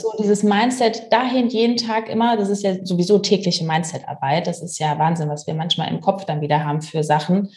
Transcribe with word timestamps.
So 0.00 0.12
dieses 0.16 0.44
Mindset 0.44 1.12
dahin 1.12 1.48
jeden 1.48 1.76
Tag 1.76 2.08
immer, 2.08 2.36
das 2.36 2.50
ist 2.50 2.62
ja 2.62 2.84
sowieso 2.84 3.18
tägliche 3.18 3.64
Mindset-Arbeit. 3.64 4.46
Das 4.46 4.62
ist 4.62 4.78
ja 4.78 4.96
Wahnsinn, 4.96 5.28
was 5.28 5.48
wir 5.48 5.54
manchmal 5.54 5.88
im 5.88 6.00
Kopf 6.00 6.24
dann 6.24 6.40
wieder 6.40 6.64
haben 6.64 6.82
für 6.82 7.02
Sachen. 7.02 7.50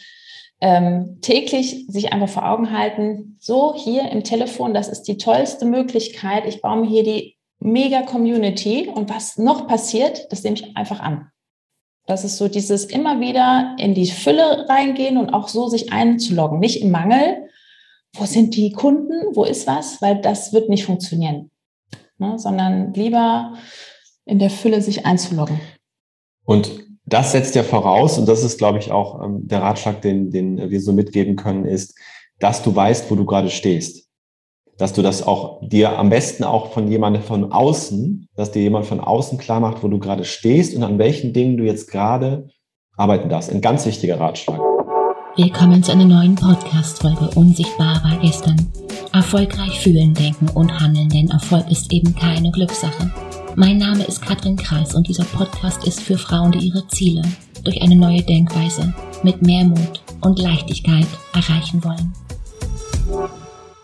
Ähm, 0.60 1.18
täglich 1.22 1.86
sich 1.88 2.12
einfach 2.12 2.28
vor 2.28 2.48
Augen 2.48 2.76
halten, 2.76 3.36
so 3.40 3.74
hier 3.76 4.10
im 4.10 4.24
Telefon, 4.24 4.74
das 4.74 4.88
ist 4.88 5.02
die 5.02 5.18
tollste 5.18 5.64
Möglichkeit. 5.64 6.46
Ich 6.46 6.62
baue 6.62 6.80
mir 6.80 6.88
hier 6.88 7.04
die 7.04 7.36
mega 7.60 8.02
Community 8.02 8.88
und 8.92 9.08
was 9.08 9.38
noch 9.38 9.68
passiert, 9.68 10.26
das 10.32 10.42
nehme 10.42 10.56
ich 10.56 10.76
einfach 10.76 10.98
an. 10.98 11.30
Das 12.06 12.24
ist 12.24 12.38
so 12.38 12.48
dieses 12.48 12.86
immer 12.86 13.20
wieder 13.20 13.76
in 13.78 13.94
die 13.94 14.10
Fülle 14.10 14.68
reingehen 14.68 15.16
und 15.16 15.32
auch 15.32 15.46
so 15.46 15.68
sich 15.68 15.92
einzuloggen, 15.92 16.58
nicht 16.58 16.82
im 16.82 16.90
Mangel. 16.90 17.48
Wo 18.14 18.24
sind 18.24 18.56
die 18.56 18.72
Kunden? 18.72 19.34
Wo 19.34 19.44
ist 19.44 19.68
was? 19.68 20.02
Weil 20.02 20.20
das 20.20 20.52
wird 20.52 20.68
nicht 20.68 20.84
funktionieren 20.84 21.51
ne? 22.22 22.38
sondern 22.38 22.94
lieber 22.94 23.54
in 24.24 24.38
der 24.38 24.50
Fülle 24.50 24.80
sich 24.80 25.04
einzuloggen. 25.04 25.60
Und 26.44 26.82
das 27.04 27.32
setzt 27.32 27.54
ja 27.54 27.62
voraus, 27.62 28.18
und 28.18 28.26
das 28.26 28.44
ist, 28.44 28.58
glaube 28.58 28.78
ich, 28.78 28.90
auch 28.90 29.22
ähm, 29.22 29.46
der 29.46 29.60
Ratschlag, 29.60 30.00
den, 30.00 30.30
den 30.30 30.70
wir 30.70 30.80
so 30.80 30.92
mitgeben 30.92 31.36
können, 31.36 31.64
ist, 31.64 31.94
dass 32.38 32.62
du 32.62 32.74
weißt, 32.74 33.10
wo 33.10 33.14
du 33.14 33.24
gerade 33.24 33.50
stehst. 33.50 34.08
Dass 34.78 34.92
du 34.92 35.02
das 35.02 35.26
auch 35.26 35.60
dir 35.68 35.98
am 35.98 36.10
besten 36.10 36.44
auch 36.44 36.72
von 36.72 36.88
jemandem 36.88 37.22
von 37.22 37.52
außen, 37.52 38.28
dass 38.34 38.52
dir 38.52 38.62
jemand 38.62 38.86
von 38.86 39.00
außen 39.00 39.38
klar 39.38 39.60
macht, 39.60 39.82
wo 39.82 39.88
du 39.88 39.98
gerade 39.98 40.24
stehst 40.24 40.74
und 40.74 40.82
an 40.82 40.98
welchen 40.98 41.32
Dingen 41.32 41.56
du 41.56 41.64
jetzt 41.64 41.90
gerade 41.90 42.48
arbeiten 42.96 43.28
darfst. 43.28 43.50
Ein 43.50 43.60
ganz 43.60 43.84
wichtiger 43.84 44.18
Ratschlag. 44.18 44.71
Willkommen 45.34 45.82
zu 45.82 45.92
einer 45.92 46.04
neuen 46.04 46.34
Podcast-Folge 46.34 47.30
Unsichtbar 47.36 48.04
war 48.04 48.18
gestern. 48.18 48.70
Erfolgreich 49.14 49.80
fühlen, 49.80 50.12
denken 50.12 50.46
und 50.50 50.78
handeln, 50.78 51.08
denn 51.08 51.30
Erfolg 51.30 51.70
ist 51.70 51.90
eben 51.90 52.14
keine 52.14 52.50
Glückssache. 52.50 53.10
Mein 53.56 53.78
Name 53.78 54.04
ist 54.04 54.20
Katrin 54.20 54.56
Kreis 54.56 54.94
und 54.94 55.08
dieser 55.08 55.24
Podcast 55.24 55.86
ist 55.86 56.02
für 56.02 56.18
Frauen, 56.18 56.52
die 56.52 56.66
ihre 56.66 56.86
Ziele 56.88 57.22
durch 57.64 57.80
eine 57.80 57.96
neue 57.96 58.22
Denkweise 58.22 58.92
mit 59.22 59.40
mehr 59.40 59.64
Mut 59.64 60.02
und 60.20 60.38
Leichtigkeit 60.38 61.06
erreichen 61.32 61.82
wollen. 61.82 62.12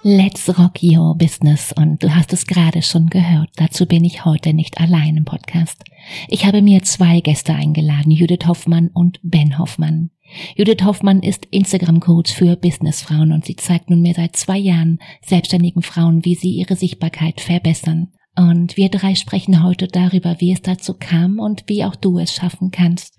Let's 0.03 0.51
rock 0.59 0.83
your 0.83 1.17
business 1.17 1.73
und 1.73 2.03
du 2.03 2.15
hast 2.15 2.35
es 2.35 2.47
gerade 2.47 2.83
schon 2.83 3.07
gehört. 3.07 3.49
Dazu 3.57 3.87
bin 3.87 4.05
ich 4.05 4.27
heute 4.27 4.53
nicht 4.53 4.79
allein 4.79 5.17
im 5.17 5.25
Podcast. 5.25 5.83
Ich 6.29 6.45
habe 6.45 6.61
mir 6.61 6.83
zwei 6.83 7.21
Gäste 7.21 7.55
eingeladen, 7.55 8.11
Judith 8.11 8.47
Hoffmann 8.47 8.89
und 8.89 9.19
Ben 9.23 9.59
Hoffmann. 9.59 10.11
Judith 10.57 10.85
Hoffmann 10.85 11.23
ist 11.23 11.47
Instagram-Coach 11.51 12.33
für 12.33 12.57
Businessfrauen 12.57 13.33
und 13.33 13.45
sie 13.45 13.57
zeigt 13.57 13.91
nunmehr 13.91 14.15
seit 14.15 14.37
zwei 14.37 14.59
Jahren 14.59 14.99
selbstständigen 15.25 15.83
Frauen, 15.83 16.25
wie 16.25 16.35
sie 16.35 16.51
ihre 16.51 16.77
Sichtbarkeit 16.77 17.41
verbessern. 17.41 18.13
Und 18.37 18.77
wir 18.77 18.89
drei 18.89 19.15
sprechen 19.15 19.63
heute 19.65 19.89
darüber, 19.89 20.37
wie 20.39 20.53
es 20.53 20.63
dazu 20.63 20.95
kam 20.95 21.39
und 21.39 21.65
wie 21.67 21.85
auch 21.85 21.97
du 21.97 22.19
es 22.19 22.33
schaffen 22.33 22.71
kannst. 22.71 23.17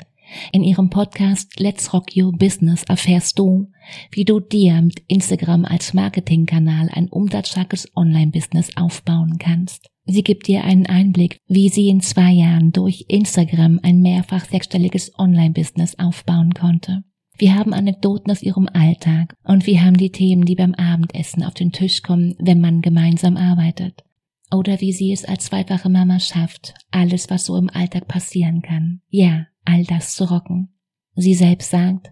In 0.51 0.63
ihrem 0.63 0.89
Podcast 0.89 1.59
Let's 1.59 1.91
Rock 1.91 2.15
Your 2.15 2.31
Business 2.31 2.83
erfährst 2.83 3.39
du, 3.39 3.71
wie 4.11 4.25
du 4.25 4.39
dir 4.39 4.81
mit 4.81 5.01
Instagram 5.07 5.65
als 5.65 5.93
Marketingkanal 5.93 6.89
ein 6.91 7.09
umsatzstarkes 7.09 7.87
Online-Business 7.95 8.77
aufbauen 8.77 9.37
kannst. 9.39 9.89
Sie 10.11 10.23
gibt 10.23 10.47
dir 10.47 10.63
einen 10.63 10.87
Einblick, 10.87 11.39
wie 11.47 11.69
sie 11.69 11.87
in 11.87 12.01
zwei 12.01 12.31
Jahren 12.31 12.71
durch 12.71 13.05
Instagram 13.09 13.79
ein 13.83 14.01
mehrfach 14.01 14.43
sechsstelliges 14.45 15.11
Online-Business 15.19 15.99
aufbauen 15.99 16.55
konnte. 16.55 17.03
Wir 17.37 17.53
haben 17.53 17.73
Anekdoten 17.73 18.31
aus 18.31 18.41
ihrem 18.41 18.67
Alltag 18.67 19.35
und 19.43 19.67
wir 19.67 19.83
haben 19.83 19.97
die 19.97 20.11
Themen, 20.11 20.45
die 20.45 20.55
beim 20.55 20.73
Abendessen 20.73 21.43
auf 21.43 21.53
den 21.53 21.71
Tisch 21.71 22.01
kommen, 22.01 22.33
wenn 22.39 22.59
man 22.59 22.81
gemeinsam 22.81 23.37
arbeitet. 23.37 24.03
Oder 24.51 24.81
wie 24.81 24.93
sie 24.93 25.11
es 25.11 25.25
als 25.25 25.45
zweifache 25.45 25.89
Mama 25.89 26.19
schafft, 26.19 26.73
alles, 26.89 27.29
was 27.29 27.45
so 27.45 27.55
im 27.55 27.69
Alltag 27.69 28.07
passieren 28.07 28.63
kann. 28.63 29.01
Ja, 29.09 29.45
all 29.63 29.83
das 29.83 30.15
zu 30.15 30.23
rocken. 30.23 30.73
Sie 31.13 31.35
selbst 31.35 31.69
sagt, 31.69 32.11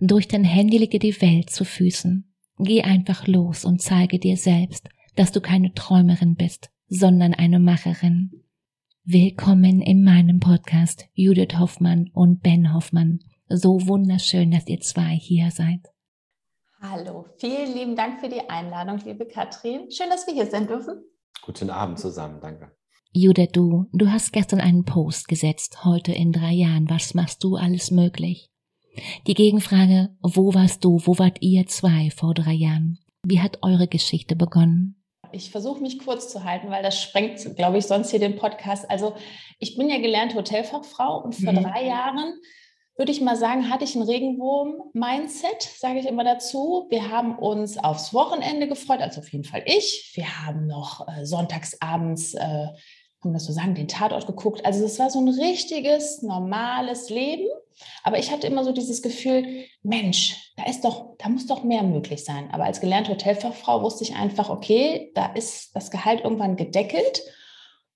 durch 0.00 0.26
dein 0.26 0.42
Handy 0.44 0.78
liege 0.78 0.98
die 0.98 1.20
Welt 1.20 1.50
zu 1.50 1.64
Füßen. 1.64 2.34
Geh 2.58 2.82
einfach 2.82 3.28
los 3.28 3.64
und 3.64 3.80
zeige 3.80 4.18
dir 4.18 4.36
selbst, 4.36 4.88
dass 5.14 5.30
du 5.30 5.40
keine 5.40 5.72
Träumerin 5.72 6.34
bist, 6.34 6.70
sondern 6.88 7.34
eine 7.34 7.58
Macherin. 7.58 8.44
Willkommen 9.04 9.82
in 9.82 10.02
meinem 10.02 10.40
Podcast 10.40 11.06
Judith 11.12 11.58
Hoffmann 11.58 12.10
und 12.14 12.42
Ben 12.42 12.72
Hoffmann. 12.72 13.20
So 13.48 13.86
wunderschön, 13.86 14.50
dass 14.50 14.66
ihr 14.66 14.80
zwei 14.80 15.14
hier 15.14 15.50
seid. 15.50 15.80
Hallo, 16.80 17.26
vielen 17.38 17.74
lieben 17.74 17.96
Dank 17.96 18.20
für 18.20 18.28
die 18.28 18.48
Einladung, 18.48 18.98
liebe 19.04 19.26
Katrin. 19.26 19.90
Schön, 19.90 20.08
dass 20.08 20.26
wir 20.26 20.34
hier 20.34 20.46
sein 20.46 20.66
dürfen. 20.66 21.02
Guten 21.42 21.70
Abend 21.70 21.98
zusammen, 21.98 22.40
danke. 22.40 22.72
Judith, 23.12 23.50
du, 23.52 23.86
du 23.92 24.10
hast 24.10 24.32
gestern 24.32 24.60
einen 24.60 24.84
Post 24.84 25.28
gesetzt, 25.28 25.84
heute 25.84 26.12
in 26.12 26.32
drei 26.32 26.52
Jahren. 26.52 26.88
Was 26.88 27.14
machst 27.14 27.44
du 27.44 27.56
alles 27.56 27.90
möglich? 27.90 28.50
Die 29.26 29.34
Gegenfrage, 29.34 30.16
wo 30.22 30.54
warst 30.54 30.84
du, 30.84 31.00
wo 31.04 31.18
wart 31.18 31.42
ihr 31.42 31.66
zwei 31.66 32.10
vor 32.10 32.34
drei 32.34 32.52
Jahren? 32.52 32.98
Wie 33.22 33.40
hat 33.40 33.58
eure 33.62 33.88
Geschichte 33.88 34.36
begonnen? 34.36 34.97
Ich 35.32 35.50
versuche 35.50 35.80
mich 35.80 35.98
kurz 35.98 36.30
zu 36.30 36.44
halten, 36.44 36.70
weil 36.70 36.82
das 36.82 37.00
sprengt, 37.00 37.56
glaube 37.56 37.78
ich, 37.78 37.86
sonst 37.86 38.10
hier 38.10 38.20
den 38.20 38.36
Podcast. 38.36 38.90
Also 38.90 39.14
ich 39.58 39.76
bin 39.76 39.88
ja 39.88 39.98
gelernte 39.98 40.36
Hotelfachfrau 40.36 41.22
und 41.22 41.34
vor 41.34 41.52
mhm. 41.52 41.62
drei 41.62 41.86
Jahren 41.86 42.34
würde 42.98 43.12
ich 43.12 43.20
mal 43.20 43.36
sagen, 43.36 43.70
hatte 43.70 43.84
ich 43.84 43.94
ein 43.94 44.02
Regenwurm-Mindset, 44.02 45.62
sage 45.62 46.00
ich 46.00 46.06
immer 46.06 46.24
dazu. 46.24 46.88
Wir 46.90 47.10
haben 47.10 47.38
uns 47.38 47.78
aufs 47.78 48.12
Wochenende 48.12 48.66
gefreut, 48.66 49.00
also 49.00 49.20
auf 49.20 49.28
jeden 49.32 49.44
Fall 49.44 49.62
ich. 49.66 50.10
Wir 50.14 50.44
haben 50.44 50.66
noch 50.66 51.06
äh, 51.06 51.24
sonntagsabends, 51.24 52.34
äh, 52.34 52.66
kann 53.20 53.32
man 53.32 53.34
das 53.34 53.46
so 53.46 53.52
sagen, 53.52 53.74
den 53.74 53.88
Tatort 53.88 54.26
geguckt. 54.26 54.64
Also 54.64 54.84
es 54.84 54.98
war 54.98 55.10
so 55.10 55.20
ein 55.20 55.28
richtiges, 55.28 56.22
normales 56.22 57.10
Leben. 57.10 57.48
Aber 58.02 58.18
ich 58.18 58.30
hatte 58.30 58.46
immer 58.46 58.64
so 58.64 58.72
dieses 58.72 59.02
Gefühl, 59.02 59.64
Mensch, 59.82 60.52
da 60.56 60.64
ist 60.64 60.84
doch, 60.84 61.16
da 61.18 61.28
muss 61.28 61.46
doch 61.46 61.64
mehr 61.64 61.82
möglich 61.82 62.24
sein. 62.24 62.50
Aber 62.52 62.64
als 62.64 62.80
gelernte 62.80 63.12
Hotelfachfrau 63.12 63.82
wusste 63.82 64.04
ich 64.04 64.14
einfach, 64.14 64.50
okay, 64.50 65.12
da 65.14 65.26
ist 65.26 65.74
das 65.74 65.90
Gehalt 65.90 66.22
irgendwann 66.22 66.56
gedeckelt. 66.56 67.22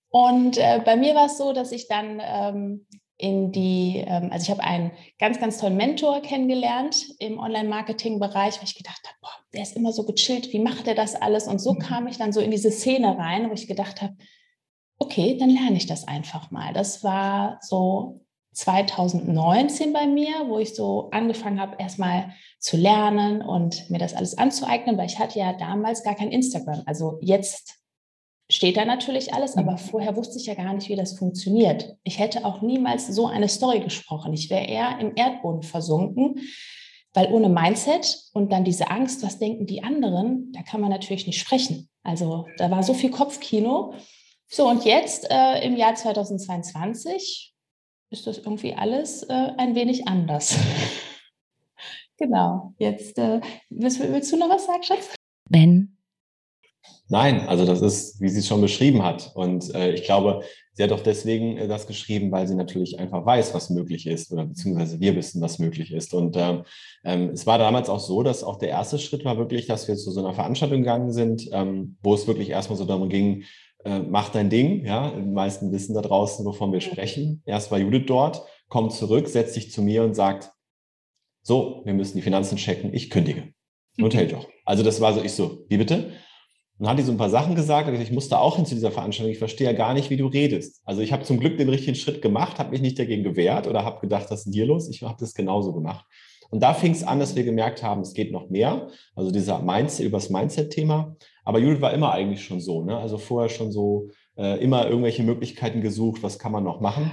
Und 0.09 0.59
äh, 0.59 0.81
bei 0.85 0.97
mir 0.97 1.15
war 1.15 1.27
es 1.27 1.39
so, 1.39 1.53
dass 1.53 1.73
ich 1.73 1.89
dann 1.89 2.21
ähm, 2.23 2.87
in 3.17 3.53
die, 3.53 4.05
ähm, 4.07 4.31
also 4.33 4.45
ich 4.45 4.51
habe 4.51 4.65
einen 4.65 4.91
ganz, 5.19 5.39
ganz 5.39 5.59
tollen 5.59 5.77
Mentor 5.77 6.21
kennengelernt 6.23 7.07
im 7.19 7.39
Online-Marketing-Bereich, 7.39 8.59
weil 8.59 8.65
ich 8.65 8.77
gedacht 8.77 9.01
habe, 9.07 9.17
boah, 9.21 9.31
der 9.55 9.63
ist 9.63 9.77
immer 9.77 9.93
so 9.93 10.05
gechillt, 10.05 10.53
wie 10.53 10.59
macht 10.59 10.89
er 10.89 10.95
das 10.95 11.15
alles? 11.15 11.47
Und 11.47 11.61
so 11.61 11.75
mhm. 11.75 11.79
kam 11.79 12.07
ich 12.09 12.19
dann 12.19 12.33
so 12.33 12.41
in 12.41 12.51
diese 12.51 12.71
Szene 12.71 13.17
rein, 13.17 13.49
wo 13.49 13.55
ich 13.55 13.69
gedacht 13.69 14.03
habe, 14.03 14.17
okay, 15.03 15.37
dann 15.37 15.51
lerne 15.51 15.77
ich 15.77 15.87
das 15.87 16.07
einfach 16.07 16.51
mal. 16.53 16.73
Das 16.73 17.03
war 17.03 17.59
so 17.61 18.21
2019 18.53 19.93
bei 19.93 20.07
mir, 20.07 20.47
wo 20.47 20.59
ich 20.59 20.75
so 20.75 21.11
angefangen 21.11 21.61
habe, 21.61 21.77
erstmal 21.79 22.33
zu 22.61 22.77
lernen 22.77 23.43
und 23.43 23.91
mir 23.91 23.99
das 23.99 24.15
alles 24.15 24.39
anzueignen, 24.39 24.97
weil 24.97 25.07
ich 25.07 25.19
hatte 25.19 25.39
ja 25.39 25.55
damals 25.55 26.05
gar 26.05 26.15
kein 26.15 26.31
Instagram. 26.31 26.83
Also 26.87 27.19
jetzt 27.21 27.81
steht 28.49 28.77
da 28.77 28.85
natürlich 28.85 29.35
alles, 29.35 29.57
aber 29.57 29.73
mhm. 29.73 29.79
vorher 29.79 30.15
wusste 30.15 30.39
ich 30.39 30.47
ja 30.47 30.55
gar 30.55 30.73
nicht, 30.73 30.89
wie 30.89 30.97
das 30.97 31.19
funktioniert. 31.19 31.97
Ich 32.05 32.21
hätte 32.21 32.45
auch 32.45 32.63
niemals 32.63 33.09
so 33.09 33.27
eine 33.27 33.49
Story 33.49 33.81
gesprochen. 33.81 34.33
Ich 34.33 34.51
wäre 34.51 34.67
eher 34.67 34.99
im 35.01 35.17
Erdboden 35.17 35.63
versunken, 35.63 36.39
weil 37.13 37.33
ohne 37.33 37.49
Mindset 37.49 38.31
und 38.35 38.53
dann 38.53 38.65
diese 38.65 38.91
Angst, 38.91 39.25
was 39.25 39.41
denken 39.41 39.67
die 39.67 39.83
anderen, 39.83 40.53
da 40.53 40.63
kann 40.63 40.81
man 40.81 40.91
natürlich 40.91 41.27
nicht 41.27 41.41
sprechen. 41.41 41.89
Also 42.05 42.47
da 42.59 42.71
war 42.71 42.85
so 42.85 42.95
viel 42.95 43.11
Kopfkino. 43.11 43.95
So, 44.55 44.69
und 44.69 44.85
jetzt 44.85 45.27
äh, 45.31 45.65
im 45.65 45.77
Jahr 45.77 45.95
2022 45.95 47.55
ist 48.11 48.27
das 48.27 48.37
irgendwie 48.37 48.75
alles 48.75 49.23
äh, 49.23 49.33
ein 49.57 49.75
wenig 49.75 50.07
anders. 50.07 50.59
genau. 52.19 52.75
Jetzt 52.77 53.17
äh, 53.17 53.41
willst, 53.71 53.99
willst, 54.01 54.31
du 54.31 54.37
noch 54.37 54.51
was 54.51 54.67
sagen, 54.67 54.83
Schatz? 54.83 55.15
Ben? 55.49 55.97
Nein, 57.09 57.49
also 57.49 57.65
das 57.65 57.81
ist, 57.81 58.21
wie 58.21 58.29
sie 58.29 58.41
es 58.41 58.47
schon 58.47 58.61
beschrieben 58.61 59.03
hat. 59.03 59.33
Und 59.35 59.75
äh, 59.75 59.93
ich 59.93 60.05
glaube, 60.05 60.43
sie 60.75 60.83
hat 60.83 60.93
auch 60.93 61.01
deswegen 61.01 61.57
äh, 61.57 61.67
das 61.67 61.87
geschrieben, 61.87 62.31
weil 62.31 62.47
sie 62.47 62.55
natürlich 62.55 62.99
einfach 62.99 63.25
weiß, 63.25 63.55
was 63.55 63.71
möglich 63.71 64.07
ist 64.07 64.31
oder 64.33 64.45
beziehungsweise 64.45 65.01
wir 65.01 65.17
wissen, 65.17 65.41
was 65.41 65.59
möglich 65.61 65.93
ist. 65.93 66.13
Und 66.13 66.37
ähm, 66.37 66.65
ähm, 67.05 67.31
es 67.31 67.47
war 67.47 67.57
damals 67.57 67.89
auch 67.89 68.01
so, 68.01 68.23
dass 68.23 68.45
auch 68.45 68.59
der 68.59 68.69
erste 68.69 68.99
Schritt 68.99 69.25
war 69.25 69.39
wirklich, 69.39 69.67
dass 69.67 69.89
wir 69.89 69.97
zu 69.97 70.11
so 70.11 70.21
einer 70.21 70.35
Veranstaltung 70.35 70.81
gegangen 70.81 71.11
sind, 71.11 71.49
ähm, 71.53 71.97
wo 72.03 72.13
es 72.13 72.27
wirklich 72.27 72.51
erstmal 72.51 72.77
so 72.77 72.85
darum 72.85 73.09
ging, 73.09 73.45
äh, 73.85 74.01
mach 74.01 74.31
dein 74.31 74.51
Ding. 74.51 74.85
Ja, 74.85 75.11
die 75.11 75.23
meisten 75.23 75.73
wissen 75.73 75.95
da 75.95 76.03
draußen, 76.03 76.45
wovon 76.45 76.73
wir 76.73 76.81
sprechen. 76.81 77.43
Erst 77.47 77.71
war 77.71 77.79
Judith 77.79 78.05
dort, 78.07 78.43
kommt 78.69 78.93
zurück, 78.93 79.29
setzt 79.29 79.55
sich 79.55 79.71
zu 79.71 79.83
mir 79.83 80.05
und 80.05 80.15
sagt, 80.15 80.53
so, 81.43 81.83
wir 81.85 81.95
müssen 81.95 82.17
die 82.17 82.23
Finanzen 82.23 82.57
checken, 82.57 82.95
ich 82.95 83.11
kündige. 83.11 83.53
Hoteljob. 84.01 84.47
Also 84.65 84.83
das 84.83 85.01
war 85.01 85.13
so, 85.13 85.23
ich 85.23 85.33
so, 85.33 85.65
wie 85.69 85.77
bitte? 85.77 86.13
Und 86.79 86.89
hat 86.89 86.99
die 86.99 87.03
so 87.03 87.13
ein 87.13 87.19
paar 87.19 87.31
Sachen 87.31 87.55
gesagt, 87.55 87.89
ich 87.89 88.11
musste 88.11 88.39
auch 88.39 88.57
hin 88.57 88.67
zu 88.67 88.75
dieser 88.75 88.91
Veranstaltung, 88.91 89.33
ich 89.33 89.39
verstehe 89.39 89.67
ja 89.67 89.73
gar 89.73 89.95
nicht, 89.95 90.11
wie 90.11 90.17
du 90.17 90.27
redest. 90.27 90.81
Also 90.85 91.01
ich 91.01 91.13
habe 91.13 91.23
zum 91.25 91.39
Glück 91.39 91.59
den 91.59 91.69
richtigen 91.69 91.95
Schritt 91.95 92.23
gemacht, 92.23 92.59
habe 92.59 92.71
mich 92.71 92.81
nicht 92.81 92.99
dagegen 92.99 93.23
gewehrt 93.23 93.67
oder 93.67 93.85
habe 93.85 94.01
gedacht, 94.01 94.31
was 94.31 94.41
ist 94.41 94.45
denn 94.47 94.53
hier 94.53 94.67
los? 94.67 94.89
Ich 94.89 95.03
habe 95.03 95.17
das 95.21 95.35
genauso 95.35 95.73
gemacht. 95.73 96.07
Und 96.51 96.63
da 96.63 96.75
fing 96.75 96.93
es 96.93 97.03
an, 97.03 97.19
dass 97.19 97.37
wir 97.37 97.45
gemerkt 97.45 97.83
haben, 97.83 98.03
es 98.03 98.15
geht 98.15 98.33
noch 98.33 98.51
mehr. 98.51 98.89
Also 99.15 99.31
dieser 99.31 99.61
Mindset, 99.61 100.07
über 100.07 100.19
das 100.19 100.29
Mindset-Thema. 100.29 101.17
Aber 101.45 101.59
Judith 101.59 101.81
war 101.81 101.93
immer 101.93 102.13
eigentlich 102.13 102.45
schon 102.45 102.61
so, 102.61 102.85
ne? 102.85 102.97
Also 102.97 103.19
vorher 103.19 103.49
schon 103.49 103.73
so 103.73 104.09
äh, 104.37 104.63
immer 104.63 104.87
irgendwelche 104.89 105.23
Möglichkeiten 105.23 105.81
gesucht, 105.81 106.23
was 106.23 106.39
kann 106.39 106.53
man 106.53 106.65
noch 106.65 106.81
machen. 106.81 107.11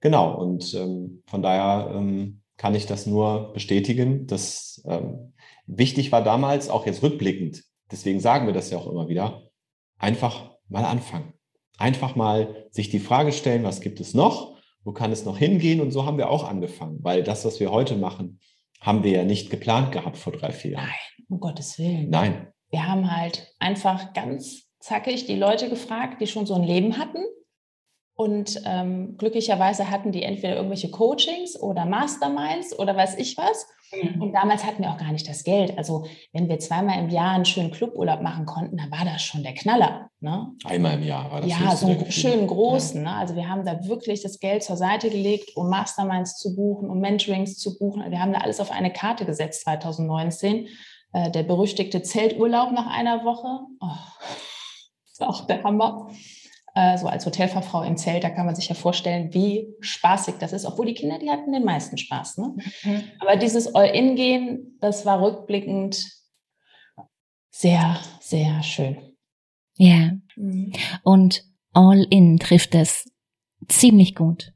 Genau, 0.00 0.34
und 0.40 0.74
ähm, 0.74 1.22
von 1.26 1.42
daher 1.42 1.92
ähm, 1.94 2.40
kann 2.56 2.74
ich 2.74 2.86
das 2.86 3.06
nur 3.06 3.52
bestätigen. 3.52 4.26
dass 4.26 4.82
ähm, 4.86 5.32
wichtig 5.66 6.12
war 6.12 6.22
damals, 6.22 6.68
auch 6.68 6.86
jetzt 6.86 7.02
rückblickend, 7.02 7.64
deswegen 7.90 8.20
sagen 8.20 8.46
wir 8.46 8.54
das 8.54 8.70
ja 8.70 8.78
auch 8.78 8.90
immer 8.90 9.08
wieder, 9.08 9.50
einfach 9.98 10.50
mal 10.68 10.84
anfangen. 10.84 11.32
Einfach 11.78 12.16
mal 12.16 12.66
sich 12.70 12.90
die 12.90 12.98
Frage 12.98 13.32
stellen, 13.32 13.64
was 13.64 13.80
gibt 13.80 14.00
es 14.00 14.12
noch? 14.14 14.58
Wo 14.84 14.92
kann 14.92 15.12
es 15.12 15.24
noch 15.24 15.38
hingehen? 15.38 15.80
Und 15.80 15.90
so 15.90 16.04
haben 16.04 16.18
wir 16.18 16.30
auch 16.30 16.48
angefangen, 16.48 16.98
weil 17.02 17.22
das, 17.22 17.44
was 17.44 17.60
wir 17.60 17.70
heute 17.70 17.96
machen, 17.96 18.40
haben 18.80 19.04
wir 19.04 19.12
ja 19.12 19.24
nicht 19.24 19.50
geplant 19.50 19.92
gehabt 19.92 20.16
vor 20.16 20.32
drei, 20.32 20.52
vier 20.52 20.72
Jahren. 20.72 20.84
Nein, 20.84 21.26
um 21.28 21.40
Gottes 21.40 21.78
Willen. 21.78 22.10
Nein. 22.10 22.48
Wir 22.70 22.86
haben 22.86 23.14
halt 23.14 23.54
einfach 23.58 24.12
ganz 24.12 24.68
zackig 24.80 25.26
die 25.26 25.36
Leute 25.36 25.68
gefragt, 25.68 26.20
die 26.20 26.26
schon 26.26 26.46
so 26.46 26.54
ein 26.54 26.62
Leben 26.62 26.98
hatten. 26.98 27.24
Und 28.14 28.60
ähm, 28.66 29.16
glücklicherweise 29.16 29.88
hatten 29.88 30.12
die 30.12 30.22
entweder 30.22 30.56
irgendwelche 30.56 30.90
Coachings 30.90 31.58
oder 31.58 31.86
Masterminds 31.86 32.78
oder 32.78 32.94
weiß 32.94 33.16
ich 33.16 33.38
was. 33.38 33.66
Mhm. 33.92 34.20
Und 34.20 34.32
damals 34.34 34.64
hatten 34.64 34.82
wir 34.82 34.90
auch 34.90 34.98
gar 34.98 35.10
nicht 35.10 35.26
das 35.26 35.42
Geld. 35.42 35.76
Also 35.78 36.06
wenn 36.32 36.48
wir 36.48 36.58
zweimal 36.58 36.98
im 36.98 37.08
Jahr 37.08 37.32
einen 37.32 37.46
schönen 37.46 37.70
Cluburlaub 37.70 38.20
machen 38.20 38.44
konnten, 38.44 38.76
dann 38.76 38.90
war 38.90 39.06
das 39.06 39.22
schon 39.22 39.42
der 39.42 39.54
Knaller. 39.54 40.10
Ne? 40.20 40.48
Einmal 40.64 40.94
im 40.94 41.02
Jahr 41.02 41.30
war 41.30 41.40
das. 41.40 41.50
Ja, 41.50 41.74
so 41.74 41.86
einen 41.86 42.10
schönen 42.10 42.46
großen. 42.46 43.02
Ja. 43.02 43.10
Ne? 43.10 43.16
Also 43.16 43.36
wir 43.36 43.48
haben 43.48 43.64
da 43.64 43.82
wirklich 43.86 44.22
das 44.22 44.38
Geld 44.38 44.62
zur 44.62 44.76
Seite 44.76 45.08
gelegt, 45.08 45.56
um 45.56 45.70
Masterminds 45.70 46.38
zu 46.38 46.54
buchen, 46.54 46.90
um 46.90 47.00
Mentorings 47.00 47.56
zu 47.56 47.78
buchen. 47.78 48.08
Wir 48.10 48.20
haben 48.20 48.34
da 48.34 48.40
alles 48.40 48.60
auf 48.60 48.70
eine 48.70 48.92
Karte 48.92 49.24
gesetzt 49.24 49.62
2019. 49.62 50.68
Äh, 51.12 51.30
der 51.30 51.42
berüchtigte 51.42 52.02
Zelturlaub 52.02 52.72
nach 52.72 52.86
einer 52.86 53.24
Woche. 53.24 53.66
Oh, 53.80 55.24
auch 55.26 55.46
der 55.46 55.62
Hammer. 55.64 56.10
Äh, 56.74 56.98
so 56.98 57.08
als 57.08 57.26
Hotelfachfrau 57.26 57.82
im 57.82 57.96
Zelt, 57.96 58.22
da 58.22 58.30
kann 58.30 58.46
man 58.46 58.54
sich 58.54 58.68
ja 58.68 58.76
vorstellen, 58.76 59.34
wie 59.34 59.66
spaßig 59.80 60.36
das 60.38 60.52
ist, 60.52 60.64
obwohl 60.64 60.86
die 60.86 60.94
Kinder, 60.94 61.18
die 61.18 61.28
hatten 61.28 61.52
den 61.52 61.64
meisten 61.64 61.98
Spaß. 61.98 62.38
Ne? 62.38 62.54
Mhm. 62.84 63.02
Aber 63.18 63.36
dieses 63.36 63.74
All-In-Gehen, 63.74 64.78
das 64.80 65.04
war 65.04 65.20
rückblickend 65.20 66.06
sehr, 67.50 67.98
sehr 68.20 68.62
schön. 68.62 68.96
Ja. 69.76 70.12
Mhm. 70.36 70.72
Und 71.02 71.44
All-In 71.72 72.38
trifft 72.38 72.76
es 72.76 73.10
ziemlich 73.68 74.14
gut. 74.14 74.52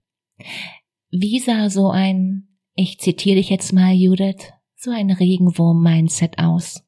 Wie 1.10 1.40
sah 1.40 1.68
so 1.68 1.90
ein, 1.90 2.58
ich 2.74 3.00
zitiere 3.00 3.36
dich 3.36 3.50
jetzt 3.50 3.72
mal, 3.72 3.92
Judith, 3.92 4.53
so 4.84 4.90
ein 4.90 5.10
Regenwurm-Mindset 5.10 6.38
aus? 6.38 6.84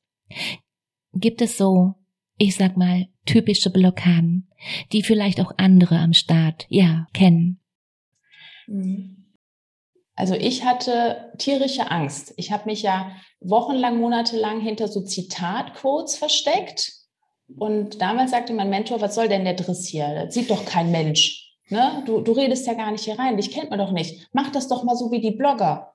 Gibt 1.12 1.42
es 1.42 1.56
so, 1.56 1.94
ich 2.38 2.54
sag 2.54 2.76
mal, 2.76 3.08
typische 3.24 3.70
Blockaden, 3.70 4.50
die 4.92 5.02
vielleicht 5.02 5.40
auch 5.40 5.52
andere 5.56 5.98
am 5.98 6.12
Start, 6.12 6.66
ja, 6.68 7.06
kennen? 7.12 7.60
Mhm. 8.66 9.34
Also 10.14 10.34
ich 10.34 10.64
hatte 10.64 11.32
tierische 11.36 11.90
Angst. 11.90 12.32
Ich 12.36 12.50
habe 12.50 12.70
mich 12.70 12.82
ja 12.82 13.12
wochenlang, 13.40 13.98
monatelang 13.98 14.60
hinter 14.60 14.88
so 14.88 15.02
Zitatquotes 15.02 16.16
versteckt. 16.16 16.92
Und 17.54 18.00
damals 18.00 18.30
sagte 18.30 18.54
mein 18.54 18.70
Mentor, 18.70 19.00
was 19.00 19.14
soll 19.14 19.28
denn 19.28 19.44
der 19.44 19.54
Dressier? 19.54 20.14
Das 20.14 20.34
sieht 20.34 20.50
doch 20.50 20.64
kein 20.64 20.90
Mensch. 20.90 21.54
Ne? 21.68 22.02
Du, 22.06 22.20
du 22.20 22.32
redest 22.32 22.66
ja 22.66 22.74
gar 22.74 22.90
nicht 22.92 23.04
hier 23.04 23.18
rein, 23.18 23.36
dich 23.36 23.50
kennt 23.50 23.70
man 23.70 23.78
doch 23.78 23.92
nicht. 23.92 24.28
Mach 24.32 24.50
das 24.52 24.68
doch 24.68 24.84
mal 24.84 24.96
so 24.96 25.10
wie 25.10 25.20
die 25.20 25.32
Blogger. 25.32 25.92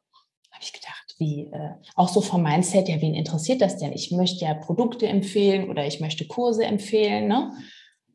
Habe 0.51 0.63
ich 0.63 0.73
gedacht, 0.73 1.00
wie, 1.19 1.49
äh, 1.51 1.71
auch 1.95 2.09
so 2.09 2.21
vom 2.21 2.43
Mindset, 2.43 2.89
ja, 2.89 3.01
wen 3.01 3.13
interessiert 3.13 3.61
das 3.61 3.77
denn? 3.77 3.93
Ich 3.93 4.11
möchte 4.11 4.45
ja 4.45 4.53
Produkte 4.53 5.07
empfehlen 5.07 5.69
oder 5.69 5.85
ich 5.85 5.99
möchte 5.99 6.27
Kurse 6.27 6.65
empfehlen. 6.65 7.27
Ne? 7.27 7.51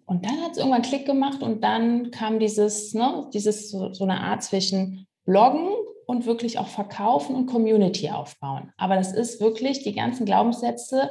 Und 0.06 0.24
dann 0.24 0.40
hat 0.42 0.52
es 0.52 0.58
irgendwann 0.58 0.82
Klick 0.82 1.04
gemacht 1.04 1.42
und 1.42 1.62
dann 1.62 2.10
kam 2.10 2.38
dieses, 2.38 2.94
ne, 2.94 3.28
dieses 3.34 3.70
so, 3.70 3.92
so 3.92 4.04
eine 4.04 4.20
Art 4.20 4.42
zwischen 4.42 5.06
Bloggen 5.24 5.68
und 6.06 6.26
wirklich 6.26 6.58
auch 6.58 6.68
verkaufen 6.68 7.34
und 7.34 7.46
Community 7.46 8.10
aufbauen. 8.10 8.72
Aber 8.76 8.94
das 8.94 9.12
ist 9.12 9.40
wirklich, 9.40 9.82
die 9.82 9.94
ganzen 9.94 10.24
Glaubenssätze 10.24 11.10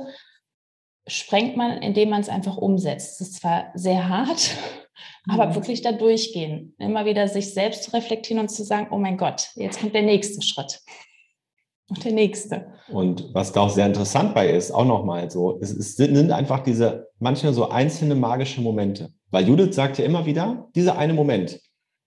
sprengt 1.07 1.55
man, 1.57 1.81
indem 1.81 2.09
man 2.09 2.21
es 2.21 2.29
einfach 2.29 2.57
umsetzt. 2.57 3.21
Es 3.21 3.27
ist 3.27 3.41
zwar 3.41 3.71
sehr 3.75 4.09
hart, 4.09 4.55
mhm. 5.25 5.33
aber 5.33 5.55
wirklich 5.55 5.81
da 5.81 5.91
durchgehen. 5.91 6.73
Immer 6.79 7.05
wieder 7.05 7.27
sich 7.27 7.53
selbst 7.53 7.83
zu 7.83 7.93
reflektieren 7.93 8.41
und 8.41 8.49
zu 8.49 8.63
sagen, 8.63 8.87
oh 8.91 8.97
mein 8.97 9.17
Gott, 9.17 9.49
jetzt 9.55 9.79
kommt 9.79 9.93
der 9.93 10.01
nächste 10.03 10.41
Schritt. 10.41 10.79
Und 11.87 12.03
der 12.03 12.13
nächste. 12.13 12.67
Und 12.89 13.29
was 13.33 13.51
da 13.51 13.61
auch 13.61 13.69
sehr 13.69 13.85
interessant 13.85 14.33
bei 14.33 14.49
ist, 14.49 14.71
auch 14.71 14.85
nochmal 14.85 15.29
so, 15.29 15.59
es, 15.61 15.71
es 15.71 15.95
sind 15.95 16.31
einfach 16.31 16.61
diese 16.61 17.09
manchmal 17.19 17.53
so 17.53 17.69
einzelne 17.69 18.15
magische 18.15 18.61
Momente. 18.61 19.13
Weil 19.29 19.47
Judith 19.47 19.75
sagt 19.75 19.99
ja 19.99 20.05
immer 20.05 20.25
wieder, 20.25 20.67
dieser 20.75 20.97
eine 20.97 21.13
Moment, 21.13 21.59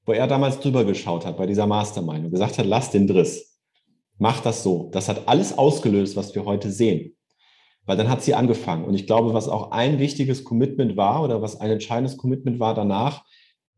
wo 0.04 0.12
er 0.12 0.26
damals 0.26 0.58
drüber 0.58 0.84
geschaut 0.84 1.26
hat 1.26 1.36
bei 1.36 1.46
dieser 1.46 1.66
Mastermind 1.66 2.24
und 2.24 2.30
gesagt 2.30 2.58
hat, 2.58 2.66
lass 2.66 2.90
den 2.90 3.06
Driss. 3.06 3.58
Mach 4.18 4.40
das 4.40 4.64
so. 4.64 4.88
Das 4.92 5.08
hat 5.08 5.28
alles 5.28 5.56
ausgelöst, 5.56 6.16
was 6.16 6.34
wir 6.34 6.44
heute 6.44 6.72
sehen. 6.72 7.16
Weil 7.86 7.96
dann 7.96 8.08
hat 8.08 8.22
sie 8.22 8.34
angefangen. 8.34 8.84
Und 8.84 8.94
ich 8.94 9.06
glaube, 9.06 9.32
was 9.32 9.48
auch 9.48 9.70
ein 9.70 9.98
wichtiges 9.98 10.42
Commitment 10.42 10.96
war 10.96 11.22
oder 11.22 11.40
was 11.40 11.60
ein 11.60 11.70
entscheidendes 11.70 12.16
Commitment 12.16 12.58
war 12.58 12.74
danach, 12.74 13.24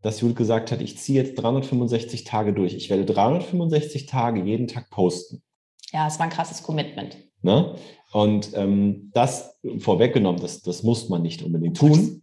dass 0.00 0.20
Judith 0.20 0.36
gesagt 0.36 0.72
hat, 0.72 0.80
ich 0.80 0.96
ziehe 0.96 1.22
jetzt 1.22 1.34
365 1.34 2.24
Tage 2.24 2.54
durch. 2.54 2.74
Ich 2.74 2.88
werde 2.88 3.04
365 3.04 4.06
Tage 4.06 4.42
jeden 4.42 4.66
Tag 4.66 4.88
posten. 4.88 5.42
Ja, 5.92 6.06
es 6.06 6.18
war 6.18 6.26
ein 6.26 6.32
krasses 6.32 6.62
Commitment. 6.62 7.16
Ne? 7.42 7.74
Und 8.12 8.50
ähm, 8.54 9.10
das 9.14 9.58
vorweggenommen, 9.78 10.40
das, 10.40 10.62
das 10.62 10.82
muss 10.82 11.08
man 11.08 11.22
nicht 11.22 11.42
unbedingt 11.42 11.76
tun. 11.76 12.22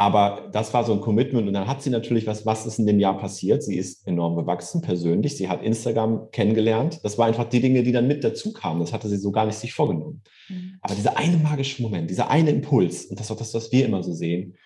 Aber 0.00 0.48
das 0.52 0.72
war 0.72 0.84
so 0.84 0.92
ein 0.92 1.00
Commitment. 1.00 1.48
Und 1.48 1.54
dann 1.54 1.66
hat 1.66 1.82
sie 1.82 1.90
natürlich 1.90 2.26
was, 2.26 2.46
was 2.46 2.66
ist 2.66 2.78
in 2.78 2.86
dem 2.86 3.00
Jahr 3.00 3.18
passiert? 3.18 3.64
Sie 3.64 3.76
ist 3.76 4.06
enorm 4.06 4.36
gewachsen 4.36 4.80
persönlich. 4.80 5.36
Sie 5.36 5.48
hat 5.48 5.60
Instagram 5.62 6.30
kennengelernt. 6.30 7.00
Das 7.02 7.18
waren 7.18 7.28
einfach 7.28 7.48
die 7.48 7.60
Dinge, 7.60 7.82
die 7.82 7.90
dann 7.90 8.06
mit 8.06 8.22
dazu 8.22 8.52
kamen. 8.52 8.78
Das 8.78 8.92
hatte 8.92 9.08
sie 9.08 9.16
so 9.16 9.32
gar 9.32 9.44
nicht 9.44 9.56
sich 9.56 9.74
vorgenommen. 9.74 10.22
Mhm. 10.48 10.78
Aber 10.82 10.94
dieser 10.94 11.18
eine 11.18 11.36
magische 11.36 11.82
Moment, 11.82 12.10
dieser 12.10 12.30
eine 12.30 12.50
Impuls, 12.50 13.06
und 13.06 13.18
das 13.18 13.26
ist 13.26 13.32
auch 13.32 13.38
das, 13.38 13.54
was 13.54 13.72
wir 13.72 13.84
immer 13.84 14.04
so 14.04 14.12
sehen, 14.12 14.56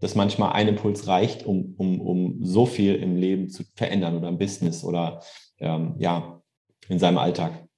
dass 0.00 0.14
manchmal 0.14 0.52
ein 0.52 0.68
Impuls 0.68 1.06
reicht, 1.06 1.44
um, 1.44 1.74
um, 1.76 2.00
um 2.00 2.38
so 2.42 2.64
viel 2.64 2.94
im 2.94 3.16
Leben 3.16 3.50
zu 3.50 3.64
verändern 3.74 4.16
oder 4.16 4.28
im 4.28 4.38
Business 4.38 4.82
oder 4.82 5.20
ähm, 5.58 5.94
ja, 5.98 6.40
in 6.88 6.98
seinem 6.98 7.18
Alltag. 7.18 7.68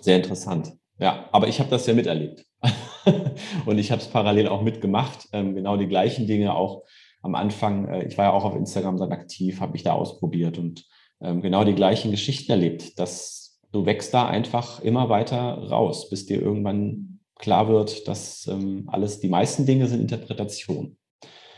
Sehr 0.00 0.16
interessant. 0.16 0.72
Ja, 0.98 1.28
aber 1.32 1.48
ich 1.48 1.60
habe 1.60 1.70
das 1.70 1.86
ja 1.86 1.94
miterlebt. 1.94 2.44
und 3.66 3.78
ich 3.78 3.90
habe 3.92 4.02
es 4.02 4.08
parallel 4.08 4.48
auch 4.48 4.62
mitgemacht. 4.62 5.28
Ähm, 5.32 5.54
genau 5.54 5.76
die 5.76 5.86
gleichen 5.86 6.26
Dinge 6.26 6.54
auch 6.54 6.82
am 7.22 7.34
Anfang. 7.34 7.88
Äh, 7.88 8.06
ich 8.06 8.18
war 8.18 8.26
ja 8.26 8.32
auch 8.32 8.44
auf 8.44 8.56
Instagram 8.56 8.98
dann 8.98 9.12
aktiv, 9.12 9.60
habe 9.60 9.72
mich 9.72 9.82
da 9.82 9.92
ausprobiert 9.92 10.58
und 10.58 10.86
ähm, 11.20 11.40
genau 11.40 11.64
die 11.64 11.74
gleichen 11.74 12.10
Geschichten 12.10 12.50
erlebt, 12.50 12.98
dass 12.98 13.60
du 13.72 13.86
wächst 13.86 14.14
da 14.14 14.26
einfach 14.26 14.80
immer 14.80 15.08
weiter 15.08 15.36
raus, 15.36 16.08
bis 16.10 16.26
dir 16.26 16.40
irgendwann 16.40 17.20
klar 17.36 17.68
wird, 17.68 18.08
dass 18.08 18.46
ähm, 18.46 18.84
alles, 18.88 19.20
die 19.20 19.28
meisten 19.28 19.66
Dinge 19.66 19.86
sind 19.86 20.00
Interpretation. 20.00 20.96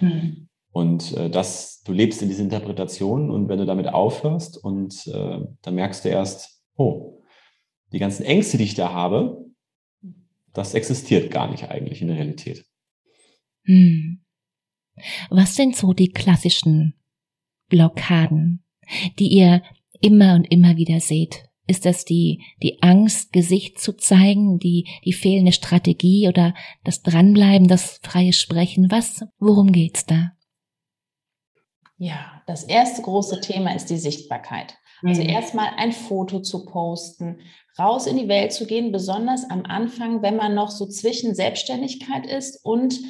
Mhm. 0.00 0.48
Und 0.72 1.16
äh, 1.16 1.30
dass 1.30 1.82
du 1.82 1.92
lebst 1.92 2.22
in 2.22 2.28
dieser 2.28 2.44
Interpretation 2.44 3.30
und 3.30 3.48
wenn 3.48 3.58
du 3.58 3.66
damit 3.66 3.88
aufhörst 3.88 4.62
und 4.62 5.06
äh, 5.08 5.40
dann 5.62 5.74
merkst 5.74 6.04
du 6.04 6.10
erst, 6.10 6.62
oh, 6.76 7.19
die 7.92 7.98
ganzen 7.98 8.24
Ängste, 8.24 8.58
die 8.58 8.64
ich 8.64 8.74
da 8.74 8.92
habe, 8.92 9.44
das 10.52 10.74
existiert 10.74 11.30
gar 11.30 11.50
nicht 11.50 11.70
eigentlich 11.70 12.02
in 12.02 12.08
der 12.08 12.16
Realität. 12.16 12.64
Hm. 13.64 14.24
Was 15.30 15.54
sind 15.54 15.76
so 15.76 15.92
die 15.92 16.10
klassischen 16.10 16.94
Blockaden, 17.68 18.64
die 19.18 19.28
ihr 19.28 19.62
immer 20.00 20.34
und 20.34 20.44
immer 20.50 20.76
wieder 20.76 21.00
seht? 21.00 21.44
Ist 21.66 21.86
das 21.86 22.04
die, 22.04 22.42
die 22.62 22.82
Angst, 22.82 23.32
Gesicht 23.32 23.78
zu 23.78 23.96
zeigen, 23.96 24.58
die, 24.58 24.88
die 25.04 25.12
fehlende 25.12 25.52
Strategie 25.52 26.26
oder 26.26 26.52
das 26.82 27.02
Dranbleiben, 27.02 27.68
das 27.68 28.00
freie 28.02 28.32
Sprechen? 28.32 28.90
Was, 28.90 29.24
worum 29.38 29.70
geht's 29.70 30.04
da? 30.04 30.32
Ja, 31.96 32.42
das 32.46 32.64
erste 32.64 33.02
große 33.02 33.40
Thema 33.40 33.74
ist 33.74 33.86
die 33.86 33.98
Sichtbarkeit. 33.98 34.78
Also 35.04 35.22
mhm. 35.22 35.28
erstmal 35.28 35.68
ein 35.76 35.92
Foto 35.92 36.40
zu 36.40 36.64
posten, 36.64 37.40
raus 37.78 38.06
in 38.06 38.16
die 38.16 38.28
Welt 38.28 38.52
zu 38.52 38.66
gehen, 38.66 38.92
besonders 38.92 39.48
am 39.48 39.64
Anfang, 39.64 40.22
wenn 40.22 40.36
man 40.36 40.54
noch 40.54 40.70
so 40.70 40.86
zwischen 40.86 41.34
Selbstständigkeit 41.34 42.26
ist 42.26 42.64
und 42.64 43.00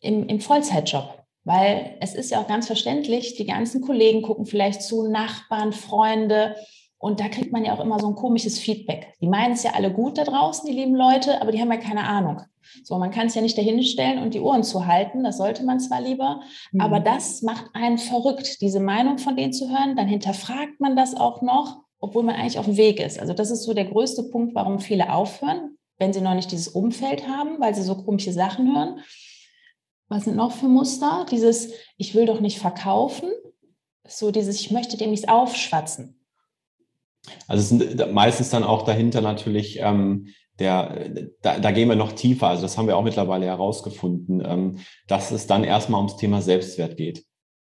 im, 0.00 0.28
im 0.28 0.40
Vollzeitjob. 0.40 1.22
Weil 1.44 1.96
es 2.00 2.14
ist 2.14 2.32
ja 2.32 2.40
auch 2.40 2.48
ganz 2.48 2.66
verständlich, 2.66 3.36
die 3.36 3.46
ganzen 3.46 3.80
Kollegen 3.80 4.22
gucken 4.22 4.46
vielleicht 4.46 4.82
zu, 4.82 5.06
Nachbarn, 5.08 5.72
Freunde. 5.72 6.56
Und 6.98 7.20
da 7.20 7.28
kriegt 7.28 7.52
man 7.52 7.64
ja 7.64 7.74
auch 7.74 7.84
immer 7.84 7.98
so 7.98 8.08
ein 8.08 8.14
komisches 8.14 8.58
Feedback. 8.58 9.14
Die 9.20 9.28
meinen 9.28 9.52
es 9.52 9.62
ja 9.62 9.72
alle 9.74 9.92
gut 9.92 10.16
da 10.16 10.24
draußen, 10.24 10.68
die 10.68 10.74
lieben 10.74 10.94
Leute, 10.94 11.42
aber 11.42 11.52
die 11.52 11.60
haben 11.60 11.70
ja 11.70 11.78
keine 11.78 12.04
Ahnung. 12.04 12.40
So, 12.82 12.98
man 12.98 13.10
kann 13.10 13.26
es 13.26 13.34
ja 13.34 13.42
nicht 13.42 13.56
dahinstellen 13.56 14.22
und 14.22 14.34
die 14.34 14.40
Ohren 14.40 14.64
zu 14.64 14.86
halten. 14.86 15.22
Das 15.22 15.36
sollte 15.36 15.64
man 15.64 15.78
zwar 15.78 16.00
lieber, 16.00 16.40
mhm. 16.72 16.80
aber 16.80 17.00
das 17.00 17.42
macht 17.42 17.66
einen 17.74 17.98
verrückt, 17.98 18.60
diese 18.60 18.80
Meinung 18.80 19.18
von 19.18 19.36
denen 19.36 19.52
zu 19.52 19.68
hören. 19.68 19.94
Dann 19.94 20.08
hinterfragt 20.08 20.80
man 20.80 20.96
das 20.96 21.14
auch 21.14 21.42
noch 21.42 21.86
obwohl 21.98 22.22
man 22.22 22.36
eigentlich 22.36 22.58
auf 22.58 22.66
dem 22.66 22.76
Weg 22.76 23.00
ist. 23.00 23.18
Also 23.18 23.32
das 23.32 23.50
ist 23.50 23.64
so 23.64 23.74
der 23.74 23.86
größte 23.86 24.24
Punkt, 24.24 24.54
warum 24.54 24.80
viele 24.80 25.12
aufhören, 25.12 25.76
wenn 25.98 26.12
sie 26.12 26.20
noch 26.20 26.34
nicht 26.34 26.52
dieses 26.52 26.68
Umfeld 26.68 27.26
haben, 27.26 27.58
weil 27.58 27.74
sie 27.74 27.82
so 27.82 27.96
komische 27.96 28.32
Sachen 28.32 28.74
hören. 28.74 29.00
Was 30.08 30.24
sind 30.24 30.36
noch 30.36 30.52
für 30.52 30.68
Muster? 30.68 31.26
Dieses, 31.30 31.72
ich 31.96 32.14
will 32.14 32.26
doch 32.26 32.40
nicht 32.40 32.58
verkaufen. 32.58 33.30
So 34.06 34.30
dieses, 34.30 34.60
ich 34.60 34.70
möchte 34.70 34.96
dem 34.96 35.10
nichts 35.10 35.26
aufschwatzen. 35.26 36.15
Also 37.48 37.62
es 37.62 37.68
sind 37.68 38.12
meistens 38.12 38.50
dann 38.50 38.64
auch 38.64 38.82
dahinter 38.82 39.20
natürlich 39.20 39.78
ähm, 39.80 40.28
der, 40.58 41.10
da, 41.42 41.58
da 41.58 41.70
gehen 41.70 41.88
wir 41.88 41.96
noch 41.96 42.12
tiefer. 42.12 42.48
Also 42.48 42.62
das 42.62 42.78
haben 42.78 42.86
wir 42.86 42.96
auch 42.96 43.04
mittlerweile 43.04 43.46
herausgefunden, 43.46 44.42
ähm, 44.44 44.78
dass 45.06 45.30
es 45.30 45.46
dann 45.46 45.64
erstmal 45.64 45.98
ums 45.98 46.16
Thema 46.16 46.40
Selbstwert 46.40 46.96
geht. 46.96 47.24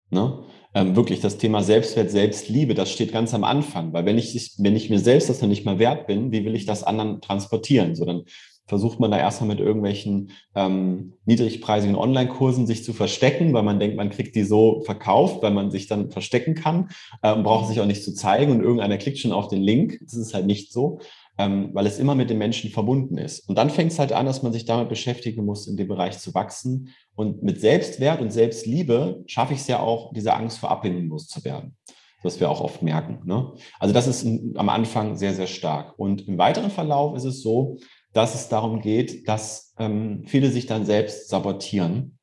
Ne? 0.10 0.44
Ähm, 0.74 0.96
wirklich 0.96 1.20
das 1.20 1.38
Thema 1.38 1.62
Selbstwert, 1.64 2.10
Selbstliebe, 2.10 2.74
das 2.74 2.92
steht 2.92 3.12
ganz 3.12 3.34
am 3.34 3.44
Anfang. 3.44 3.94
Weil 3.94 4.06
wenn 4.06 4.18
ich, 4.18 4.56
wenn 4.58 4.76
ich 4.76 4.90
mir 4.90 5.00
selbst 5.00 5.30
das 5.30 5.42
noch 5.42 5.50
nicht 5.50 5.66
mal 5.66 5.80
wert 5.80 6.08
bin, 6.08 6.32
wie 6.32 6.46
will 6.46 6.56
ich 6.56 6.66
das 6.66 6.84
anderen 6.84 7.22
transportieren? 7.22 7.96
So 7.96 8.06
dann 8.06 8.24
versucht 8.70 9.00
man 9.00 9.10
da 9.10 9.18
erstmal 9.18 9.50
mit 9.50 9.60
irgendwelchen 9.60 10.30
ähm, 10.56 11.14
niedrigpreisigen 11.26 11.96
Online-Kursen 11.96 12.68
sich 12.68 12.84
zu 12.84 12.94
verstecken, 12.94 13.52
weil 13.52 13.64
man 13.64 13.80
denkt, 13.80 13.98
man 13.98 14.12
kriegt 14.12 14.36
die 14.36 14.44
so 14.44 14.82
verkauft, 14.86 15.42
weil 15.42 15.52
man 15.52 15.72
sich 15.72 15.88
dann 15.88 16.12
verstecken 16.12 16.54
kann 16.54 16.90
äh, 17.24 17.34
und 17.34 17.44
braucht 17.44 17.68
sich 17.68 17.82
auch 17.82 17.88
nicht 17.88 18.04
zu 18.04 18.14
zeigen 18.14 18.52
und 18.52 18.62
irgendeiner 18.62 18.98
klickt 18.98 19.18
schon 19.18 19.32
auf 19.32 19.48
den 19.48 19.62
Link. 19.62 20.00
Das 20.04 20.14
ist 20.14 20.36
halt 20.36 20.46
nicht 20.46 20.72
so, 20.72 21.00
ähm, 21.40 21.72
weil 21.74 21.88
es 21.88 21.98
immer 21.98 22.14
mit 22.14 22.30
den 22.30 22.38
Menschen 22.38 22.70
verbunden 22.70 23.18
ist. 23.18 23.50
Und 23.50 23.58
dann 23.58 23.72
fängt 23.72 23.92
es 23.92 23.98
halt 23.98 24.14
an, 24.14 24.28
dass 24.28 24.44
man 24.44 24.54
sich 24.54 24.66
damit 24.66 24.88
beschäftigen 24.88 25.44
muss, 25.46 25.68
in 25.68 25.76
dem 25.76 25.88
Bereich 25.88 26.20
zu 26.20 26.36
wachsen. 26.36 26.90
Und 27.16 27.42
mit 27.42 27.60
Selbstwert 27.60 28.22
und 28.22 28.32
Selbstliebe 28.32 29.24
schaffe 29.26 29.54
ich 29.54 29.62
es 29.62 29.68
ja 29.68 29.80
auch, 29.80 30.14
diese 30.14 30.36
Angst 30.36 30.60
vor 30.60 30.70
Ablehnung 30.70 31.08
loszuwerden 31.10 31.76
was 32.22 32.42
wir 32.42 32.50
auch 32.50 32.60
oft 32.60 32.82
merken. 32.82 33.22
Ne? 33.24 33.54
Also 33.80 33.94
das 33.94 34.06
ist 34.06 34.26
am 34.26 34.68
Anfang 34.68 35.16
sehr, 35.16 35.34
sehr 35.34 35.48
stark. 35.48 35.98
Und 35.98 36.28
im 36.28 36.38
weiteren 36.38 36.70
Verlauf 36.70 37.16
ist 37.16 37.24
es 37.24 37.42
so, 37.42 37.78
dass 38.14 38.36
es 38.36 38.50
darum 38.50 38.82
geht, 38.82 39.28
dass 39.28 39.74
ähm, 39.78 40.24
viele 40.26 40.50
sich 40.50 40.66
dann 40.66 40.86
selbst 40.86 41.30
sabotieren, 41.30 42.18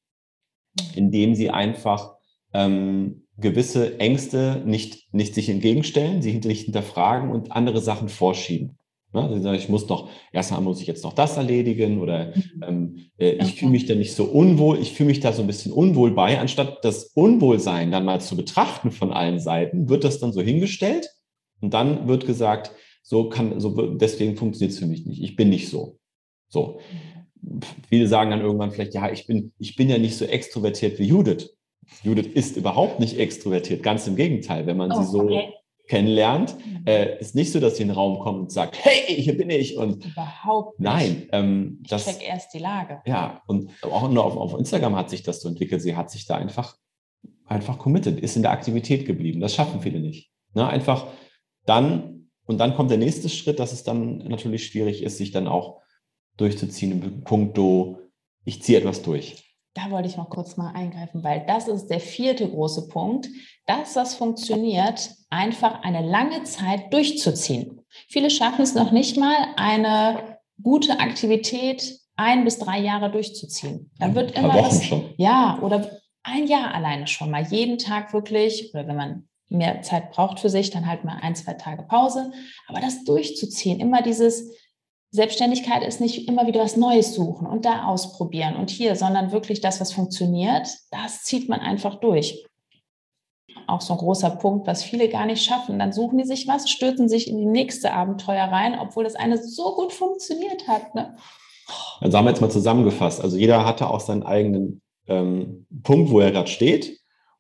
indem 0.95 1.35
sie 1.35 1.51
einfach 1.51 2.17
ähm, 2.53 3.27
gewisse 3.39 4.01
Ängste 4.01 4.63
nicht, 4.65 5.13
nicht 5.13 5.35
sich 5.35 5.49
entgegenstellen, 5.49 6.23
sie 6.23 6.35
nicht 6.35 6.65
hinterfragen 6.65 7.31
und 7.31 7.53
andere 7.53 7.81
Sachen 7.81 8.09
vorschieben. 8.09 8.79
Ne? 9.13 9.31
Sie 9.35 9.41
sagen, 9.41 9.57
ich 9.57 9.69
muss 9.69 9.89
noch, 9.89 10.09
erstmal 10.33 10.61
muss 10.61 10.81
ich 10.81 10.87
jetzt 10.87 11.05
noch 11.05 11.13
das 11.13 11.37
erledigen 11.37 12.01
oder 12.01 12.33
mhm. 12.35 12.63
ähm, 12.67 12.97
äh, 13.19 13.33
ich 13.33 13.43
okay. 13.43 13.57
fühle 13.57 13.71
mich 13.73 13.87
da 13.87 13.95
nicht 13.95 14.15
so 14.15 14.25
unwohl, 14.25 14.79
ich 14.79 14.93
fühle 14.93 15.09
mich 15.09 15.21
da 15.21 15.33
so 15.33 15.43
ein 15.43 15.47
bisschen 15.47 15.73
unwohl 15.73 16.13
bei. 16.13 16.39
Anstatt 16.39 16.85
das 16.85 17.05
Unwohlsein 17.15 17.91
dann 17.91 18.05
mal 18.05 18.21
zu 18.21 18.37
betrachten 18.37 18.91
von 18.91 19.13
allen 19.13 19.39
Seiten, 19.39 19.89
wird 19.89 20.05
das 20.05 20.19
dann 20.19 20.33
so 20.33 20.41
hingestellt 20.41 21.09
und 21.61 21.75
dann 21.75 22.09
wird 22.09 22.27
gesagt, 22.27 22.73
so 23.09 23.29
kann, 23.29 23.61
so, 23.61 23.71
deswegen 23.95 24.37
funktioniert 24.37 24.73
es 24.73 24.81
für 24.81 24.87
mich 24.87 25.07
nicht. 25.07 25.23
Ich 25.23 25.37
bin 25.37 25.49
nicht 25.49 25.69
so. 25.69 25.97
So. 26.49 26.81
Viele 27.89 28.09
sagen 28.09 28.33
dann 28.33 28.41
irgendwann 28.41 28.73
vielleicht, 28.73 28.95
ja, 28.95 29.09
ich 29.13 29.29
bin, 29.29 29.53
ich 29.59 29.77
bin 29.77 29.89
ja 29.89 29.97
nicht 29.97 30.17
so 30.17 30.25
extrovertiert 30.25 30.99
wie 30.99 31.05
Judith. 31.05 31.57
Judith 32.03 32.27
ist 32.27 32.57
überhaupt 32.57 32.99
nicht 32.99 33.17
extrovertiert, 33.17 33.85
ganz 33.85 34.09
im 34.09 34.17
Gegenteil. 34.17 34.67
Wenn 34.67 34.77
man 34.77 34.91
oh, 34.91 35.01
sie 35.01 35.09
so 35.09 35.21
okay. 35.23 35.53
kennenlernt, 35.87 36.57
mhm. 36.59 36.85
äh, 36.85 37.21
ist 37.21 37.37
nicht 37.37 37.53
so, 37.53 37.61
dass 37.61 37.77
sie 37.77 37.83
in 37.83 37.91
den 37.91 37.95
Raum 37.95 38.19
kommt 38.19 38.41
und 38.41 38.51
sagt, 38.51 38.77
hey, 38.85 39.23
hier 39.23 39.37
bin 39.37 39.51
ich. 39.51 39.77
Und 39.77 40.05
überhaupt 40.05 40.81
nicht. 40.81 40.91
Nein, 40.91 41.29
ähm, 41.31 41.79
ich 41.85 41.91
das 41.91 42.07
check 42.07 42.29
erst 42.29 42.55
die 42.55 42.59
Lage. 42.59 43.03
Ja, 43.07 43.41
und 43.47 43.71
auch 43.83 44.11
nur 44.11 44.25
auf, 44.25 44.37
auf 44.37 44.59
Instagram 44.59 44.97
hat 44.97 45.11
sich 45.11 45.23
das 45.23 45.41
so 45.41 45.49
entwickelt. 45.49 45.81
Sie 45.81 45.95
hat 45.95 46.11
sich 46.11 46.27
da 46.27 46.35
einfach, 46.35 46.77
einfach 47.45 47.79
committed, 47.79 48.19
ist 48.19 48.35
in 48.35 48.43
der 48.43 48.51
Aktivität 48.51 49.07
geblieben. 49.07 49.39
Das 49.39 49.55
schaffen 49.55 49.81
viele 49.81 50.01
nicht. 50.01 50.33
Ne? 50.55 50.67
Einfach 50.67 51.07
dann 51.67 52.16
und 52.47 52.59
dann 52.59 52.75
kommt 52.75 52.91
der 52.91 52.99
nächste 52.99 53.29
Schritt, 53.29 53.59
dass 53.59 53.73
es 53.73 53.83
dann 53.83 54.19
natürlich 54.19 54.67
schwierig 54.67 55.03
ist, 55.03 55.19
sich 55.19 55.33
dann 55.33 55.47
auch 55.47 55.83
durchzuziehen 56.37 57.03
im 57.03 57.25
Punkto, 57.25 57.99
ich 58.45 58.63
ziehe 58.63 58.79
etwas 58.79 59.03
durch. 59.03 59.43
Da 59.75 59.91
wollte 59.91 60.09
ich 60.09 60.17
noch 60.17 60.31
kurz 60.31 60.57
mal 60.57 60.73
eingreifen, 60.73 61.23
weil 61.23 61.45
das 61.47 61.69
ist 61.69 61.89
der 61.89 62.01
vierte 62.01 62.49
große 62.49 62.89
Punkt. 62.89 63.29
Das, 63.67 63.95
was 63.95 64.15
funktioniert, 64.15 65.11
einfach 65.29 65.83
eine 65.83 66.01
lange 66.07 66.45
Zeit 66.45 66.93
durchzuziehen. 66.93 67.83
Viele 68.09 68.31
schaffen 68.31 68.63
es 68.63 68.75
noch 68.75 68.91
nicht 68.91 69.19
mal, 69.19 69.37
eine 69.57 70.39
gute 70.63 70.99
Aktivität 70.99 71.99
ein 72.17 72.45
bis 72.45 72.59
drei 72.59 72.81
Jahre 72.81 73.11
durchzuziehen. 73.11 73.91
Da 73.99 74.15
wird 74.15 74.33
immer 74.39 74.55
Wochen 74.55 74.67
was, 74.67 74.85
schon. 74.85 75.15
ja, 75.19 75.59
oder 75.61 75.91
ein 76.23 76.47
Jahr 76.47 76.75
alleine 76.75 77.07
schon 77.07 77.31
mal 77.31 77.47
jeden 77.47 77.77
Tag 77.77 78.15
wirklich, 78.15 78.73
oder 78.73 78.89
wenn 78.89 78.97
man 78.97 79.29
mehr 79.49 79.83
Zeit 79.83 80.13
braucht 80.13 80.41
für 80.41 80.51
sich, 80.51 80.71
dann 80.71 80.87
halt 80.87 81.05
mal 81.05 81.19
ein, 81.21 81.35
zwei 81.35 81.55
Tage 81.55 81.83
Pause. 81.83 82.33
Aber 82.69 82.81
das 82.81 83.05
durchzuziehen, 83.05 83.81
immer 83.81 84.03
dieses 84.03 84.51
Selbstständigkeit 85.11 85.83
ist 85.87 86.01
nicht 86.01 86.29
immer 86.29 86.47
wieder 86.47 86.61
was 86.61 86.77
Neues 86.77 87.15
suchen 87.15 87.47
und 87.47 87.65
da 87.65 87.87
ausprobieren 87.87 88.57
und 88.57 88.71
hier, 88.71 88.97
sondern 88.97 89.33
wirklich 89.33 89.61
das, 89.61 89.81
was 89.81 89.93
funktioniert, 89.93 90.69
das 90.91 91.23
zieht 91.23 91.49
man 91.49 91.61
einfach 91.61 91.97
durch. 91.97 92.45
Auch 93.69 93.81
so 93.81 93.95
ein 93.95 93.99
großer 93.99 94.31
Punkt, 94.31 94.67
was 94.67 94.85
viele 94.85 95.09
gar 95.09 95.27
nicht 95.27 95.45
schaffen. 95.45 95.79
Dann 95.79 95.93
suchen 95.93 96.19
die 96.19 96.25
sich 96.25 96.47
was, 96.47 96.69
stürzen 96.69 97.09
sich 97.09 97.29
in 97.29 97.39
die 97.39 97.47
nächste 97.47 97.93
Abenteuer 97.93 98.45
rein, 98.45 98.79
obwohl 98.79 99.05
das 99.05 99.17
eine 99.17 99.43
so 99.43 99.75
gut 99.75 99.93
funktioniert 99.93 100.69
hat. 100.69 100.95
Ne? 100.95 101.17
Also 102.01 102.17
haben 102.17 102.27
wir 102.27 102.31
jetzt 102.31 102.41
mal 102.41 102.51
zusammengefasst. 102.51 103.21
Also 103.21 103.37
jeder 103.37 103.65
hatte 103.65 103.89
auch 103.89 104.01
seinen 104.01 104.23
eigenen 104.23 104.83
ähm, 105.09 105.67
Punkt, 105.83 106.11
wo 106.11 106.21
er 106.21 106.31
gerade 106.31 106.51
steht 106.51 106.96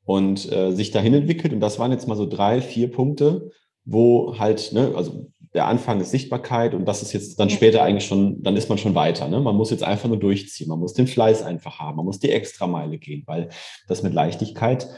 und 0.06 0.50
äh, 0.50 0.72
sich 0.72 0.92
dahin 0.92 1.12
entwickelt. 1.12 1.52
Und 1.52 1.60
das 1.60 1.78
waren 1.78 1.92
jetzt 1.92 2.08
mal 2.08 2.16
so 2.16 2.26
drei, 2.26 2.62
vier 2.62 2.90
Punkte, 2.90 3.50
wo 3.84 4.38
halt, 4.38 4.72
ne, 4.72 4.92
also 4.96 5.30
der 5.52 5.66
Anfang 5.66 6.00
ist 6.00 6.10
Sichtbarkeit 6.10 6.74
und 6.74 6.86
das 6.86 7.02
ist 7.02 7.12
jetzt 7.12 7.38
dann 7.40 7.50
später 7.50 7.82
eigentlich 7.82 8.06
schon, 8.06 8.42
dann 8.42 8.56
ist 8.56 8.68
man 8.68 8.78
schon 8.78 8.94
weiter. 8.94 9.28
Ne? 9.28 9.40
Man 9.40 9.56
muss 9.56 9.70
jetzt 9.70 9.82
einfach 9.82 10.08
nur 10.08 10.18
durchziehen, 10.18 10.68
man 10.68 10.78
muss 10.78 10.92
den 10.92 11.06
Fleiß 11.06 11.42
einfach 11.42 11.78
haben, 11.78 11.96
man 11.96 12.04
muss 12.04 12.20
die 12.20 12.30
Extrameile 12.30 12.98
gehen, 12.98 13.24
weil 13.26 13.48
das 13.88 14.02
mit 14.02 14.14
Leichtigkeit 14.14 14.88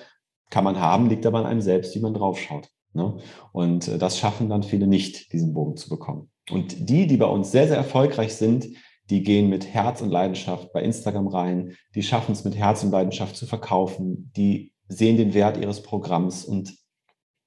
kann 0.50 0.64
man 0.64 0.80
haben, 0.80 1.08
liegt 1.08 1.26
aber 1.26 1.38
an 1.38 1.46
einem 1.46 1.60
selbst, 1.60 1.94
wie 1.94 2.00
man 2.00 2.14
draufschaut. 2.14 2.68
Ne? 2.92 3.18
Und 3.52 3.88
äh, 3.88 3.98
das 3.98 4.18
schaffen 4.18 4.48
dann 4.48 4.62
viele 4.62 4.86
nicht, 4.86 5.32
diesen 5.32 5.54
Bogen 5.54 5.76
zu 5.76 5.88
bekommen. 5.88 6.30
Und 6.50 6.88
die, 6.88 7.06
die 7.06 7.16
bei 7.16 7.26
uns 7.26 7.50
sehr, 7.50 7.68
sehr 7.68 7.76
erfolgreich 7.76 8.34
sind, 8.34 8.68
die 9.10 9.22
gehen 9.22 9.48
mit 9.48 9.66
Herz 9.66 10.02
und 10.02 10.10
Leidenschaft 10.10 10.72
bei 10.72 10.82
Instagram 10.82 11.28
rein, 11.28 11.76
die 11.94 12.02
schaffen 12.02 12.32
es 12.32 12.44
mit 12.44 12.56
Herz 12.56 12.82
und 12.84 12.90
Leidenschaft 12.90 13.36
zu 13.36 13.46
verkaufen, 13.46 14.32
die 14.36 14.72
sehen 14.88 15.16
den 15.16 15.34
Wert 15.34 15.58
ihres 15.58 15.82
Programms 15.82 16.44
und 16.44 16.74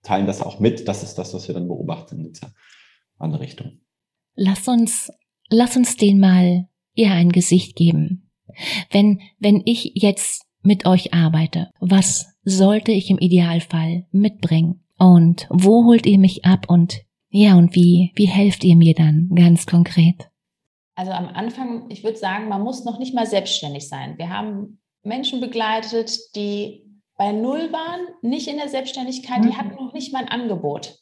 teilen 0.04 0.28
das 0.28 0.42
auch 0.42 0.60
mit. 0.60 0.88
Das 0.88 1.04
ist 1.04 1.16
das, 1.16 1.34
was 1.34 1.48
wir 1.48 1.56
dann 1.56 1.68
beobachten 1.68 2.20
in 2.20 2.32
dieser 2.34 2.54
andere 3.18 3.42
Richtung. 3.42 3.80
Lass 4.36 4.68
uns, 4.68 5.12
lass 5.50 5.76
uns 5.76 5.98
den 5.98 6.20
mal 6.20 6.68
eher 6.96 7.14
ein 7.14 7.32
Gesicht 7.32 7.76
geben. 7.76 8.32
Wenn, 8.90 9.22
wenn 9.40 9.62
ich 9.66 9.92
jetzt 9.96 10.46
mit 10.62 10.86
euch 10.86 11.14
arbeite, 11.14 11.72
was 11.80 12.34
sollte 12.44 12.92
ich 12.92 13.10
im 13.10 13.18
Idealfall 13.18 14.06
mitbringen? 14.12 14.84
Und 14.98 15.48
wo 15.50 15.86
holt 15.86 16.06
ihr 16.06 16.20
mich 16.20 16.46
ab 16.46 16.70
und 16.70 17.02
ja, 17.30 17.56
und 17.56 17.74
wie, 17.76 18.12
wie 18.16 18.28
helft 18.28 18.64
ihr 18.64 18.76
mir 18.76 18.94
dann 18.94 19.30
ganz 19.34 19.66
konkret? 19.66 20.30
Also 20.96 21.12
am 21.12 21.28
Anfang, 21.28 21.90
ich 21.90 22.04
würde 22.04 22.18
sagen, 22.18 22.50
man 22.50 22.62
muss 22.62 22.84
noch 22.84 23.00
nicht 23.00 23.16
mal 23.16 23.26
selbstständig 23.26 23.88
sein. 23.88 24.18
Wir 24.18 24.30
haben 24.30 24.82
Menschen 25.02 25.40
begleitet, 25.40 26.36
die 26.36 26.91
bei 27.22 27.34
Null 27.34 27.72
waren, 27.72 28.08
nicht 28.24 28.48
in 28.48 28.58
der 28.58 28.68
Selbstständigkeit, 28.68 29.46
die 29.46 29.56
hatten 29.56 29.76
mhm. 29.76 29.76
noch 29.76 29.94
nicht 29.94 30.12
mal 30.12 30.24
ein 30.24 30.28
Angebot. 30.28 30.98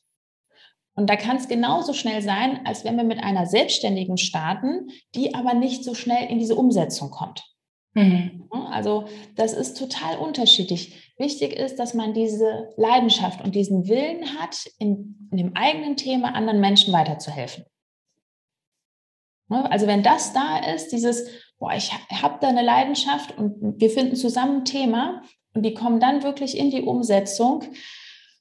Und 0.93 1.09
da 1.09 1.15
kann 1.15 1.37
es 1.37 1.47
genauso 1.47 1.93
schnell 1.93 2.21
sein, 2.21 2.65
als 2.65 2.83
wenn 2.83 2.97
wir 2.97 3.05
mit 3.05 3.23
einer 3.23 3.45
Selbstständigen 3.45 4.17
starten, 4.17 4.89
die 5.15 5.33
aber 5.33 5.53
nicht 5.53 5.85
so 5.85 5.93
schnell 5.93 6.29
in 6.29 6.37
diese 6.37 6.57
Umsetzung 6.57 7.09
kommt. 7.09 7.45
Mhm. 7.93 8.49
Also 8.51 9.05
das 9.37 9.53
ist 9.53 9.77
total 9.77 10.17
unterschiedlich. 10.17 11.13
Wichtig 11.17 11.53
ist, 11.53 11.79
dass 11.79 11.93
man 11.93 12.13
diese 12.13 12.67
Leidenschaft 12.75 13.41
und 13.41 13.55
diesen 13.55 13.87
Willen 13.87 14.37
hat, 14.37 14.65
in, 14.77 15.29
in 15.31 15.37
dem 15.37 15.55
eigenen 15.55 15.95
Thema 15.95 16.35
anderen 16.35 16.59
Menschen 16.59 16.91
weiterzuhelfen. 16.91 17.63
Also 19.47 19.87
wenn 19.87 20.03
das 20.03 20.33
da 20.33 20.57
ist, 20.57 20.89
dieses, 20.89 21.29
boah, 21.59 21.71
ich 21.71 21.93
habe 21.93 22.39
da 22.41 22.49
eine 22.49 22.61
Leidenschaft 22.61 23.37
und 23.37 23.79
wir 23.79 23.89
finden 23.89 24.17
zusammen 24.17 24.57
ein 24.57 24.65
Thema, 24.65 25.23
und 25.59 25.63
die 25.63 25.73
kommen 25.73 25.99
dann 25.99 26.23
wirklich 26.23 26.57
in 26.57 26.71
die 26.71 26.83
Umsetzung. 26.83 27.65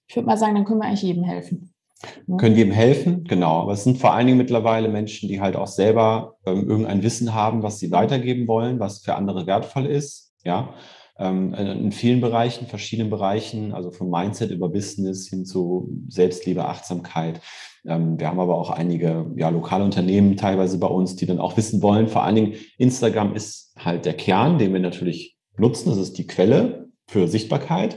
Ich 0.06 0.14
würde 0.14 0.26
mal 0.26 0.38
sagen, 0.38 0.54
dann 0.54 0.64
können 0.64 0.78
wir 0.78 0.86
eigentlich 0.86 1.02
jedem 1.02 1.24
helfen. 1.24 1.74
Ja. 2.28 2.36
Können 2.36 2.54
jedem 2.54 2.72
helfen, 2.72 3.24
genau. 3.24 3.62
Aber 3.62 3.72
es 3.72 3.82
sind 3.82 3.98
vor 3.98 4.12
allen 4.12 4.28
Dingen 4.28 4.38
mittlerweile 4.38 4.88
Menschen, 4.88 5.28
die 5.28 5.40
halt 5.40 5.56
auch 5.56 5.66
selber 5.66 6.36
ähm, 6.46 6.70
irgendein 6.70 7.02
Wissen 7.02 7.34
haben, 7.34 7.64
was 7.64 7.80
sie 7.80 7.90
weitergeben 7.90 8.46
wollen, 8.46 8.78
was 8.78 9.00
für 9.00 9.16
andere 9.16 9.48
wertvoll 9.48 9.86
ist. 9.86 10.32
Ja, 10.44 10.74
ähm, 11.18 11.54
in 11.54 11.90
vielen 11.90 12.20
Bereichen, 12.20 12.68
verschiedenen 12.68 13.10
Bereichen, 13.10 13.74
also 13.74 13.90
vom 13.90 14.10
Mindset 14.10 14.52
über 14.52 14.68
Business 14.68 15.28
hin 15.28 15.44
zu 15.44 15.90
Selbstliebe, 16.06 16.66
Achtsamkeit. 16.66 17.40
Ähm, 17.84 18.20
wir 18.20 18.28
haben 18.28 18.38
aber 18.38 18.54
auch 18.54 18.70
einige 18.70 19.32
ja, 19.34 19.48
lokale 19.48 19.82
Unternehmen 19.82 20.36
teilweise 20.36 20.78
bei 20.78 20.86
uns, 20.86 21.16
die 21.16 21.26
dann 21.26 21.40
auch 21.40 21.56
wissen 21.56 21.82
wollen. 21.82 22.06
Vor 22.06 22.22
allen 22.22 22.36
Dingen 22.36 22.54
Instagram 22.78 23.34
ist 23.34 23.74
halt 23.76 24.04
der 24.04 24.14
Kern, 24.14 24.58
den 24.58 24.72
wir 24.72 24.78
natürlich 24.78 25.36
nutzen. 25.56 25.88
Das 25.88 25.98
ist 25.98 26.16
die 26.16 26.28
Quelle 26.28 26.77
für 27.08 27.26
Sichtbarkeit, 27.26 27.96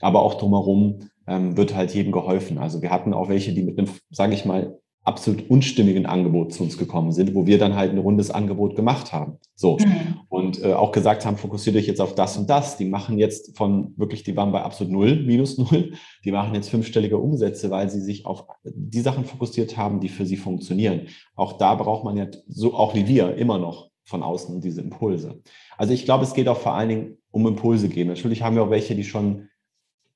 aber 0.00 0.22
auch 0.22 0.34
drumherum 0.34 1.10
ähm, 1.26 1.56
wird 1.56 1.74
halt 1.74 1.94
jedem 1.94 2.12
geholfen. 2.12 2.58
Also 2.58 2.80
wir 2.82 2.90
hatten 2.90 3.12
auch 3.12 3.28
welche, 3.28 3.52
die 3.52 3.62
mit 3.62 3.78
einem, 3.78 3.88
sage 4.10 4.34
ich 4.34 4.44
mal, 4.44 4.78
absolut 5.04 5.50
unstimmigen 5.50 6.06
Angebot 6.06 6.52
zu 6.52 6.62
uns 6.62 6.78
gekommen 6.78 7.10
sind, 7.10 7.34
wo 7.34 7.44
wir 7.46 7.58
dann 7.58 7.74
halt 7.74 7.90
ein 7.90 7.98
rundes 7.98 8.30
Angebot 8.30 8.76
gemacht 8.76 9.12
haben. 9.12 9.38
So. 9.56 9.76
Mhm. 9.78 10.20
Und 10.28 10.62
äh, 10.62 10.74
auch 10.74 10.92
gesagt 10.92 11.26
haben, 11.26 11.36
fokussiert 11.36 11.74
euch 11.74 11.88
jetzt 11.88 12.00
auf 12.00 12.14
das 12.14 12.36
und 12.36 12.48
das. 12.48 12.76
Die 12.76 12.84
machen 12.84 13.18
jetzt 13.18 13.56
von 13.56 13.94
wirklich, 13.96 14.22
die 14.22 14.36
waren 14.36 14.52
bei 14.52 14.62
absolut 14.62 14.92
null, 14.92 15.16
minus 15.16 15.58
null. 15.58 15.94
Die 16.24 16.30
machen 16.30 16.54
jetzt 16.54 16.70
fünfstellige 16.70 17.18
Umsätze, 17.18 17.70
weil 17.70 17.90
sie 17.90 18.00
sich 18.00 18.26
auf 18.26 18.46
die 18.64 19.00
Sachen 19.00 19.24
fokussiert 19.24 19.76
haben, 19.76 19.98
die 19.98 20.08
für 20.08 20.24
sie 20.24 20.36
funktionieren. 20.36 21.08
Auch 21.34 21.54
da 21.54 21.74
braucht 21.74 22.04
man 22.04 22.16
ja 22.16 22.28
so, 22.46 22.74
auch 22.74 22.94
wie 22.94 23.08
wir, 23.08 23.34
immer 23.36 23.58
noch 23.58 23.90
von 24.04 24.22
außen 24.22 24.60
diese 24.60 24.82
Impulse. 24.82 25.40
Also 25.76 25.92
ich 25.92 26.04
glaube, 26.04 26.24
es 26.24 26.34
geht 26.34 26.48
auch 26.48 26.58
vor 26.58 26.74
allen 26.74 26.88
Dingen 26.88 27.18
um 27.32 27.46
Impulse 27.46 27.88
geben. 27.88 28.10
Natürlich 28.10 28.42
haben 28.42 28.54
wir 28.54 28.62
auch 28.62 28.70
welche, 28.70 28.94
die 28.94 29.04
schon 29.04 29.48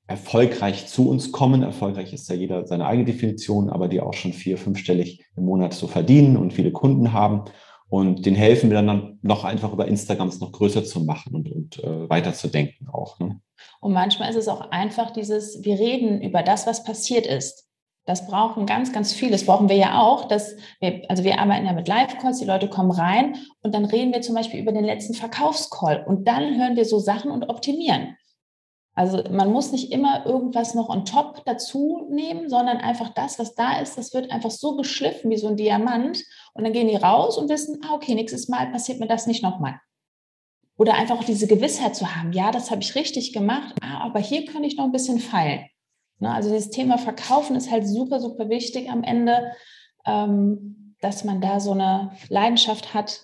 erfolgreich 0.07 0.87
zu 0.87 1.11
uns 1.11 1.33
kommen. 1.33 1.63
Erfolgreich 1.63 2.13
ist 2.13 2.29
ja 2.29 2.37
jeder 2.37 2.67
seine 2.67 2.87
eigene 2.87 3.07
Definition, 3.07 3.71
aber 3.71 3.89
die 3.89 4.01
auch 4.01 4.15
schon 4.15 4.33
vier, 4.33 4.57
fünfstellig 4.57 5.25
im 5.37 5.45
Monat 5.45 5.75
so 5.75 5.89
verdienen 5.89 6.37
und 6.37 6.53
viele 6.53 6.71
Kunden 6.71 7.13
haben. 7.13 7.45
Und 7.89 8.27
den 8.27 8.35
helfen 8.35 8.71
wir 8.71 8.81
dann 8.81 9.19
noch 9.23 9.45
einfach 9.45 9.73
über 9.73 9.87
Instagrams 9.87 10.41
noch 10.41 10.53
größer 10.53 10.85
zu 10.85 11.01
machen 11.01 11.35
und, 11.35 11.51
und 11.51 11.83
äh, 11.83 12.09
weiter 12.09 12.35
zu 12.35 12.49
denken 12.49 12.89
auch. 12.89 13.19
Ne? 13.21 13.41
Und 13.81 13.93
manchmal 13.93 14.31
ist 14.31 14.37
es 14.37 14.49
auch 14.49 14.71
einfach 14.71 15.13
dieses, 15.13 15.65
wir 15.65 15.79
reden 15.79 16.21
über 16.21 16.43
das, 16.43 16.67
was 16.67 16.85
passiert 16.85 17.27
ist. 17.27 17.69
Das 18.07 18.27
brauchen 18.29 18.67
ganz, 18.67 18.93
ganz 18.93 19.13
viel. 19.13 19.31
Das 19.31 19.45
brauchen 19.45 19.69
wir 19.69 19.77
ja 19.77 20.01
auch. 20.01 20.27
Dass 20.29 20.57
wir, 20.81 21.03
also 21.09 21.25
wir 21.25 21.39
arbeiten 21.41 21.67
ja 21.67 21.73
mit 21.73 21.89
Live-Calls, 21.89 22.39
die 22.39 22.45
Leute 22.45 22.69
kommen 22.69 22.93
rein 22.93 23.37
und 23.63 23.75
dann 23.75 23.85
reden 23.85 24.15
wir 24.15 24.23
zum 24.23 24.37
Beispiel 24.37 24.61
über 24.61 24.73
den 24.73 24.85
letzten 24.85 25.15
Verkaufscall 25.15 26.05
und 26.07 26.27
dann 26.27 26.57
hören 26.57 26.77
wir 26.77 26.85
so 26.85 26.99
Sachen 27.01 27.31
und 27.31 27.49
optimieren. 27.51 28.17
Also 28.95 29.23
man 29.31 29.53
muss 29.53 29.73
nicht 29.73 29.93
immer 29.93 30.25
irgendwas 30.25 30.75
noch 30.75 30.89
on 30.89 31.05
top 31.05 31.45
dazu 31.45 32.07
nehmen, 32.09 32.49
sondern 32.49 32.79
einfach 32.79 33.11
das, 33.11 33.39
was 33.39 33.55
da 33.55 33.79
ist, 33.81 33.99
das 33.99 34.15
wird 34.15 34.31
einfach 34.31 34.51
so 34.51 34.75
geschliffen 34.77 35.31
wie 35.31 35.37
so 35.37 35.49
ein 35.49 35.57
Diamant. 35.57 36.23
Und 36.55 36.65
dann 36.65 36.73
gehen 36.73 36.89
die 36.89 36.97
raus 36.97 37.37
und 37.37 37.51
wissen, 37.51 37.81
ah, 37.85 37.95
okay, 37.95 38.15
nächstes 38.15 38.49
Mal 38.49 38.71
passiert 38.71 38.99
mir 38.99 39.07
das 39.07 39.27
nicht 39.27 39.43
nochmal. 39.43 39.81
Oder 40.79 40.95
einfach 40.95 41.19
auch 41.19 41.25
diese 41.25 41.47
Gewissheit 41.47 41.95
zu 41.95 42.15
haben, 42.15 42.33
ja, 42.33 42.51
das 42.53 42.71
habe 42.71 42.81
ich 42.81 42.95
richtig 42.95 43.33
gemacht, 43.33 43.75
ah, 43.83 44.05
aber 44.05 44.21
hier 44.21 44.47
kann 44.47 44.65
ich 44.65 44.77
noch 44.77 44.85
ein 44.85 44.93
bisschen 44.93 45.19
feilen. 45.19 45.67
Ne, 46.19 46.33
also 46.33 46.51
dieses 46.51 46.71
Thema 46.71 46.99
Verkaufen 46.99 47.57
ist 47.57 47.71
halt 47.71 47.87
super, 47.87 48.21
super 48.21 48.49
wichtig 48.49 48.91
am 48.91 49.03
Ende, 49.03 49.53
ähm, 50.07 50.95
dass 51.01 51.25
man 51.25 51.41
da 51.41 51.61
so 51.61 51.73
eine 51.73 52.13
Leidenschaft 52.29 52.95
hat, 52.95 53.21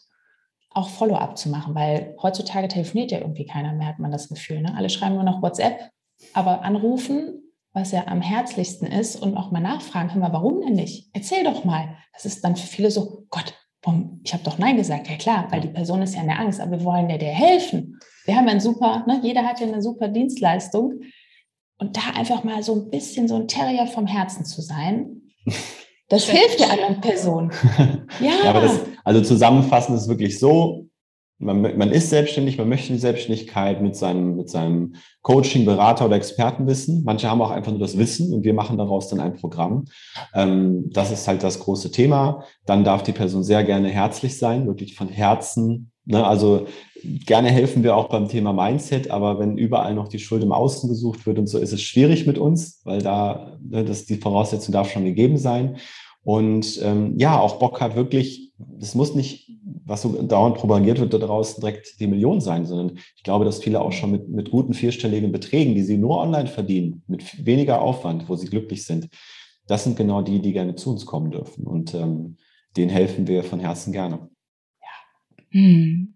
auch 0.70 0.88
Follow-up 0.88 1.36
zu 1.36 1.48
machen, 1.48 1.74
weil 1.74 2.14
heutzutage 2.22 2.68
telefoniert 2.68 3.10
ja 3.10 3.18
irgendwie 3.18 3.46
keiner 3.46 3.72
mehr, 3.72 3.88
hat 3.88 3.98
man 3.98 4.10
das 4.10 4.28
Gefühl. 4.28 4.62
Ne? 4.62 4.74
Alle 4.76 4.90
schreiben 4.90 5.14
nur 5.14 5.24
noch 5.24 5.42
WhatsApp, 5.42 5.90
aber 6.34 6.62
anrufen, 6.62 7.42
was 7.72 7.92
ja 7.92 8.06
am 8.06 8.20
herzlichsten 8.20 8.86
ist 8.86 9.16
und 9.16 9.36
auch 9.36 9.50
mal 9.50 9.60
nachfragen, 9.60 10.12
hör 10.12 10.20
mal, 10.20 10.32
warum 10.32 10.60
denn 10.60 10.74
nicht? 10.74 11.08
Erzähl 11.14 11.44
doch 11.44 11.64
mal. 11.64 11.96
Das 12.12 12.26
ist 12.26 12.44
dann 12.44 12.56
für 12.56 12.66
viele 12.66 12.90
so, 12.90 13.24
Gott, 13.30 13.54
warum? 13.82 14.20
ich 14.24 14.32
habe 14.34 14.44
doch 14.44 14.58
Nein 14.58 14.76
gesagt. 14.76 15.08
Ja 15.08 15.16
klar, 15.16 15.46
weil 15.50 15.62
die 15.62 15.68
Person 15.68 16.02
ist 16.02 16.14
ja 16.14 16.20
in 16.20 16.28
der 16.28 16.38
Angst, 16.38 16.60
aber 16.60 16.72
wir 16.72 16.84
wollen 16.84 17.08
ja 17.08 17.16
dir 17.16 17.28
helfen. 17.28 17.98
Wir 18.24 18.36
haben 18.36 18.46
ja 18.46 18.52
ein 18.52 18.60
super, 18.60 19.04
ne? 19.06 19.20
jeder 19.22 19.44
hat 19.44 19.60
ja 19.60 19.66
eine 19.66 19.82
super 19.82 20.08
Dienstleistung. 20.08 21.00
Und 21.82 21.96
da 21.96 22.02
einfach 22.14 22.44
mal 22.44 22.62
so 22.62 22.76
ein 22.76 22.90
bisschen 22.90 23.26
so 23.26 23.34
ein 23.34 23.48
Terrier 23.48 23.88
vom 23.88 24.06
Herzen 24.06 24.44
zu 24.44 24.62
sein, 24.62 25.22
das 26.08 26.28
hilft 26.28 26.60
der 26.60 26.70
anderen 26.70 27.00
Person. 27.00 27.50
Ja. 28.20 28.28
ja 28.44 28.50
aber 28.50 28.60
das, 28.60 28.82
also 29.02 29.20
zusammenfassend 29.20 29.98
ist 29.98 30.06
wirklich 30.06 30.38
so, 30.38 30.86
man, 31.40 31.60
man 31.60 31.90
ist 31.90 32.10
selbstständig, 32.10 32.56
man 32.56 32.68
möchte 32.68 32.92
die 32.92 33.00
Selbstständigkeit 33.00 33.82
mit 33.82 33.96
seinem, 33.96 34.36
mit 34.36 34.48
seinem 34.48 34.94
Coaching, 35.22 35.64
Berater 35.64 36.06
oder 36.06 36.14
Expertenwissen. 36.14 37.02
Manche 37.02 37.28
haben 37.28 37.42
auch 37.42 37.50
einfach 37.50 37.72
nur 37.72 37.80
das 37.80 37.98
Wissen 37.98 38.32
und 38.32 38.44
wir 38.44 38.54
machen 38.54 38.78
daraus 38.78 39.08
dann 39.08 39.18
ein 39.18 39.34
Programm. 39.34 39.86
Ähm, 40.34 40.88
das 40.92 41.10
ist 41.10 41.26
halt 41.26 41.42
das 41.42 41.58
große 41.58 41.90
Thema. 41.90 42.44
Dann 42.64 42.84
darf 42.84 43.02
die 43.02 43.10
Person 43.10 43.42
sehr 43.42 43.64
gerne 43.64 43.88
herzlich 43.88 44.38
sein, 44.38 44.68
wirklich 44.68 44.94
von 44.94 45.08
Herzen. 45.08 45.90
Ne? 46.04 46.24
Also 46.24 46.68
gerne 47.24 47.50
helfen 47.50 47.82
wir 47.82 47.96
auch 47.96 48.08
beim 48.08 48.28
Thema 48.28 48.52
Mindset, 48.52 49.10
aber 49.10 49.38
wenn 49.38 49.58
überall 49.58 49.94
noch 49.94 50.08
die 50.08 50.18
Schuld 50.18 50.42
im 50.42 50.52
Außen 50.52 50.88
gesucht 50.88 51.26
wird 51.26 51.38
und 51.38 51.46
so, 51.46 51.58
ist 51.58 51.72
es 51.72 51.82
schwierig 51.82 52.26
mit 52.26 52.38
uns, 52.38 52.80
weil 52.84 53.02
da 53.02 53.58
ne, 53.62 53.84
das, 53.84 54.06
die 54.06 54.16
Voraussetzung 54.16 54.72
darf 54.72 54.90
schon 54.90 55.04
gegeben 55.04 55.38
sein 55.38 55.76
und 56.24 56.80
ähm, 56.82 57.18
ja, 57.18 57.38
auch 57.40 57.58
Bock 57.58 57.80
hat 57.80 57.96
wirklich, 57.96 58.52
es 58.80 58.94
muss 58.94 59.14
nicht, 59.14 59.50
was 59.84 60.02
so 60.02 60.22
dauernd 60.22 60.56
propagiert 60.56 61.00
wird, 61.00 61.12
da 61.12 61.18
draußen 61.18 61.60
direkt 61.60 61.98
die 61.98 62.06
Million 62.06 62.40
sein, 62.40 62.64
sondern 62.64 62.98
ich 63.16 63.22
glaube, 63.24 63.44
dass 63.44 63.62
viele 63.62 63.80
auch 63.80 63.92
schon 63.92 64.12
mit, 64.12 64.28
mit 64.28 64.50
guten 64.50 64.72
vierstelligen 64.72 65.32
Beträgen, 65.32 65.74
die 65.74 65.82
sie 65.82 65.98
nur 65.98 66.18
online 66.18 66.46
verdienen, 66.46 67.02
mit 67.08 67.44
weniger 67.44 67.82
Aufwand, 67.82 68.28
wo 68.28 68.36
sie 68.36 68.46
glücklich 68.46 68.84
sind, 68.84 69.08
das 69.66 69.84
sind 69.84 69.96
genau 69.96 70.22
die, 70.22 70.40
die 70.40 70.52
gerne 70.52 70.76
zu 70.76 70.90
uns 70.90 71.06
kommen 71.06 71.32
dürfen. 71.32 71.66
Und 71.66 71.94
ähm, 71.94 72.36
denen 72.76 72.90
helfen 72.90 73.26
wir 73.26 73.42
von 73.42 73.58
Herzen 73.58 73.92
gerne. 73.92 74.28
Ja. 74.80 75.50
Hm. 75.50 76.11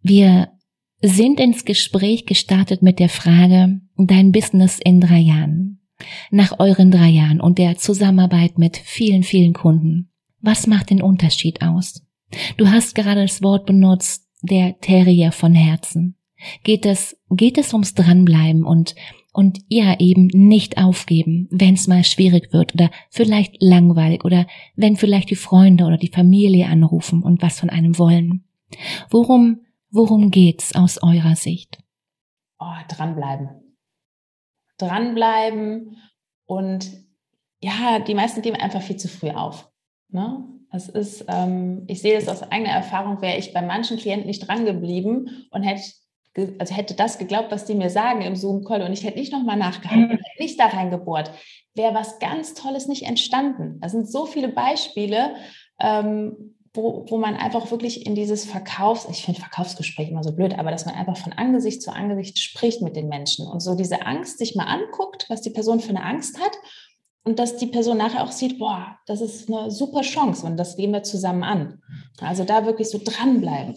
Wir 0.00 0.52
sind 1.00 1.40
ins 1.40 1.64
Gespräch 1.64 2.26
gestartet 2.26 2.82
mit 2.82 2.98
der 2.98 3.08
Frage, 3.08 3.80
dein 3.96 4.32
Business 4.32 4.78
in 4.82 5.00
drei 5.00 5.18
Jahren. 5.18 5.80
Nach 6.30 6.58
euren 6.58 6.90
drei 6.90 7.08
Jahren 7.08 7.40
und 7.40 7.58
der 7.58 7.76
Zusammenarbeit 7.76 8.58
mit 8.58 8.76
vielen, 8.76 9.22
vielen 9.22 9.52
Kunden, 9.52 10.10
was 10.40 10.66
macht 10.66 10.90
den 10.90 11.02
Unterschied 11.02 11.62
aus? 11.62 12.04
Du 12.56 12.68
hast 12.68 12.94
gerade 12.94 13.22
das 13.22 13.42
Wort 13.42 13.66
benutzt, 13.66 14.26
der 14.42 14.78
Terrier 14.80 15.30
von 15.30 15.54
Herzen. 15.54 16.16
Geht 16.64 16.86
es, 16.86 17.16
geht 17.30 17.58
es 17.58 17.72
ums 17.72 17.94
Dranbleiben 17.94 18.64
und, 18.64 18.96
und 19.32 19.60
ja 19.68 19.98
eben 20.00 20.26
nicht 20.26 20.78
aufgeben, 20.78 21.46
wenn 21.52 21.74
es 21.74 21.86
mal 21.86 22.02
schwierig 22.02 22.52
wird 22.52 22.74
oder 22.74 22.90
vielleicht 23.10 23.56
langweilig 23.60 24.24
oder 24.24 24.48
wenn 24.74 24.96
vielleicht 24.96 25.30
die 25.30 25.36
Freunde 25.36 25.84
oder 25.84 25.98
die 25.98 26.10
Familie 26.12 26.66
anrufen 26.66 27.22
und 27.22 27.42
was 27.42 27.60
von 27.60 27.70
einem 27.70 27.98
wollen. 27.98 28.44
Worum, 29.10 29.66
worum 29.90 30.30
geht's 30.30 30.74
aus 30.74 31.02
eurer 31.02 31.36
Sicht? 31.36 31.78
Oh, 32.58 32.66
dranbleiben 32.88 33.62
dranbleiben 34.82 35.96
und 36.46 36.90
ja, 37.60 38.00
die 38.00 38.14
meisten 38.14 38.42
geben 38.42 38.56
einfach 38.56 38.82
viel 38.82 38.96
zu 38.96 39.08
früh 39.08 39.30
auf. 39.30 39.70
Ne? 40.08 40.44
Das 40.70 40.88
ist, 40.88 41.24
ähm, 41.28 41.84
ich 41.86 42.02
sehe 42.02 42.18
das 42.18 42.28
aus 42.28 42.42
eigener 42.50 42.72
Erfahrung, 42.72 43.20
wäre 43.20 43.38
ich 43.38 43.52
bei 43.52 43.62
manchen 43.62 43.98
Klienten 43.98 44.26
nicht 44.26 44.48
dran 44.48 44.64
geblieben 44.64 45.46
und 45.50 45.62
hätte, 45.62 45.82
also 46.58 46.74
hätte 46.74 46.94
das 46.94 47.18
geglaubt, 47.18 47.52
was 47.52 47.66
die 47.66 47.74
mir 47.74 47.90
sagen 47.90 48.22
im 48.22 48.36
Zoom-Call 48.36 48.82
und 48.82 48.92
ich 48.92 49.04
hätte 49.04 49.18
nicht 49.18 49.32
nochmal 49.32 49.56
nachgehalten, 49.56 50.06
mhm. 50.06 50.10
hätte 50.12 50.42
nicht 50.42 50.58
da 50.58 50.66
reingebohrt, 50.66 51.30
wäre 51.74 51.94
was 51.94 52.18
ganz 52.18 52.54
Tolles 52.54 52.88
nicht 52.88 53.04
entstanden. 53.04 53.78
Da 53.80 53.88
sind 53.88 54.10
so 54.10 54.26
viele 54.26 54.48
Beispiele, 54.48 55.36
ähm, 55.78 56.51
wo, 56.74 57.04
wo 57.08 57.18
man 57.18 57.36
einfach 57.36 57.70
wirklich 57.70 58.06
in 58.06 58.14
dieses 58.14 58.44
Verkaufs, 58.46 59.06
ich 59.10 59.24
finde 59.24 59.40
Verkaufsgespräch 59.40 60.08
immer 60.08 60.24
so 60.24 60.32
blöd, 60.32 60.58
aber 60.58 60.70
dass 60.70 60.86
man 60.86 60.94
einfach 60.94 61.18
von 61.18 61.32
Angesicht 61.32 61.82
zu 61.82 61.92
Angesicht 61.92 62.38
spricht 62.38 62.80
mit 62.80 62.96
den 62.96 63.08
Menschen 63.08 63.46
und 63.46 63.60
so 63.60 63.74
diese 63.74 64.06
Angst 64.06 64.38
sich 64.38 64.54
mal 64.54 64.64
anguckt, 64.64 65.26
was 65.28 65.42
die 65.42 65.50
Person 65.50 65.80
für 65.80 65.90
eine 65.90 66.04
Angst 66.04 66.40
hat 66.40 66.52
und 67.24 67.38
dass 67.38 67.56
die 67.56 67.66
Person 67.66 67.98
nachher 67.98 68.24
auch 68.24 68.32
sieht, 68.32 68.58
boah, 68.58 68.96
das 69.06 69.20
ist 69.20 69.50
eine 69.50 69.70
super 69.70 70.00
Chance 70.00 70.46
und 70.46 70.56
das 70.56 70.76
gehen 70.76 70.92
wir 70.92 71.02
zusammen 71.02 71.42
an. 71.42 71.82
Also 72.20 72.44
da 72.44 72.64
wirklich 72.64 72.88
so 72.88 72.98
dranbleiben. 73.04 73.76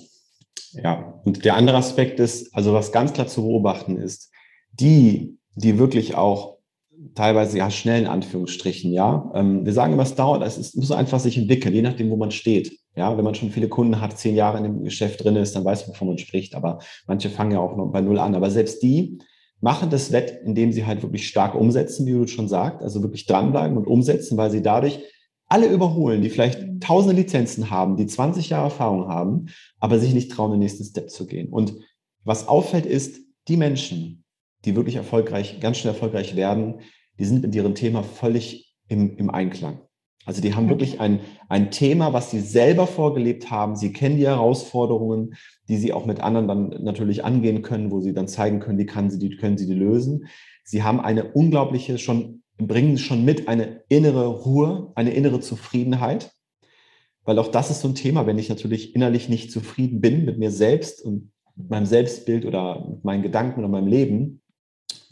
Ja, 0.71 1.21
und 1.25 1.43
der 1.43 1.55
andere 1.55 1.77
Aspekt 1.77 2.19
ist, 2.19 2.53
also 2.55 2.73
was 2.73 2.91
ganz 2.91 3.13
klar 3.13 3.27
zu 3.27 3.41
beobachten 3.41 3.97
ist, 3.97 4.31
die, 4.71 5.37
die 5.55 5.77
wirklich 5.77 6.15
auch 6.15 6.55
teilweise 7.13 7.57
ja 7.57 7.69
schnell 7.71 8.01
in 8.01 8.07
Anführungsstrichen, 8.07 8.91
ja. 8.91 9.31
Ähm, 9.35 9.65
wir 9.65 9.73
sagen 9.73 9.93
immer, 9.93 10.03
es 10.03 10.15
dauert, 10.15 10.43
es 10.43 10.57
ist, 10.57 10.75
muss 10.75 10.91
einfach 10.91 11.19
sich 11.19 11.37
entwickeln, 11.37 11.73
je 11.73 11.81
nachdem, 11.81 12.09
wo 12.09 12.15
man 12.15 12.31
steht. 12.31 12.77
Ja, 12.95 13.17
wenn 13.17 13.25
man 13.25 13.35
schon 13.35 13.51
viele 13.51 13.67
Kunden 13.67 13.99
hat, 13.99 14.17
zehn 14.17 14.35
Jahre 14.35 14.57
in 14.57 14.63
dem 14.63 14.83
Geschäft 14.83 15.23
drin 15.23 15.35
ist, 15.35 15.55
dann 15.55 15.65
weiß 15.65 15.87
man, 15.87 15.95
wovon 15.95 16.07
man 16.09 16.17
spricht. 16.17 16.55
Aber 16.55 16.79
manche 17.07 17.29
fangen 17.29 17.51
ja 17.51 17.59
auch 17.59 17.75
noch 17.75 17.87
bei 17.87 18.01
Null 18.01 18.19
an. 18.19 18.35
Aber 18.35 18.49
selbst 18.49 18.81
die 18.83 19.19
machen 19.59 19.89
das 19.89 20.11
Wett, 20.11 20.41
indem 20.45 20.71
sie 20.71 20.85
halt 20.85 21.01
wirklich 21.01 21.27
stark 21.27 21.55
umsetzen, 21.55 22.05
wie 22.05 22.13
du 22.13 22.27
schon 22.27 22.47
sagst, 22.47 22.81
also 22.81 23.01
wirklich 23.01 23.25
dranbleiben 23.25 23.77
und 23.77 23.87
umsetzen, 23.87 24.37
weil 24.37 24.51
sie 24.51 24.61
dadurch 24.61 25.01
alle 25.47 25.67
überholen, 25.67 26.21
die 26.21 26.29
vielleicht 26.29 26.81
tausende 26.81 27.15
Lizenzen 27.15 27.69
haben, 27.69 27.97
die 27.97 28.07
20 28.07 28.49
Jahre 28.49 28.65
Erfahrung 28.65 29.07
haben, 29.07 29.47
aber 29.79 29.99
sich 29.99 30.13
nicht 30.13 30.31
trauen, 30.31 30.51
den 30.51 30.59
nächsten 30.59 30.83
Step 30.83 31.09
zu 31.09 31.27
gehen. 31.27 31.49
Und 31.49 31.75
was 32.23 32.47
auffällt, 32.47 32.85
ist, 32.85 33.19
die 33.47 33.57
Menschen, 33.57 34.23
die 34.65 34.75
wirklich 34.75 34.95
erfolgreich, 34.95 35.59
ganz 35.59 35.77
schnell 35.77 35.93
erfolgreich 35.93 36.35
werden, 36.35 36.79
die 37.19 37.25
sind 37.25 37.43
mit 37.43 37.53
ihrem 37.53 37.75
Thema 37.75 38.01
völlig 38.03 38.75
im, 38.87 39.15
im 39.17 39.29
Einklang. 39.29 39.79
Also 40.25 40.41
die 40.41 40.55
haben 40.55 40.69
wirklich 40.69 40.99
ein, 40.99 41.19
ein 41.49 41.69
Thema, 41.69 42.11
was 42.11 42.31
sie 42.31 42.39
selber 42.39 42.87
vorgelebt 42.87 43.51
haben. 43.51 43.75
Sie 43.75 43.93
kennen 43.93 44.17
die 44.17 44.25
Herausforderungen, 44.25 45.35
die 45.69 45.77
sie 45.77 45.93
auch 45.93 46.05
mit 46.05 46.19
anderen 46.19 46.47
dann 46.47 46.83
natürlich 46.83 47.23
angehen 47.23 47.61
können, 47.61 47.91
wo 47.91 48.01
sie 48.01 48.13
dann 48.13 48.27
zeigen 48.27 48.59
können, 48.59 48.79
wie 48.79 48.87
kann 48.87 49.11
sie 49.11 49.19
die, 49.19 49.37
können 49.37 49.57
sie 49.57 49.67
die 49.67 49.73
lösen. 49.73 50.25
Sie 50.63 50.81
haben 50.81 50.99
eine 50.99 51.31
unglaubliche, 51.31 51.99
schon, 51.99 52.41
bringen 52.57 52.97
schon 52.97 53.23
mit 53.23 53.47
eine 53.47 53.83
innere 53.87 54.25
Ruhe, 54.25 54.91
eine 54.95 55.13
innere 55.13 55.41
Zufriedenheit. 55.41 56.31
Weil 57.23 57.39
auch 57.39 57.49
das 57.49 57.69
ist 57.69 57.81
so 57.81 57.87
ein 57.87 57.95
Thema, 57.95 58.25
wenn 58.25 58.39
ich 58.39 58.49
natürlich 58.49 58.95
innerlich 58.95 59.29
nicht 59.29 59.51
zufrieden 59.51 60.01
bin 60.01 60.25
mit 60.25 60.39
mir 60.39 60.51
selbst 60.51 61.03
und 61.03 61.31
mit 61.55 61.69
meinem 61.69 61.85
Selbstbild 61.85 62.45
oder 62.45 62.87
mit 62.89 63.03
meinen 63.03 63.23
Gedanken 63.23 63.59
oder 63.59 63.69
meinem 63.69 63.87
Leben, 63.87 64.41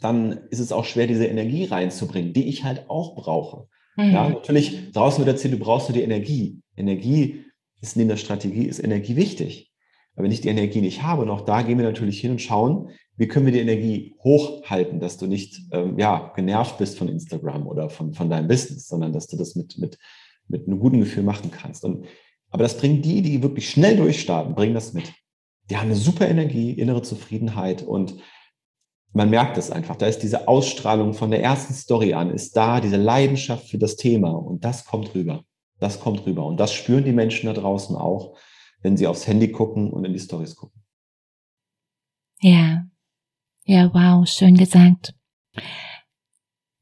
dann 0.00 0.40
ist 0.50 0.58
es 0.58 0.72
auch 0.72 0.84
schwer, 0.84 1.06
diese 1.06 1.26
Energie 1.26 1.64
reinzubringen, 1.64 2.32
die 2.32 2.48
ich 2.48 2.64
halt 2.64 2.88
auch 2.88 3.14
brauche. 3.14 3.68
Mhm. 3.96 4.12
Ja, 4.12 4.28
natürlich 4.28 4.92
draußen 4.92 5.24
wird 5.24 5.36
erzählt, 5.36 5.54
du 5.54 5.58
brauchst 5.58 5.88
nur 5.88 5.96
die 5.96 6.02
Energie. 6.02 6.60
Energie 6.76 7.44
ist 7.80 7.96
neben 7.96 8.08
der 8.08 8.16
Strategie, 8.16 8.64
ist 8.64 8.82
Energie 8.82 9.16
wichtig. 9.16 9.70
Aber 10.14 10.24
wenn 10.24 10.32
ich 10.32 10.40
die 10.40 10.48
Energie 10.48 10.80
nicht 10.80 11.02
habe, 11.02 11.22
und 11.22 11.30
auch 11.30 11.42
da 11.42 11.62
gehen 11.62 11.78
wir 11.78 11.84
natürlich 11.84 12.20
hin 12.20 12.32
und 12.32 12.40
schauen, 12.40 12.90
wie 13.16 13.28
können 13.28 13.46
wir 13.46 13.52
die 13.52 13.60
Energie 13.60 14.14
hochhalten, 14.22 15.00
dass 15.00 15.18
du 15.18 15.26
nicht 15.26 15.60
ähm, 15.72 15.98
ja, 15.98 16.32
genervt 16.34 16.78
bist 16.78 16.98
von 16.98 17.08
Instagram 17.08 17.66
oder 17.66 17.88
von, 17.88 18.12
von 18.12 18.28
deinem 18.28 18.48
Business, 18.48 18.88
sondern 18.88 19.12
dass 19.12 19.26
du 19.26 19.36
das 19.36 19.54
mit, 19.54 19.78
mit, 19.78 19.98
mit 20.48 20.66
einem 20.66 20.80
guten 20.80 21.00
Gefühl 21.00 21.22
machen 21.22 21.50
kannst. 21.50 21.84
Und, 21.84 22.06
aber 22.50 22.62
das 22.62 22.76
bringen 22.76 23.02
die, 23.02 23.22
die 23.22 23.42
wirklich 23.42 23.70
schnell 23.70 23.96
durchstarten, 23.96 24.54
bringen 24.54 24.74
das 24.74 24.92
mit. 24.92 25.12
Die 25.70 25.76
haben 25.76 25.86
eine 25.86 25.96
super 25.96 26.28
Energie, 26.28 26.72
innere 26.72 27.02
Zufriedenheit 27.02 27.82
und 27.82 28.16
man 29.14 29.30
merkt 29.30 29.56
es 29.56 29.70
einfach. 29.70 29.96
Da 29.96 30.06
ist 30.06 30.18
diese 30.18 30.48
Ausstrahlung 30.48 31.14
von 31.14 31.30
der 31.30 31.42
ersten 31.42 31.72
Story 31.72 32.14
an, 32.14 32.30
ist 32.30 32.56
da, 32.56 32.80
diese 32.80 32.96
Leidenschaft 32.96 33.68
für 33.68 33.78
das 33.78 33.96
Thema 33.96 34.30
und 34.30 34.64
das 34.64 34.84
kommt 34.84 35.14
rüber. 35.14 35.44
Das 35.78 36.00
kommt 36.00 36.26
rüber. 36.26 36.44
Und 36.44 36.58
das 36.58 36.72
spüren 36.72 37.04
die 37.04 37.12
Menschen 37.12 37.46
da 37.46 37.52
draußen 37.52 37.96
auch, 37.96 38.36
wenn 38.82 38.96
sie 38.96 39.06
aufs 39.06 39.26
Handy 39.26 39.50
gucken 39.50 39.90
und 39.90 40.04
in 40.04 40.12
die 40.12 40.18
Stories 40.18 40.56
gucken. 40.56 40.82
Ja, 42.40 42.84
ja, 43.64 43.90
wow, 43.94 44.28
schön 44.28 44.56
gesagt. 44.56 45.14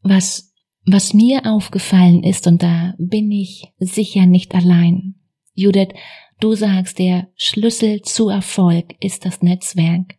Was, 0.01 0.53
was 0.85 1.14
mir 1.14 1.42
aufgefallen 1.47 2.25
ist, 2.25 2.47
und 2.47 2.62
da 2.62 2.95
bin 2.99 3.31
ich 3.31 3.73
sicher 3.79 4.27
nicht 4.27 4.55
allein. 4.55 5.14
Judith, 5.55 5.90
du 6.40 6.55
sagst, 6.55 6.99
der 6.99 7.29
Schlüssel 7.37 8.03
zu 8.03 8.31
Erfolg 8.31 8.95
ist 9.01 9.25
das 9.25 9.42
Netzwerk. 9.42 10.16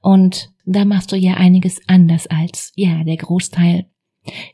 Und 0.00 0.50
da 0.64 0.84
machst 0.84 1.12
du 1.12 1.16
ja 1.16 1.34
einiges 1.34 1.80
anders 1.86 2.26
als, 2.26 2.72
ja, 2.76 3.04
der 3.04 3.16
Großteil. 3.16 3.86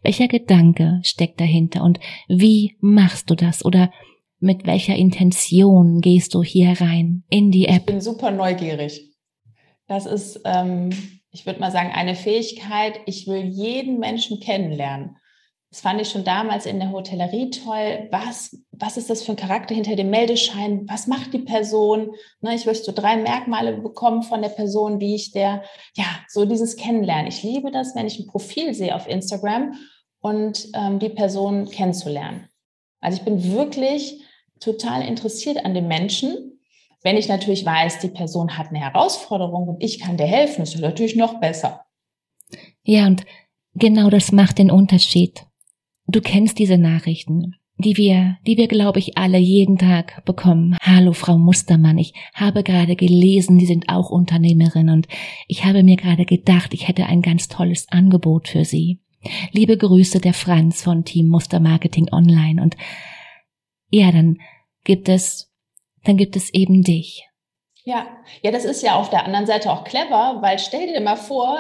Welcher 0.03 0.29
Gedanke 0.29 1.01
steckt 1.03 1.40
dahinter 1.40 1.83
und 1.83 2.01
wie 2.27 2.77
machst 2.81 3.29
du 3.29 3.35
das 3.35 3.64
oder 3.64 3.92
mit 4.40 4.66
welcher 4.66 4.97
Intention 4.97 6.01
gehst 6.01 6.35
du 6.35 6.42
hier 6.42 6.81
rein 6.81 7.25
in 7.29 7.51
die 7.51 7.66
App? 7.66 7.81
Ich 7.81 7.87
bin 7.87 8.01
super 8.01 8.31
neugierig. 8.31 9.03
Das 9.87 10.07
ist 10.07 10.40
ähm, 10.47 10.90
ich 11.31 11.47
würde 11.47 11.61
mal 11.61 11.71
sagen, 11.71 11.90
eine 11.92 12.14
Fähigkeit, 12.14 13.01
ich 13.07 13.27
will 13.27 13.44
jeden 13.44 13.99
Menschen 13.99 14.40
kennenlernen. 14.40 15.16
Das 15.71 15.83
fand 15.83 16.01
ich 16.01 16.09
schon 16.09 16.25
damals 16.25 16.65
in 16.65 16.81
der 16.81 16.93
Hotellerie 16.93 17.51
toll. 17.51 18.09
Was, 18.11 18.57
was 18.71 18.97
ist 18.97 19.11
das 19.11 19.23
für 19.23 19.33
ein 19.33 19.37
Charakter 19.37 19.75
hinter 19.75 19.97
dem 19.97 20.09
Meldeschein? 20.09 20.89
Was 20.89 21.07
macht 21.07 21.35
die 21.35 21.41
Person? 21.41 22.13
Ne, 22.41 22.55
ich 22.55 22.65
möchte 22.65 22.85
so 22.85 22.93
drei 22.93 23.17
Merkmale 23.17 23.77
bekommen 23.77 24.23
von 24.23 24.41
der 24.41 24.49
Person, 24.49 24.99
wie 24.99 25.15
ich 25.15 25.33
der, 25.33 25.63
ja, 25.95 26.07
so 26.29 26.47
dieses 26.47 26.77
Kennenlernen. 26.77 27.27
Ich 27.27 27.43
liebe 27.43 27.71
das, 27.71 27.95
wenn 27.95 28.07
ich 28.07 28.19
ein 28.19 28.27
Profil 28.27 28.73
sehe 28.73 28.95
auf 28.95 29.07
Instagram 29.07 29.75
und 30.21 30.69
ähm, 30.75 30.99
die 30.99 31.11
Person 31.11 31.69
kennenzulernen. 31.69 32.49
Also 33.01 33.19
ich 33.19 33.25
bin 33.25 33.53
wirklich 33.53 34.23
total 34.61 35.03
interessiert 35.03 35.65
an 35.65 35.75
den 35.75 35.87
Menschen 35.87 36.59
wenn 37.03 37.17
ich 37.17 37.29
natürlich 37.29 37.65
weiß, 37.65 38.01
die 38.01 38.09
Person 38.09 38.59
hat 38.59 38.69
eine 38.69 38.81
Herausforderung 38.81 39.69
und 39.69 39.83
ich 39.83 40.01
kann 40.01 40.17
dir 40.17 40.27
helfen, 40.27 40.63
ist 40.63 40.79
natürlich 40.79 41.17
noch 41.17 41.41
besser. 41.41 41.85
Ja, 42.83 43.07
und 43.07 43.25
genau 43.75 44.11
das 44.11 44.33
macht 44.33 44.59
den 44.59 44.71
Unterschied. 44.71 45.47
Du 46.11 46.23
kennst 46.23 46.59
diese 46.59 46.79
Nachrichten, 46.79 47.57
die 47.77 47.99
wir, 47.99 48.38
die 48.47 48.57
wir, 48.57 48.66
glaube 48.66 48.99
ich, 48.99 49.18
alle 49.18 49.37
jeden 49.37 49.77
Tag 49.77 50.25
bekommen. 50.25 50.75
Hallo, 50.81 51.12
Frau 51.12 51.37
Mustermann, 51.37 51.99
ich 51.99 52.14
habe 52.33 52.62
gerade 52.62 52.97
gelesen, 52.97 53.61
Sie 53.61 53.66
sind 53.66 53.90
auch 53.90 54.09
Unternehmerin 54.09 54.88
und 54.88 55.07
ich 55.49 55.66
habe 55.66 55.83
mir 55.83 55.97
gerade 55.97 56.25
gedacht, 56.25 56.73
ich 56.73 56.88
hätte 56.88 57.05
ein 57.05 57.21
ganz 57.21 57.49
tolles 57.49 57.90
Angebot 57.90 58.49
für 58.49 58.64
Sie. 58.64 59.03
Liebe 59.53 59.77
Grüße 59.77 60.18
der 60.18 60.33
Franz 60.33 60.83
von 60.83 61.05
Team 61.05 61.29
Mustermarketing 61.29 62.09
Online 62.11 62.62
und 62.62 62.79
ja, 63.90 64.11
dann 64.11 64.38
gibt 64.85 65.11
es 65.11 65.53
dann 66.05 66.16
gibt 66.16 66.37
es 66.37 66.55
eben 66.55 66.83
dich. 66.83 67.29
Ja, 67.85 68.07
ja, 68.40 68.51
das 68.51 68.64
ist 68.64 68.83
ja 68.83 68.94
auf 68.94 69.11
der 69.11 69.27
anderen 69.27 69.44
Seite 69.44 69.71
auch 69.71 69.85
clever, 69.85 70.38
weil 70.40 70.59
stell 70.59 70.87
dir 70.87 71.03
mal 71.03 71.16
vor, 71.16 71.59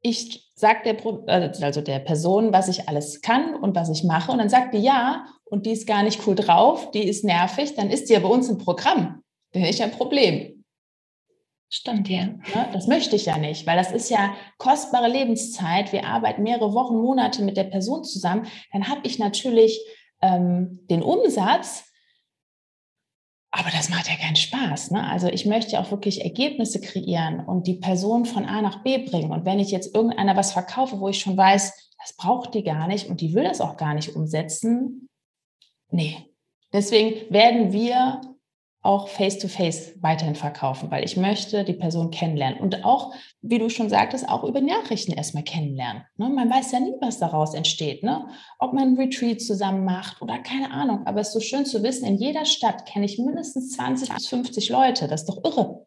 ich 0.00 0.47
sag 0.58 0.82
der, 0.82 0.96
äh, 1.28 1.52
also 1.62 1.80
der 1.80 2.00
Person, 2.00 2.52
was 2.52 2.68
ich 2.68 2.88
alles 2.88 3.20
kann 3.20 3.54
und 3.54 3.76
was 3.76 3.88
ich 3.90 4.04
mache, 4.04 4.32
und 4.32 4.38
dann 4.38 4.48
sagt 4.48 4.74
die 4.74 4.78
ja, 4.78 5.26
und 5.44 5.66
die 5.66 5.72
ist 5.72 5.86
gar 5.86 6.02
nicht 6.02 6.26
cool 6.26 6.34
drauf, 6.34 6.90
die 6.90 7.06
ist 7.06 7.24
nervig, 7.24 7.74
dann 7.74 7.90
ist 7.90 8.08
die 8.08 8.14
ja 8.14 8.20
bei 8.20 8.28
uns 8.28 8.48
im 8.48 8.58
Programm. 8.58 9.22
Dann 9.52 9.62
ist 9.64 9.78
ja 9.78 9.86
ein 9.86 9.92
Problem. 9.92 10.64
Stimmt, 11.70 12.08
ja. 12.08 12.24
Ne, 12.24 12.68
das 12.72 12.86
möchte 12.86 13.14
ich 13.14 13.26
ja 13.26 13.36
nicht, 13.36 13.66
weil 13.66 13.76
das 13.76 13.92
ist 13.92 14.08
ja 14.10 14.34
kostbare 14.56 15.08
Lebenszeit. 15.08 15.92
Wir 15.92 16.06
arbeiten 16.06 16.42
mehrere 16.42 16.72
Wochen, 16.72 16.96
Monate 16.96 17.42
mit 17.42 17.56
der 17.56 17.64
Person 17.64 18.04
zusammen. 18.04 18.46
Dann 18.72 18.88
habe 18.88 19.02
ich 19.04 19.18
natürlich 19.18 19.78
ähm, 20.22 20.80
den 20.90 21.02
Umsatz, 21.02 21.87
aber 23.50 23.70
das 23.70 23.88
macht 23.88 24.08
ja 24.08 24.16
keinen 24.16 24.36
Spaß. 24.36 24.90
Ne? 24.90 25.08
Also 25.08 25.28
ich 25.28 25.46
möchte 25.46 25.80
auch 25.80 25.90
wirklich 25.90 26.22
Ergebnisse 26.22 26.80
kreieren 26.80 27.40
und 27.40 27.66
die 27.66 27.74
Person 27.74 28.26
von 28.26 28.44
A 28.44 28.60
nach 28.60 28.82
B 28.82 28.98
bringen. 28.98 29.32
Und 29.32 29.44
wenn 29.44 29.58
ich 29.58 29.70
jetzt 29.70 29.94
irgendeiner 29.94 30.36
was 30.36 30.52
verkaufe, 30.52 31.00
wo 31.00 31.08
ich 31.08 31.20
schon 31.20 31.36
weiß, 31.36 31.90
das 31.98 32.16
braucht 32.16 32.54
die 32.54 32.62
gar 32.62 32.86
nicht 32.86 33.08
und 33.08 33.20
die 33.20 33.34
will 33.34 33.44
das 33.44 33.60
auch 33.60 33.76
gar 33.76 33.94
nicht 33.94 34.14
umsetzen, 34.14 35.08
nee. 35.90 36.16
Deswegen 36.72 37.32
werden 37.32 37.72
wir 37.72 38.20
auch 38.88 39.08
face-to-face 39.08 39.96
-face 39.96 40.02
weiterhin 40.02 40.34
verkaufen, 40.34 40.90
weil 40.90 41.04
ich 41.04 41.18
möchte 41.18 41.62
die 41.62 41.74
Person 41.74 42.10
kennenlernen. 42.10 42.58
Und 42.58 42.86
auch, 42.86 43.12
wie 43.42 43.58
du 43.58 43.68
schon 43.68 43.90
sagtest, 43.90 44.26
auch 44.26 44.44
über 44.44 44.62
Nachrichten 44.62 45.12
erstmal 45.12 45.44
kennenlernen. 45.44 46.04
Ne? 46.16 46.30
Man 46.30 46.48
weiß 46.48 46.72
ja 46.72 46.80
nie, 46.80 46.94
was 47.02 47.18
daraus 47.18 47.52
entsteht. 47.52 48.02
Ne? 48.02 48.26
Ob 48.58 48.72
man 48.72 48.94
ein 48.94 48.96
Retreat 48.96 49.42
zusammen 49.42 49.84
macht 49.84 50.22
oder 50.22 50.38
keine 50.38 50.70
Ahnung. 50.70 51.06
Aber 51.06 51.20
es 51.20 51.28
ist 51.28 51.34
so 51.34 51.40
schön 51.40 51.66
zu 51.66 51.82
wissen, 51.82 52.06
in 52.06 52.16
jeder 52.16 52.46
Stadt 52.46 52.86
kenne 52.86 53.04
ich 53.04 53.18
mindestens 53.18 53.72
20 53.72 54.08
bis 54.08 54.26
50 54.28 54.70
Leute. 54.70 55.06
Das 55.06 55.22
ist 55.22 55.28
doch 55.28 55.44
irre. 55.44 55.86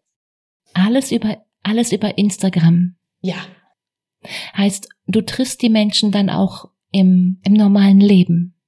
Alles 0.76 1.12
über, 1.12 1.38
alles 1.64 1.92
über 1.92 2.20
Instagram. 2.20 2.98
Ja. 3.22 3.38
Heißt, 4.56 4.88
du 5.08 5.22
triffst 5.22 5.64
die 5.64 5.70
Menschen 5.70 6.12
dann 6.12 6.30
auch 6.30 6.66
im, 6.92 7.42
im 7.44 7.54
normalen 7.54 8.00
Leben. 8.00 8.61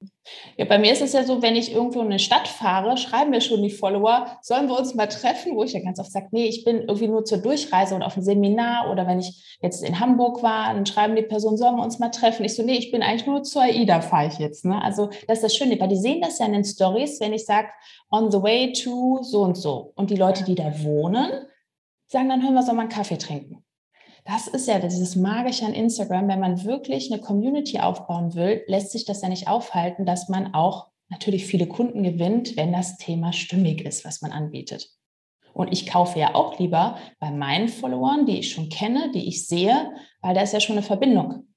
Ja, 0.57 0.65
bei 0.65 0.77
mir 0.77 0.93
ist 0.93 1.01
es 1.01 1.13
ja 1.13 1.23
so, 1.23 1.41
wenn 1.41 1.55
ich 1.55 1.73
irgendwo 1.73 1.99
in 1.99 2.07
eine 2.07 2.19
Stadt 2.19 2.47
fahre, 2.47 2.95
schreiben 2.97 3.31
mir 3.31 3.41
schon 3.41 3.61
die 3.61 3.69
Follower, 3.69 4.37
sollen 4.41 4.67
wir 4.67 4.77
uns 4.77 4.95
mal 4.95 5.07
treffen, 5.07 5.55
wo 5.55 5.63
ich 5.63 5.73
ja 5.73 5.81
ganz 5.81 5.99
oft 5.99 6.11
sage, 6.11 6.27
nee, 6.31 6.45
ich 6.45 6.63
bin 6.63 6.81
irgendwie 6.81 7.07
nur 7.07 7.25
zur 7.25 7.39
Durchreise 7.39 7.93
und 7.95 8.03
auf 8.03 8.15
ein 8.15 8.23
Seminar 8.23 8.89
oder 8.91 9.05
wenn 9.05 9.19
ich 9.19 9.57
jetzt 9.61 9.83
in 9.83 9.99
Hamburg 9.99 10.41
war, 10.41 10.73
dann 10.73 10.85
schreiben 10.85 11.15
die 11.15 11.23
Personen, 11.23 11.57
sollen 11.57 11.75
wir 11.75 11.83
uns 11.83 11.99
mal 11.99 12.09
treffen? 12.09 12.45
Ich 12.45 12.55
so, 12.55 12.63
nee, 12.63 12.77
ich 12.77 12.91
bin 12.91 13.03
eigentlich 13.03 13.25
nur 13.25 13.43
zur 13.43 13.63
AIDA 13.63 14.01
fahre 14.01 14.27
ich 14.27 14.39
jetzt. 14.39 14.65
Ne? 14.65 14.81
Also 14.81 15.09
das 15.27 15.39
ist 15.39 15.43
das 15.43 15.55
Schöne, 15.55 15.79
weil 15.79 15.89
die 15.89 15.97
sehen 15.97 16.21
das 16.21 16.39
ja 16.39 16.45
in 16.45 16.53
den 16.53 16.65
Stories, 16.65 17.19
wenn 17.19 17.33
ich 17.33 17.45
sage, 17.45 17.67
on 18.11 18.31
the 18.31 18.41
way 18.41 18.71
to 18.71 19.19
so 19.23 19.41
und 19.41 19.55
so. 19.55 19.91
Und 19.95 20.09
die 20.09 20.15
Leute, 20.15 20.43
die 20.43 20.55
da 20.55 20.83
wohnen, 20.83 21.31
sagen 22.07 22.29
dann, 22.29 22.43
hören 22.43 22.53
wir, 22.53 22.63
soll 22.63 22.75
mal 22.75 22.83
einen 22.83 22.89
Kaffee 22.89 23.17
trinken. 23.17 23.63
Das 24.25 24.47
ist 24.47 24.67
ja 24.67 24.79
dieses 24.79 25.15
Magische 25.15 25.65
an 25.65 25.73
Instagram. 25.73 26.27
Wenn 26.27 26.39
man 26.39 26.63
wirklich 26.63 27.11
eine 27.11 27.21
Community 27.21 27.79
aufbauen 27.79 28.35
will, 28.35 28.63
lässt 28.67 28.91
sich 28.91 29.05
das 29.05 29.21
ja 29.21 29.29
nicht 29.29 29.47
aufhalten, 29.47 30.05
dass 30.05 30.29
man 30.29 30.53
auch 30.53 30.87
natürlich 31.09 31.45
viele 31.45 31.67
Kunden 31.67 32.03
gewinnt, 32.03 32.55
wenn 32.55 32.71
das 32.71 32.97
Thema 32.97 33.33
stimmig 33.33 33.85
ist, 33.85 34.05
was 34.05 34.21
man 34.21 34.31
anbietet. 34.31 34.89
Und 35.53 35.71
ich 35.71 35.85
kaufe 35.85 36.17
ja 36.17 36.33
auch 36.33 36.57
lieber 36.57 36.97
bei 37.19 37.29
meinen 37.31 37.67
Followern, 37.67 38.25
die 38.25 38.39
ich 38.39 38.51
schon 38.51 38.69
kenne, 38.69 39.11
die 39.13 39.27
ich 39.27 39.47
sehe, 39.47 39.93
weil 40.21 40.33
da 40.33 40.41
ist 40.41 40.53
ja 40.53 40.59
schon 40.59 40.77
eine 40.77 40.85
Verbindung. 40.85 41.47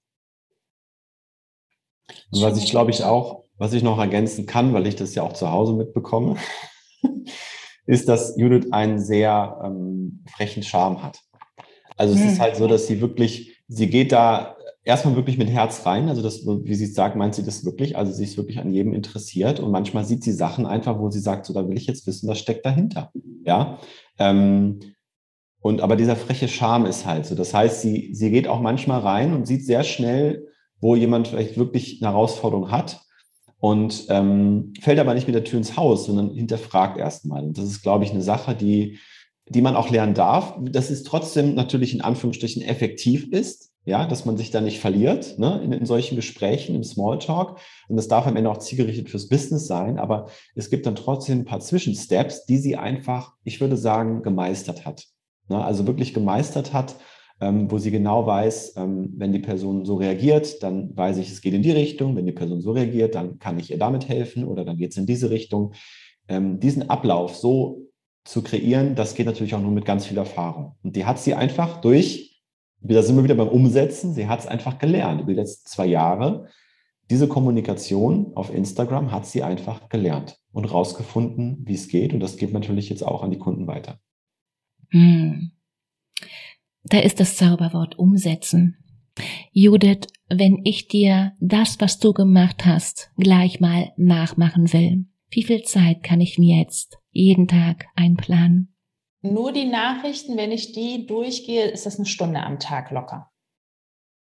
Und 2.31 2.43
was 2.43 2.59
ich 2.59 2.71
glaube 2.71 2.91
ich 2.91 3.03
auch, 3.05 3.45
was 3.57 3.73
ich 3.73 3.83
noch 3.83 3.99
ergänzen 3.99 4.45
kann, 4.45 4.75
weil 4.75 4.87
ich 4.87 4.97
das 4.97 5.15
ja 5.15 5.23
auch 5.23 5.33
zu 5.33 5.51
Hause 5.51 5.73
mitbekomme, 5.73 6.37
ist, 7.87 8.09
dass 8.09 8.37
Judith 8.37 8.73
einen 8.73 8.99
sehr 8.99 9.61
ähm, 9.65 10.25
frechen 10.29 10.63
Charme 10.63 11.03
hat. 11.03 11.21
Also 11.97 12.15
es 12.15 12.21
mhm. 12.21 12.29
ist 12.29 12.41
halt 12.41 12.57
so, 12.57 12.67
dass 12.69 12.87
sie 12.87 13.01
wirklich, 13.01 13.63
sie 13.69 13.89
geht 13.89 14.13
da 14.13 14.57
erstmal 14.85 15.17
wirklich 15.17 15.37
mit 15.37 15.51
Herz 15.51 15.85
rein. 15.85 16.09
Also 16.09 16.23
das, 16.23 16.47
wie 16.47 16.75
sie 16.75 16.87
sagt, 16.87 17.17
meint 17.17 17.35
sie 17.35 17.45
das 17.45 17.65
wirklich. 17.65 17.97
Also 17.97 18.13
sie 18.13 18.25
ist 18.25 18.37
wirklich 18.37 18.59
an 18.59 18.71
jedem 18.71 18.95
interessiert 18.95 19.61
und 19.61 19.71
manchmal 19.71 20.05
sieht 20.05 20.23
sie 20.23 20.33
Sachen 20.33 20.65
einfach, 20.65 20.99
wo 20.99 21.11
sie 21.11 21.21
sagt, 21.21 21.47
so 21.47 21.53
da 21.53 21.69
will 21.69 21.77
ich 21.77 21.87
jetzt 21.87 22.07
wissen, 22.07 22.29
was 22.29 22.39
steckt 22.39 22.65
dahinter. 22.65 23.11
Ja. 23.45 23.79
Ähm, 24.19 24.81
und 25.61 25.81
aber 25.81 25.97
dieser 25.97 26.15
freche 26.15 26.47
Charme 26.47 26.87
ist 26.87 27.07
halt 27.07 27.27
so. 27.27 27.35
Das 27.35 27.53
heißt, 27.53 27.83
sie, 27.83 28.11
sie 28.15 28.31
geht 28.31 28.47
auch 28.47 28.61
manchmal 28.61 29.01
rein 29.01 29.35
und 29.35 29.47
sieht 29.47 29.67
sehr 29.67 29.83
schnell, 29.83 30.47
wo 30.81 30.95
jemand 30.95 31.27
vielleicht 31.27 31.59
wirklich 31.59 32.01
eine 32.01 32.13
Herausforderung 32.13 32.71
hat 32.71 33.01
und 33.59 34.07
ähm, 34.11 34.75
fällt 34.81 35.01
aber 35.01 35.15
nicht 35.15 35.27
mit 35.27 35.35
der 35.35 35.43
Tür 35.43 35.59
ins 35.59 35.77
Haus, 35.77 36.07
sondern 36.07 36.31
hinterfragt 36.31 36.99
erstmal. 36.99 37.43
Und 37.43 37.59
das 37.59 37.65
ist, 37.65 37.83
glaube 37.83 38.05
ich, 38.05 38.13
eine 38.13 38.23
Sache, 38.23 38.55
die 38.55 38.99
die 39.49 39.63
man 39.63 39.77
auch 39.77 39.91
lernen 39.91 40.15
darf, 40.15 40.59
dass 40.61 40.91
es 40.91 41.03
trotzdem 41.05 41.55
natürlich 41.55 41.95
in 41.95 42.01
Anführungsstrichen 42.01 42.63
effektiv 42.63 43.29
ist, 43.29 43.71
ja, 43.85 44.05
dass 44.07 44.25
man 44.25 44.37
sich 44.37 44.51
da 44.51 44.61
nicht 44.61 44.81
verliert 44.81 45.39
ne, 45.39 45.61
in, 45.63 45.73
in 45.73 45.87
solchen 45.87 46.17
Gesprächen, 46.17 46.75
im 46.75 46.83
Smalltalk. 46.83 47.59
Und 47.89 47.97
das 47.97 48.09
darf 48.09 48.27
am 48.27 48.35
Ende 48.35 48.51
auch 48.51 48.59
zielgerichtet 48.59 49.09
fürs 49.09 49.29
Business 49.29 49.69
sein, 49.69 49.99
aber 49.99 50.27
es 50.57 50.71
gibt 50.71 50.87
dann 50.87 50.97
trotzdem 50.97 51.41
ein 51.41 51.45
paar 51.45 51.61
Zwischensteps, 51.61 52.47
die 52.47 52.59
sie 52.59 52.77
einfach, 52.77 53.35
ich 53.45 53.61
würde 53.61 53.77
sagen, 53.77 54.23
gemeistert 54.23 54.85
hat. 54.85 55.05
Ne, 55.49 55.65
also 55.65 55.87
wirklich 55.87 56.13
gemeistert 56.13 56.73
hat, 56.73 56.97
ähm, 57.41 57.71
wo 57.71 57.79
sie 57.79 57.93
genau 57.93 58.27
weiß, 58.27 58.75
ähm, 58.77 59.13
wenn 59.17 59.33
die 59.33 59.39
Person 59.39 59.85
so 59.85 59.95
reagiert, 59.95 60.63
dann 60.65 60.97
weiß 60.97 61.19
ich, 61.19 61.31
es 61.31 61.41
geht 61.41 61.55
in 61.55 61.63
die 61.63 61.71
Richtung. 61.71 62.17
Wenn 62.17 62.27
die 62.27 62.33
Person 62.33 62.61
so 62.61 62.73
reagiert, 62.73 63.15
dann 63.15 63.39
kann 63.39 63.59
ich 63.61 63.71
ihr 63.71 63.79
damit 63.79 64.09
helfen 64.09 64.45
oder 64.45 64.65
dann 64.65 64.79
geht 64.79 64.91
es 64.91 64.97
in 64.97 65.07
diese 65.07 65.31
Richtung. 65.31 65.75
Ähm, 66.29 66.59
diesen 66.59 66.91
Ablauf 66.91 67.37
so 67.37 67.86
zu 68.27 68.43
kreieren, 68.43 68.95
das 68.95 69.15
geht 69.15 69.27
natürlich 69.27 69.55
auch 69.55 69.61
nur 69.61 69.71
mit 69.71 69.85
ganz 69.85 70.07
viel 70.07 70.19
Erfahrung. 70.19 70.75
Und 70.83 70.97
die 70.97 71.05
hat 71.05 71.19
sie 71.19 71.35
einfach 71.35 71.81
durch, 71.81 72.43
da 72.81 73.03
sind 73.03 73.17
wir 73.17 73.25
wieder 73.25 73.35
beim 73.35 73.49
Umsetzen, 73.49 74.15
sie 74.15 74.27
hat 74.27 74.41
es 74.41 74.47
einfach 74.47 74.79
gelernt 74.79 75.21
über 75.21 75.33
die 75.33 75.39
letzten 75.39 75.69
zwei 75.69 75.87
Jahre. 75.87 76.49
Diese 77.09 77.29
Kommunikation 77.29 78.33
auf 78.35 78.53
Instagram 78.53 79.13
hat 79.13 79.27
sie 79.27 79.43
einfach 79.43 79.89
gelernt 79.89 80.41
und 80.53 80.65
rausgefunden, 80.65 81.63
wie 81.65 81.75
es 81.75 81.89
geht. 81.89 82.13
Und 82.13 82.21
das 82.21 82.37
geht 82.37 82.53
natürlich 82.53 82.89
jetzt 82.89 83.07
auch 83.07 83.23
an 83.23 83.31
die 83.31 83.39
Kunden 83.39 83.67
weiter. 83.69 84.01
Hm. 84.91 85.53
Da 86.83 86.99
ist 86.99 87.21
das 87.21 87.37
Zauberwort 87.37 87.99
umsetzen. 87.99 88.77
Judith, 89.53 90.09
wenn 90.29 90.61
ich 90.65 90.89
dir 90.89 91.33
das, 91.41 91.81
was 91.81 91.99
du 91.99 92.13
gemacht 92.13 92.67
hast, 92.67 93.13
gleich 93.17 93.61
mal 93.61 93.93
nachmachen 93.97 94.73
will, 94.73 95.07
wie 95.31 95.43
viel 95.43 95.63
Zeit 95.63 96.03
kann 96.03 96.21
ich 96.21 96.39
mir 96.39 96.59
jetzt 96.59 96.99
jeden 97.17 97.49
Tag 97.49 97.87
einplanen? 97.97 98.77
Nur 99.23 99.53
die 99.53 99.65
Nachrichten, 99.65 100.37
wenn 100.37 100.53
ich 100.53 100.73
die 100.73 101.07
durchgehe, 101.07 101.67
ist 101.67 101.87
das 101.87 101.97
eine 101.97 102.07
Stunde 102.07 102.43
am 102.43 102.59
Tag 102.59 102.91
locker. 102.91 103.31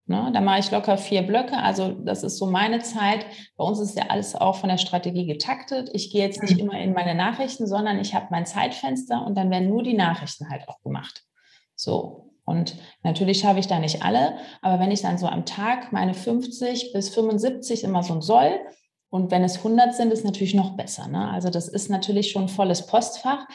Ne, 0.07 0.31
da 0.35 0.42
mache 0.42 0.59
ich 0.59 0.70
locker 0.70 0.99
vier 0.99 1.23
Blöcke. 1.23 1.57
Also 1.57 1.92
das 1.92 2.23
ist 2.23 2.37
so 2.37 2.47
meine 2.47 2.81
Zeit. 2.81 3.25
Bei 3.57 3.64
uns 3.64 3.81
ist 3.81 3.97
ja 3.97 4.05
alles 4.09 4.35
auch 4.35 4.57
von 4.57 4.68
der 4.68 4.77
Strategie 4.77 5.27
getaktet. 5.27 5.88
Ich 5.94 6.12
gehe 6.12 6.23
jetzt 6.23 6.42
nicht 6.42 6.55
mhm. 6.55 6.61
immer 6.61 6.79
in 6.79 6.92
meine 6.92 7.14
Nachrichten, 7.14 7.66
sondern 7.66 7.99
ich 7.99 8.14
habe 8.14 8.27
mein 8.31 8.44
Zeitfenster 8.44 9.25
und 9.25 9.35
dann 9.35 9.51
werden 9.51 9.70
nur 9.70 9.83
die 9.83 9.94
Nachrichten 9.94 10.51
halt 10.51 10.68
auch 10.68 10.81
gemacht. 10.83 11.25
So. 11.75 12.33
Und 12.44 12.77
natürlich 13.03 13.38
schaffe 13.38 13.61
ich 13.61 13.68
da 13.68 13.79
nicht 13.79 14.03
alle, 14.03 14.37
aber 14.61 14.79
wenn 14.79 14.90
ich 14.90 15.01
dann 15.01 15.16
so 15.16 15.27
am 15.27 15.47
Tag 15.47 15.92
meine 15.92 16.12
50 16.12 16.92
bis 16.92 17.09
75 17.09 17.85
immer 17.85 18.03
so 18.03 18.12
ein 18.12 18.20
Soll 18.20 18.61
und 19.14 19.31
wenn 19.31 19.44
es 19.44 19.59
100 19.59 19.94
sind, 19.94 20.12
ist 20.12 20.24
natürlich 20.24 20.55
noch 20.55 20.77
besser. 20.77 21.07
Ne? 21.07 21.31
Also 21.31 21.48
das 21.48 21.68
ist 21.68 21.88
natürlich 21.88 22.33
schon 22.33 22.48
volles 22.48 22.85
Postfach, 22.85 23.46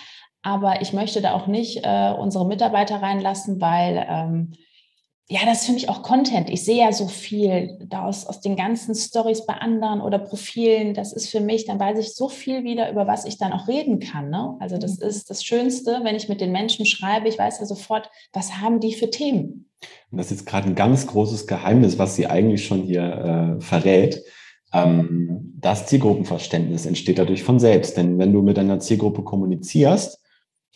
aber 0.42 0.82
ich 0.82 0.94
möchte 0.94 1.20
da 1.20 1.34
auch 1.34 1.48
nicht 1.48 1.82
äh, 1.84 2.14
unsere 2.18 2.48
Mitarbeiter 2.48 3.02
reinlassen, 3.02 3.60
weil 3.60 4.08
ähm, 4.10 4.54
ja, 5.28 5.42
das 5.46 5.60
ist 5.60 5.66
für 5.66 5.74
mich 5.74 5.90
auch 5.90 6.02
Content. 6.02 6.50
Ich 6.50 6.64
sehe 6.64 6.86
ja 6.86 6.94
so 6.94 7.10
viel 7.10 7.78
daraus 7.90 8.26
aus 8.26 8.40
den 8.40 8.56
ganzen 8.56 8.96
Stories 8.96 9.46
bei 9.46 9.56
anderen 9.56 10.00
oder 10.00 10.18
Profilen. 10.18 10.94
Das 10.94 11.12
ist 11.12 11.28
für 11.28 11.42
mich, 11.42 11.66
dann 11.66 11.78
weiß 11.78 12.00
ich 12.00 12.16
so 12.16 12.30
viel 12.30 12.64
wieder, 12.64 12.90
über 12.90 13.06
was 13.06 13.26
ich 13.26 13.38
dann 13.38 13.52
auch 13.52 13.68
reden 13.68 14.00
kann. 14.00 14.30
Ne? 14.30 14.56
Also 14.62 14.78
das 14.78 15.02
mhm. 15.02 15.10
ist 15.10 15.30
das 15.30 15.44
Schönste, 15.44 16.00
wenn 16.04 16.16
ich 16.16 16.30
mit 16.30 16.40
den 16.40 16.54
Menschen 16.54 16.86
schreibe. 16.86 17.28
Ich 17.28 17.38
weiß 17.38 17.60
ja 17.60 17.66
sofort, 17.66 18.10
was 18.32 18.62
haben 18.62 18.80
die 18.80 18.94
für 18.94 19.10
Themen. 19.10 19.70
Und 20.10 20.20
das 20.20 20.28
ist 20.28 20.40
jetzt 20.40 20.46
gerade 20.46 20.70
ein 20.70 20.76
ganz 20.76 21.06
großes 21.06 21.48
Geheimnis, 21.48 22.00
was 22.00 22.16
sie 22.16 22.28
eigentlich 22.28 22.66
schon 22.66 22.82
hier 22.82 23.58
äh, 23.60 23.62
verrät. 23.62 24.24
Ähm, 24.74 25.54
das 25.60 25.88
Zielgruppenverständnis 25.88 26.86
entsteht 26.86 27.20
dadurch 27.20 27.44
von 27.44 27.60
selbst. 27.60 27.98
Denn 27.98 28.18
wenn 28.20 28.34
du 28.34 28.42
mit 28.42 28.58
deiner 28.58 28.80
Zielgruppe 28.80 29.24
kommunizierst, 29.24 30.20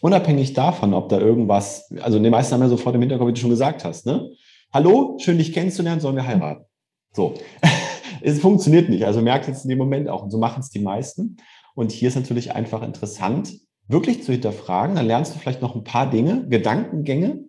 unabhängig 0.02 0.54
davon, 0.54 0.94
ob 0.94 1.10
da 1.10 1.20
irgendwas, 1.20 1.90
also 2.02 2.20
die 2.20 2.30
meisten 2.30 2.54
haben 2.54 2.62
ja 2.62 2.70
sofort 2.70 2.96
im 2.96 3.02
Hinterkopf, 3.02 3.30
wie 3.30 3.34
du 3.34 3.40
schon 3.40 3.50
gesagt 3.50 3.86
hast, 3.86 4.06
ne? 4.06 4.30
hallo, 4.74 5.18
schön 5.20 5.38
dich 5.38 5.54
kennenzulernen, 5.54 6.02
sollen 6.02 6.16
wir 6.16 6.26
heiraten? 6.26 6.66
So, 7.14 7.36
es 8.22 8.40
funktioniert 8.40 8.90
nicht. 8.90 9.06
Also 9.06 9.22
merkt 9.22 9.48
jetzt 9.48 9.64
in 9.64 9.70
dem 9.70 9.78
Moment 9.78 10.10
auch. 10.10 10.24
Und 10.24 10.32
so 10.32 10.38
machen 10.38 10.62
es 10.62 10.70
die 10.70 10.80
meisten. 10.80 11.38
Und 11.76 11.92
hier 11.92 12.08
ist 12.08 12.16
natürlich 12.16 12.54
einfach 12.54 12.82
interessant, 12.82 13.54
wirklich 13.88 14.24
zu 14.24 14.32
hinterfragen. 14.32 14.96
Dann 14.96 15.06
lernst 15.06 15.34
du 15.34 15.40
vielleicht 15.40 15.62
noch 15.62 15.76
ein 15.76 15.84
paar 15.84 16.10
Dinge, 16.10 16.48
Gedankengänge. 16.50 17.46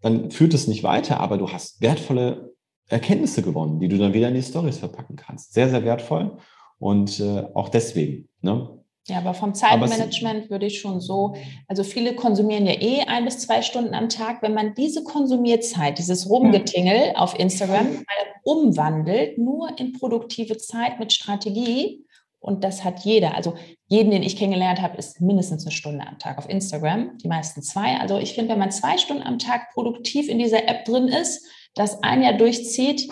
Dann 0.00 0.30
führt 0.30 0.54
es 0.54 0.66
nicht 0.66 0.82
weiter, 0.82 1.20
aber 1.20 1.38
du 1.38 1.50
hast 1.50 1.80
wertvolle 1.80 2.49
Erkenntnisse 2.90 3.42
gewonnen, 3.42 3.78
die 3.80 3.88
du 3.88 3.98
dann 3.98 4.12
wieder 4.12 4.28
in 4.28 4.34
die 4.34 4.42
Stories 4.42 4.78
verpacken 4.78 5.16
kannst. 5.16 5.54
Sehr, 5.54 5.68
sehr 5.68 5.84
wertvoll. 5.84 6.36
Und 6.78 7.20
äh, 7.20 7.44
auch 7.54 7.68
deswegen. 7.68 8.28
Ne? 8.40 8.68
Ja, 9.06 9.18
aber 9.18 9.34
vom 9.34 9.54
Zeitmanagement 9.54 10.42
aber 10.42 10.50
würde 10.50 10.66
ich 10.66 10.80
schon 10.80 11.00
so, 11.00 11.34
also 11.68 11.84
viele 11.84 12.14
konsumieren 12.14 12.66
ja 12.66 12.80
eh 12.80 13.02
ein 13.02 13.24
bis 13.24 13.38
zwei 13.38 13.62
Stunden 13.62 13.94
am 13.94 14.08
Tag. 14.08 14.42
Wenn 14.42 14.54
man 14.54 14.74
diese 14.74 15.04
Konsumierzeit, 15.04 15.98
dieses 15.98 16.28
Rumgetingel 16.28 17.14
auf 17.16 17.38
Instagram 17.38 18.04
umwandelt, 18.42 19.38
nur 19.38 19.78
in 19.78 19.92
produktive 19.92 20.56
Zeit 20.58 20.98
mit 20.98 21.12
Strategie, 21.12 22.04
und 22.40 22.64
das 22.64 22.84
hat 22.84 23.00
jeder, 23.00 23.34
also 23.34 23.54
jeden, 23.86 24.10
den 24.10 24.22
ich 24.22 24.36
kennengelernt 24.36 24.80
habe, 24.80 24.96
ist 24.96 25.20
mindestens 25.20 25.66
eine 25.66 25.72
Stunde 25.72 26.06
am 26.06 26.18
Tag 26.18 26.38
auf 26.38 26.48
Instagram, 26.48 27.18
die 27.18 27.28
meisten 27.28 27.62
zwei. 27.62 27.98
Also 28.00 28.16
ich 28.16 28.32
finde, 28.32 28.52
wenn 28.52 28.58
man 28.58 28.70
zwei 28.70 28.96
Stunden 28.96 29.22
am 29.22 29.38
Tag 29.38 29.74
produktiv 29.74 30.28
in 30.28 30.38
dieser 30.38 30.66
App 30.66 30.86
drin 30.86 31.08
ist, 31.08 31.46
das 31.74 32.02
ein 32.02 32.22
Jahr 32.22 32.34
durchzieht, 32.34 33.08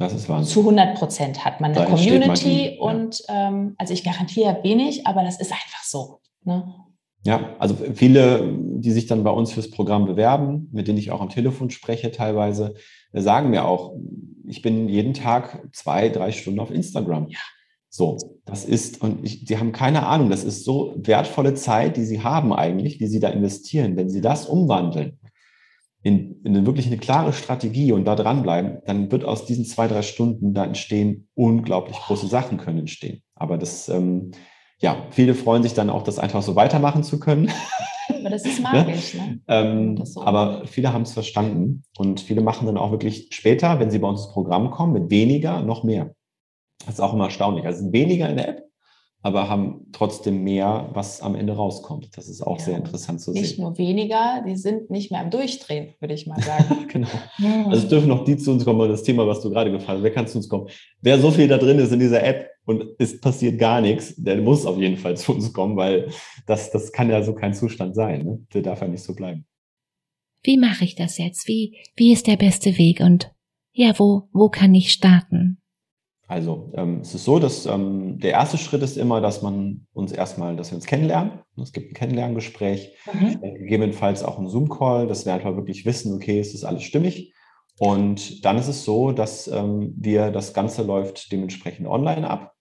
das 0.00 0.14
ist 0.14 0.30
Wahnsinn. 0.30 0.50
Zu 0.50 0.60
100 0.60 0.98
Prozent 0.98 1.44
hat 1.44 1.60
man 1.60 1.72
eine 1.72 1.84
da 1.84 1.84
Community 1.84 2.78
und 2.80 3.22
ähm, 3.28 3.74
also 3.76 3.92
ich 3.92 4.02
garantiere 4.02 4.60
wenig, 4.62 5.06
aber 5.06 5.22
das 5.22 5.38
ist 5.38 5.52
einfach 5.52 5.84
so. 5.84 6.20
Ne? 6.44 6.74
Ja, 7.22 7.54
also 7.58 7.76
viele, 7.94 8.50
die 8.56 8.92
sich 8.92 9.06
dann 9.06 9.24
bei 9.24 9.30
uns 9.30 9.52
fürs 9.52 9.70
Programm 9.70 10.06
bewerben, 10.06 10.70
mit 10.72 10.88
denen 10.88 10.96
ich 10.96 11.10
auch 11.10 11.20
am 11.20 11.28
Telefon 11.28 11.68
spreche 11.68 12.10
teilweise, 12.10 12.74
sagen 13.12 13.50
mir 13.50 13.66
auch, 13.66 13.94
ich 14.46 14.62
bin 14.62 14.88
jeden 14.88 15.12
Tag 15.12 15.68
zwei, 15.72 16.08
drei 16.08 16.32
Stunden 16.32 16.60
auf 16.60 16.70
Instagram. 16.70 17.28
Ja. 17.28 17.38
So, 17.90 18.16
das 18.46 18.64
ist, 18.64 19.02
und 19.02 19.22
ich, 19.22 19.44
die 19.44 19.58
haben 19.58 19.72
keine 19.72 20.06
Ahnung, 20.06 20.30
das 20.30 20.44
ist 20.44 20.64
so 20.64 20.94
wertvolle 20.96 21.52
Zeit, 21.52 21.98
die 21.98 22.04
sie 22.04 22.22
haben 22.22 22.54
eigentlich, 22.54 22.96
die 22.96 23.06
sie 23.06 23.20
da 23.20 23.28
investieren. 23.28 23.96
Wenn 23.96 24.08
sie 24.08 24.22
das 24.22 24.46
umwandeln 24.46 25.18
in, 26.02 26.42
in 26.44 26.66
wirklich 26.66 26.86
eine 26.86 26.98
klare 26.98 27.32
Strategie 27.32 27.92
und 27.92 28.04
da 28.04 28.14
dranbleiben, 28.14 28.78
dann 28.86 29.12
wird 29.12 29.24
aus 29.24 29.44
diesen 29.44 29.64
zwei, 29.64 29.86
drei 29.86 30.02
Stunden 30.02 30.54
da 30.54 30.64
entstehen 30.64 31.28
unglaublich 31.34 31.96
große 31.96 32.26
Sachen 32.26 32.58
können 32.58 32.80
entstehen. 32.80 33.22
Aber 33.34 33.58
das, 33.58 33.88
ähm, 33.88 34.30
ja, 34.78 35.06
viele 35.10 35.34
freuen 35.34 35.62
sich 35.62 35.74
dann 35.74 35.90
auch, 35.90 36.02
das 36.02 36.18
einfach 36.18 36.42
so 36.42 36.56
weitermachen 36.56 37.02
zu 37.02 37.20
können. 37.20 37.50
Aber 38.08 38.30
das 38.30 38.46
ist 38.46 38.60
magisch, 38.62 39.14
ne? 39.14 39.40
ähm, 39.46 40.04
so. 40.04 40.22
Aber 40.22 40.66
viele 40.66 40.92
haben 40.92 41.02
es 41.02 41.12
verstanden 41.12 41.82
und 41.98 42.20
viele 42.20 42.40
machen 42.40 42.66
dann 42.66 42.78
auch 42.78 42.90
wirklich 42.90 43.28
später, 43.32 43.78
wenn 43.78 43.90
sie 43.90 43.98
bei 43.98 44.08
uns 44.08 44.24
ins 44.24 44.32
Programm 44.32 44.70
kommen, 44.70 44.94
mit 44.94 45.10
weniger 45.10 45.60
noch 45.62 45.84
mehr. 45.84 46.14
Das 46.86 46.94
ist 46.94 47.00
auch 47.00 47.12
immer 47.12 47.24
erstaunlich. 47.24 47.66
Also 47.66 47.92
weniger 47.92 48.28
in 48.30 48.38
der 48.38 48.48
App, 48.48 48.69
aber 49.22 49.50
haben 49.50 49.86
trotzdem 49.92 50.42
mehr, 50.42 50.88
was 50.94 51.20
am 51.20 51.34
Ende 51.34 51.54
rauskommt. 51.54 52.16
Das 52.16 52.28
ist 52.28 52.40
auch 52.40 52.58
ja, 52.58 52.64
sehr 52.64 52.76
interessant 52.78 53.20
zu 53.20 53.32
nicht 53.32 53.40
sehen. 53.40 53.50
Nicht 53.50 53.58
nur 53.58 53.78
weniger, 53.78 54.42
die 54.46 54.56
sind 54.56 54.90
nicht 54.90 55.10
mehr 55.10 55.20
am 55.20 55.30
Durchdrehen, 55.30 55.94
würde 56.00 56.14
ich 56.14 56.26
mal 56.26 56.40
sagen. 56.40 56.88
genau. 56.88 57.08
Also 57.66 57.84
es 57.84 57.88
dürfen 57.88 58.08
noch 58.08 58.24
die 58.24 58.38
zu 58.38 58.50
uns 58.50 58.64
kommen, 58.64 58.88
das 58.88 59.02
Thema, 59.02 59.26
was 59.26 59.42
du 59.42 59.50
gerade 59.50 59.70
gefallen 59.70 59.98
hast. 59.98 60.04
Wer 60.04 60.12
kann 60.12 60.26
zu 60.26 60.38
uns 60.38 60.48
kommen? 60.48 60.68
Wer 61.02 61.18
so 61.18 61.30
viel 61.30 61.48
da 61.48 61.58
drin 61.58 61.78
ist 61.78 61.92
in 61.92 62.00
dieser 62.00 62.24
App 62.24 62.48
und 62.64 62.84
es 62.98 63.20
passiert 63.20 63.58
gar 63.58 63.82
nichts, 63.82 64.14
der 64.16 64.36
muss 64.40 64.64
auf 64.64 64.78
jeden 64.78 64.96
Fall 64.96 65.16
zu 65.18 65.32
uns 65.34 65.52
kommen, 65.52 65.76
weil 65.76 66.10
das, 66.46 66.70
das 66.70 66.90
kann 66.90 67.10
ja 67.10 67.22
so 67.22 67.34
kein 67.34 67.52
Zustand 67.52 67.94
sein. 67.94 68.24
Ne? 68.24 68.46
Der 68.54 68.62
darf 68.62 68.80
ja 68.80 68.88
nicht 68.88 69.02
so 69.02 69.14
bleiben. 69.14 69.44
Wie 70.42 70.56
mache 70.56 70.84
ich 70.84 70.94
das 70.94 71.18
jetzt? 71.18 71.46
Wie, 71.46 71.76
wie 71.96 72.12
ist 72.12 72.26
der 72.26 72.36
beste 72.36 72.78
Weg? 72.78 73.00
Und 73.00 73.30
ja, 73.72 73.98
wo, 73.98 74.28
wo 74.32 74.48
kann 74.48 74.74
ich 74.74 74.92
starten? 74.92 75.59
Also 76.30 76.70
ähm, 76.76 77.00
es 77.00 77.12
ist 77.12 77.24
so, 77.24 77.40
dass 77.40 77.66
ähm, 77.66 78.20
der 78.20 78.30
erste 78.30 78.56
Schritt 78.56 78.84
ist 78.84 78.96
immer, 78.96 79.20
dass 79.20 79.42
man 79.42 79.88
uns 79.92 80.12
erstmal, 80.12 80.54
dass 80.54 80.70
wir 80.70 80.76
uns 80.76 80.86
kennenlernen. 80.86 81.40
Es 81.60 81.72
gibt 81.72 81.90
ein 81.90 81.94
Kennenlerngespräch, 81.94 82.96
mhm. 83.12 83.40
äh, 83.42 83.58
gegebenenfalls 83.58 84.22
auch 84.22 84.38
ein 84.38 84.46
Zoom-Call, 84.46 85.08
dass 85.08 85.26
wir 85.26 85.34
einfach 85.34 85.56
wirklich 85.56 85.84
wissen, 85.86 86.14
okay, 86.14 86.38
es 86.38 86.54
ist 86.54 86.62
alles 86.62 86.84
stimmig. 86.84 87.34
Und 87.80 88.44
dann 88.44 88.58
ist 88.58 88.68
es 88.68 88.84
so, 88.84 89.10
dass 89.10 89.48
ähm, 89.48 89.92
wir, 89.96 90.30
das 90.30 90.54
Ganze 90.54 90.84
läuft 90.84 91.32
dementsprechend 91.32 91.88
online 91.88 92.30
ab. 92.30 92.54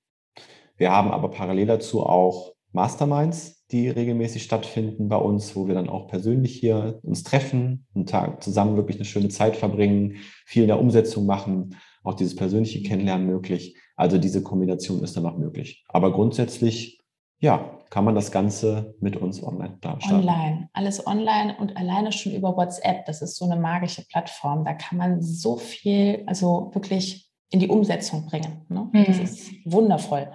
Wir 0.75 0.89
haben 0.89 1.11
aber 1.11 1.29
parallel 1.29 1.67
dazu 1.67 2.03
auch 2.03 2.53
Masterminds, 2.71 3.67
die 3.69 3.87
regelmäßig 3.87 4.41
stattfinden 4.41 5.09
bei 5.09 5.17
uns, 5.17 5.55
wo 5.55 5.67
wir 5.67 5.75
dann 5.75 5.89
auch 5.89 6.07
persönlich 6.07 6.55
hier 6.55 6.97
uns 7.03 7.21
treffen, 7.21 7.85
einen 7.93 8.07
Tag 8.07 8.41
zusammen 8.41 8.77
wirklich 8.77 8.97
eine 8.97 9.05
schöne 9.05 9.29
Zeit 9.29 9.55
verbringen, 9.55 10.15
viel 10.47 10.63
in 10.63 10.69
der 10.69 10.79
Umsetzung 10.79 11.27
machen 11.27 11.75
auch 12.09 12.15
dieses 12.15 12.35
persönliche 12.35 12.81
Kennenlernen 12.81 13.27
möglich. 13.27 13.77
Also 13.95 14.17
diese 14.17 14.41
Kombination 14.41 15.03
ist 15.03 15.15
dann 15.15 15.25
auch 15.25 15.37
möglich. 15.37 15.83
Aber 15.87 16.11
grundsätzlich, 16.11 16.99
ja, 17.39 17.77
kann 17.89 18.05
man 18.05 18.15
das 18.15 18.31
Ganze 18.31 18.95
mit 18.99 19.15
uns 19.15 19.43
online 19.43 19.77
starten. 19.79 20.13
Online, 20.13 20.69
alles 20.73 21.05
online 21.05 21.55
und 21.57 21.75
alleine 21.77 22.11
schon 22.11 22.33
über 22.33 22.55
WhatsApp. 22.55 23.05
Das 23.05 23.21
ist 23.21 23.35
so 23.35 23.45
eine 23.45 23.59
magische 23.59 24.05
Plattform. 24.07 24.63
Da 24.63 24.73
kann 24.73 24.97
man 24.97 25.21
so 25.21 25.57
viel, 25.57 26.23
also 26.27 26.71
wirklich 26.73 27.29
in 27.51 27.59
die 27.59 27.67
Umsetzung 27.67 28.25
bringen. 28.27 28.65
Ne? 28.69 28.89
Mhm. 28.91 29.05
Das 29.05 29.17
ist 29.19 29.51
wundervoll. 29.65 30.31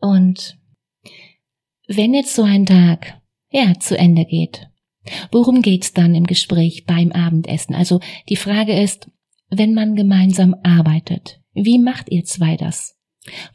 Und 0.00 0.58
wenn 1.88 2.14
jetzt 2.14 2.34
so 2.34 2.42
ein 2.42 2.66
Tag 2.66 3.20
ja 3.50 3.74
zu 3.78 3.98
Ende 3.98 4.24
geht, 4.24 4.68
worum 5.30 5.62
geht's 5.62 5.92
dann 5.92 6.14
im 6.14 6.24
Gespräch 6.24 6.84
beim 6.86 7.12
Abendessen? 7.12 7.74
Also 7.74 8.00
die 8.28 8.36
Frage 8.36 8.80
ist, 8.80 9.10
wenn 9.50 9.74
man 9.74 9.94
gemeinsam 9.94 10.54
arbeitet? 10.62 11.40
Wie 11.54 11.78
macht 11.78 12.10
ihr 12.10 12.24
zwei 12.24 12.56
das? 12.56 12.96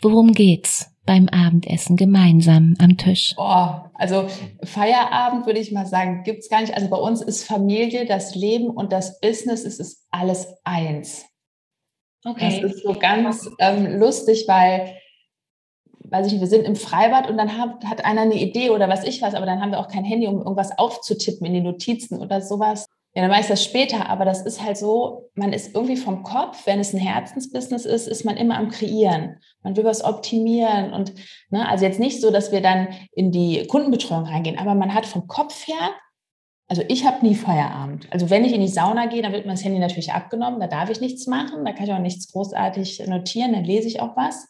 Worum 0.02 0.34
geht's? 0.34 0.92
beim 1.06 1.28
Abendessen 1.30 1.98
gemeinsam 1.98 2.76
am 2.80 2.98
Tisch? 2.98 3.34
Oh, 3.38 3.70
also 3.96 4.28
Feierabend 4.64 5.46
würde 5.46 5.60
ich 5.60 5.72
mal 5.72 5.86
sagen, 5.86 6.24
gibt's 6.24 6.50
gar 6.50 6.62
nicht. 6.62 6.76
Also 6.76 6.90
bei 6.90 6.98
uns 6.98 7.22
ist 7.22 7.44
Familie, 7.44 8.06
das 8.06 8.36
Leben 8.36 8.70
und 8.70 8.94
das 8.94 9.20
Business, 9.20 9.66
es 9.66 9.80
ist 9.80 10.08
alles 10.12 10.48
eins. 10.64 11.26
Okay. 12.24 12.62
Das 12.62 12.72
ist 12.72 12.84
so 12.84 12.94
ganz 12.94 13.50
ähm, 13.60 14.00
lustig, 14.00 14.46
weil, 14.48 14.96
weiß 16.04 16.28
ich 16.28 16.34
nicht, 16.34 16.42
wir 16.42 16.48
sind 16.48 16.66
im 16.66 16.76
Freibad 16.76 17.30
und 17.30 17.38
dann 17.38 17.58
hat, 17.58 17.84
hat 17.86 18.06
einer 18.06 18.22
eine 18.22 18.36
Idee 18.36 18.70
oder 18.70 18.88
was 18.88 19.04
ich 19.04 19.22
weiß, 19.22 19.34
aber 19.34 19.48
dann 19.48 19.60
haben 19.60 19.72
wir 19.72 19.80
auch 19.80 19.88
kein 19.88 20.06
Handy, 20.06 20.28
um 20.28 20.38
irgendwas 20.38 20.78
aufzutippen 20.78 21.48
in 21.48 21.54
die 21.54 21.62
Notizen 21.62 22.20
oder 22.20 22.42
sowas. 22.42 22.86
Ja, 23.14 23.24
dann 23.24 23.32
weiß 23.32 23.46
ich 23.46 23.50
das 23.50 23.64
später, 23.64 24.10
aber 24.10 24.24
das 24.24 24.42
ist 24.46 24.64
halt 24.64 24.78
so, 24.78 25.30
man 25.36 25.52
ist 25.52 25.76
irgendwie 25.76 25.98
vom 25.98 26.24
Kopf, 26.24 26.66
wenn 26.66 26.80
es 26.80 26.94
ein 26.94 27.00
Herzensbusiness 27.00 27.86
ist, 27.86 28.08
ist 28.08 28.24
man 28.24 28.38
immer 28.38 28.58
am 28.58 28.70
Kreieren. 28.70 29.38
Man 29.64 29.76
will 29.76 29.84
was 29.84 30.04
optimieren 30.04 30.94
und, 30.94 31.14
ne, 31.50 31.68
also 31.68 31.84
jetzt 31.84 32.00
nicht 32.00 32.22
so, 32.22 32.32
dass 32.32 32.54
wir 32.54 32.62
dann 32.62 32.88
in 33.12 33.32
die 33.34 33.68
Kundenbetreuung 33.68 34.24
reingehen, 34.24 34.58
aber 34.58 34.76
man 34.76 34.94
hat 34.94 35.06
vom 35.06 35.28
Kopf 35.28 35.68
her, 35.68 35.92
also 36.70 36.84
ich 36.88 37.06
habe 37.06 37.26
nie 37.26 37.36
Feierabend. 37.36 38.08
Also 38.12 38.30
wenn 38.30 38.46
ich 38.46 38.54
in 38.54 38.62
die 38.62 38.70
Sauna 38.70 39.08
gehe, 39.08 39.22
dann 39.22 39.34
wird 39.34 39.46
mir 39.46 39.52
das 39.52 39.66
Handy 39.66 39.80
natürlich 39.80 40.14
abgenommen, 40.14 40.62
da 40.62 40.68
darf 40.68 40.90
ich 40.90 41.02
nichts 41.02 41.28
machen, 41.28 41.66
da 41.66 41.74
kann 41.74 41.84
ich 41.84 41.92
auch 41.92 42.00
nichts 42.00 42.32
großartig 42.32 43.08
notieren, 43.08 43.52
dann 43.52 43.66
lese 43.66 43.90
ich 43.90 44.00
auch 44.00 44.16
was. 44.16 44.48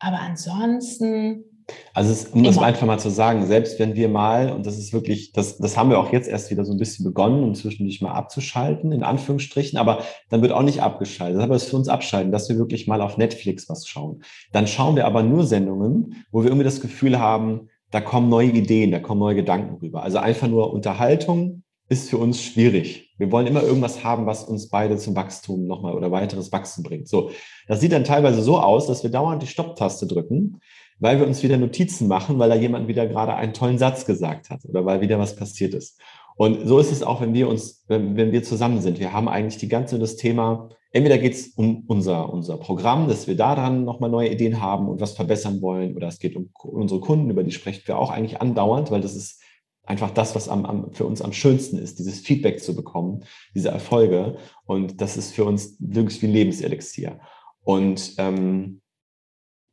Aber 0.00 0.18
ansonsten, 0.18 1.44
also 1.94 2.12
es, 2.12 2.26
um 2.26 2.42
das 2.42 2.58
einfach 2.58 2.86
mal 2.86 2.98
zu 2.98 3.10
sagen, 3.10 3.46
selbst 3.46 3.78
wenn 3.78 3.94
wir 3.94 4.08
mal, 4.08 4.50
und 4.50 4.66
das 4.66 4.78
ist 4.78 4.92
wirklich, 4.92 5.32
das, 5.32 5.58
das 5.58 5.76
haben 5.76 5.90
wir 5.90 5.98
auch 5.98 6.12
jetzt 6.12 6.28
erst 6.28 6.50
wieder 6.50 6.64
so 6.64 6.72
ein 6.72 6.78
bisschen 6.78 7.04
begonnen, 7.04 7.42
um 7.42 7.54
zwischendurch 7.54 8.00
mal 8.00 8.12
abzuschalten, 8.12 8.92
in 8.92 9.02
Anführungsstrichen, 9.02 9.78
aber 9.78 10.02
dann 10.30 10.42
wird 10.42 10.52
auch 10.52 10.62
nicht 10.62 10.82
abgeschaltet. 10.82 11.36
Das 11.36 11.44
ist 11.44 11.50
aber 11.50 11.58
für 11.60 11.76
uns 11.76 11.88
abschalten, 11.88 12.32
dass 12.32 12.48
wir 12.48 12.58
wirklich 12.58 12.86
mal 12.86 13.00
auf 13.00 13.16
Netflix 13.16 13.68
was 13.68 13.86
schauen. 13.86 14.22
Dann 14.52 14.66
schauen 14.66 14.96
wir 14.96 15.06
aber 15.06 15.22
nur 15.22 15.44
Sendungen, 15.44 16.24
wo 16.30 16.42
wir 16.42 16.50
irgendwie 16.50 16.64
das 16.64 16.80
Gefühl 16.80 17.18
haben, 17.18 17.68
da 17.90 18.00
kommen 18.00 18.28
neue 18.28 18.48
Ideen, 18.48 18.90
da 18.90 19.00
kommen 19.00 19.20
neue 19.20 19.34
Gedanken 19.34 19.76
rüber. 19.76 20.02
Also 20.02 20.18
einfach 20.18 20.48
nur 20.48 20.72
Unterhaltung 20.72 21.62
ist 21.88 22.08
für 22.08 22.16
uns 22.16 22.42
schwierig. 22.42 23.12
Wir 23.18 23.30
wollen 23.30 23.46
immer 23.46 23.62
irgendwas 23.62 24.02
haben, 24.02 24.24
was 24.24 24.44
uns 24.44 24.68
beide 24.70 24.96
zum 24.96 25.14
Wachstum 25.14 25.66
nochmal 25.66 25.94
oder 25.94 26.10
weiteres 26.10 26.50
Wachsen 26.50 26.82
bringt. 26.82 27.06
So, 27.06 27.30
das 27.68 27.80
sieht 27.80 27.92
dann 27.92 28.04
teilweise 28.04 28.42
so 28.42 28.58
aus, 28.58 28.86
dass 28.86 29.02
wir 29.02 29.10
dauernd 29.10 29.42
die 29.42 29.46
Stopptaste 29.46 30.06
drücken 30.06 30.60
weil 30.98 31.18
wir 31.18 31.26
uns 31.26 31.42
wieder 31.42 31.56
Notizen 31.56 32.08
machen, 32.08 32.38
weil 32.38 32.48
da 32.48 32.54
jemand 32.54 32.88
wieder 32.88 33.06
gerade 33.06 33.34
einen 33.34 33.52
tollen 33.52 33.78
Satz 33.78 34.04
gesagt 34.06 34.50
hat 34.50 34.64
oder 34.64 34.84
weil 34.84 35.00
wieder 35.00 35.18
was 35.18 35.36
passiert 35.36 35.74
ist. 35.74 36.00
Und 36.36 36.66
so 36.66 36.78
ist 36.78 36.92
es 36.92 37.02
auch, 37.02 37.20
wenn 37.20 37.34
wir 37.34 37.48
uns, 37.48 37.84
wenn, 37.88 38.16
wenn 38.16 38.32
wir 38.32 38.42
zusammen 38.42 38.80
sind. 38.80 38.98
Wir 38.98 39.12
haben 39.12 39.28
eigentlich 39.28 39.58
die 39.58 39.68
ganze 39.68 39.98
das 39.98 40.16
Thema, 40.16 40.70
entweder 40.90 41.18
geht 41.18 41.34
es 41.34 41.48
um 41.48 41.84
unser, 41.86 42.32
unser 42.32 42.56
Programm, 42.56 43.08
dass 43.08 43.26
wir 43.26 43.36
daran 43.36 43.84
nochmal 43.84 44.10
neue 44.10 44.30
Ideen 44.30 44.60
haben 44.60 44.88
und 44.88 45.00
was 45.00 45.12
verbessern 45.12 45.60
wollen, 45.60 45.94
oder 45.96 46.08
es 46.08 46.18
geht 46.18 46.36
um 46.36 46.50
unsere 46.62 47.00
Kunden, 47.00 47.30
über 47.30 47.44
die 47.44 47.52
sprechen 47.52 47.82
wir 47.86 47.98
auch 47.98 48.10
eigentlich 48.10 48.40
andauernd, 48.40 48.90
weil 48.90 49.02
das 49.02 49.14
ist 49.14 49.42
einfach 49.84 50.10
das, 50.10 50.34
was 50.34 50.48
am, 50.48 50.64
am, 50.64 50.92
für 50.92 51.04
uns 51.04 51.22
am 51.22 51.32
schönsten 51.32 51.78
ist, 51.78 51.98
dieses 51.98 52.20
Feedback 52.20 52.60
zu 52.60 52.74
bekommen, 52.74 53.24
diese 53.54 53.68
Erfolge. 53.68 54.36
Und 54.64 55.00
das 55.00 55.16
ist 55.16 55.34
für 55.34 55.44
uns 55.44 55.76
irgendwie 55.80 56.28
Lebenselixier. 56.28 57.20
Und 57.64 58.14
ähm, 58.18 58.80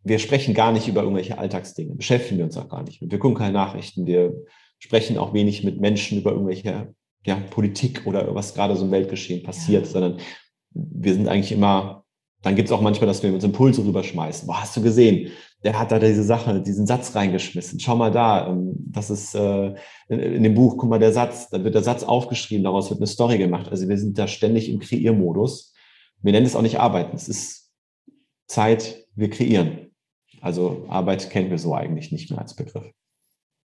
wir 0.10 0.19
sprechen 0.19 0.54
gar 0.54 0.72
nicht 0.72 0.88
über 0.88 1.04
irgendwelche 1.04 1.38
Alltagsdinge, 1.38 1.95
beschäftigen 1.95 2.39
wir 2.39 2.45
uns 2.45 2.58
auch 2.58 2.67
gar 2.67 2.84
nicht 2.84 3.02
mit. 3.02 3.12
Wir 3.12 3.19
gucken 3.19 3.38
keine 3.38 3.54
Nachrichten, 3.54 4.06
wir 4.06 4.34
sprechen 4.80 5.17
auch 5.17 5.34
wenig 5.34 5.63
mit 5.63 5.80
Menschen 5.80 6.17
über 6.17 6.32
irgendwelche 6.32 6.93
ja, 7.26 7.36
Politik 7.52 8.06
oder 8.06 8.34
was 8.34 8.56
gerade 8.56 8.76
so 8.76 8.86
im 8.86 8.91
Weltgeschehen 8.91 9.43
passiert, 9.43 9.86
ja. 9.86 9.91
sondern 9.91 10.17
wir 10.72 11.13
sind 11.13 11.28
eigentlich 11.28 11.52
immer, 11.52 12.06
dann 12.41 12.56
gibt 12.56 12.69
es 12.69 12.72
auch 12.72 12.82
manchmal, 12.82 13.08
dass 13.08 13.22
wir 13.22 13.34
uns 13.34 13.43
Impulse 13.43 13.86
rüberschmeißen. 13.86 14.48
Boah, 14.48 14.62
hast 14.62 14.76
du 14.76 14.82
gesehen? 14.82 15.32
Der 15.63 15.78
hat 15.78 15.91
da 15.91 16.00
diese 16.00 16.24
Sache, 16.24 16.62
diesen 16.62 16.88
Satz 16.88 17.13
reingeschmissen. 17.15 17.80
Schau 17.80 17.95
mal 17.95 18.12
da, 18.12 18.48
ähm, 18.48 18.74
das 18.78 19.10
ist 19.10 19.36
äh, 19.36 19.76
in 20.08 20.43
dem 20.43 20.56
Buch, 20.56 20.78
guck 20.78 20.89
mal, 20.89 21.00
der 21.00 21.12
Satz, 21.12 21.50
da 21.50 21.63
wird 21.63 21.76
der 21.76 21.84
Satz 21.84 22.04
aufgeschrieben, 22.04 22.63
daraus 22.63 22.89
wird 22.89 23.00
eine 23.00 23.08
Story 23.08 23.38
gemacht. 23.38 23.69
Also 23.69 23.88
wir 23.88 23.98
sind 23.98 24.17
da 24.17 24.28
ständig 24.28 24.69
im 24.69 24.80
Kreiermodus. 24.80 25.74
Wir 26.22 26.32
nennen 26.32 26.45
es 26.45 26.56
auch 26.56 26.62
nicht 26.62 26.80
Arbeiten, 26.80 27.15
es 27.15 27.30
ist 27.30 27.69
Zeit, 28.48 29.06
wir 29.15 29.30
kreieren. 29.30 29.88
Also 30.41 30.86
Arbeit 30.89 31.30
kennen 31.30 31.49
wir 31.49 31.58
so 31.58 31.73
eigentlich 31.73 32.12
nicht 32.12 32.30
mehr 32.30 32.39
als 32.39 32.56
Begriff. 32.56 32.91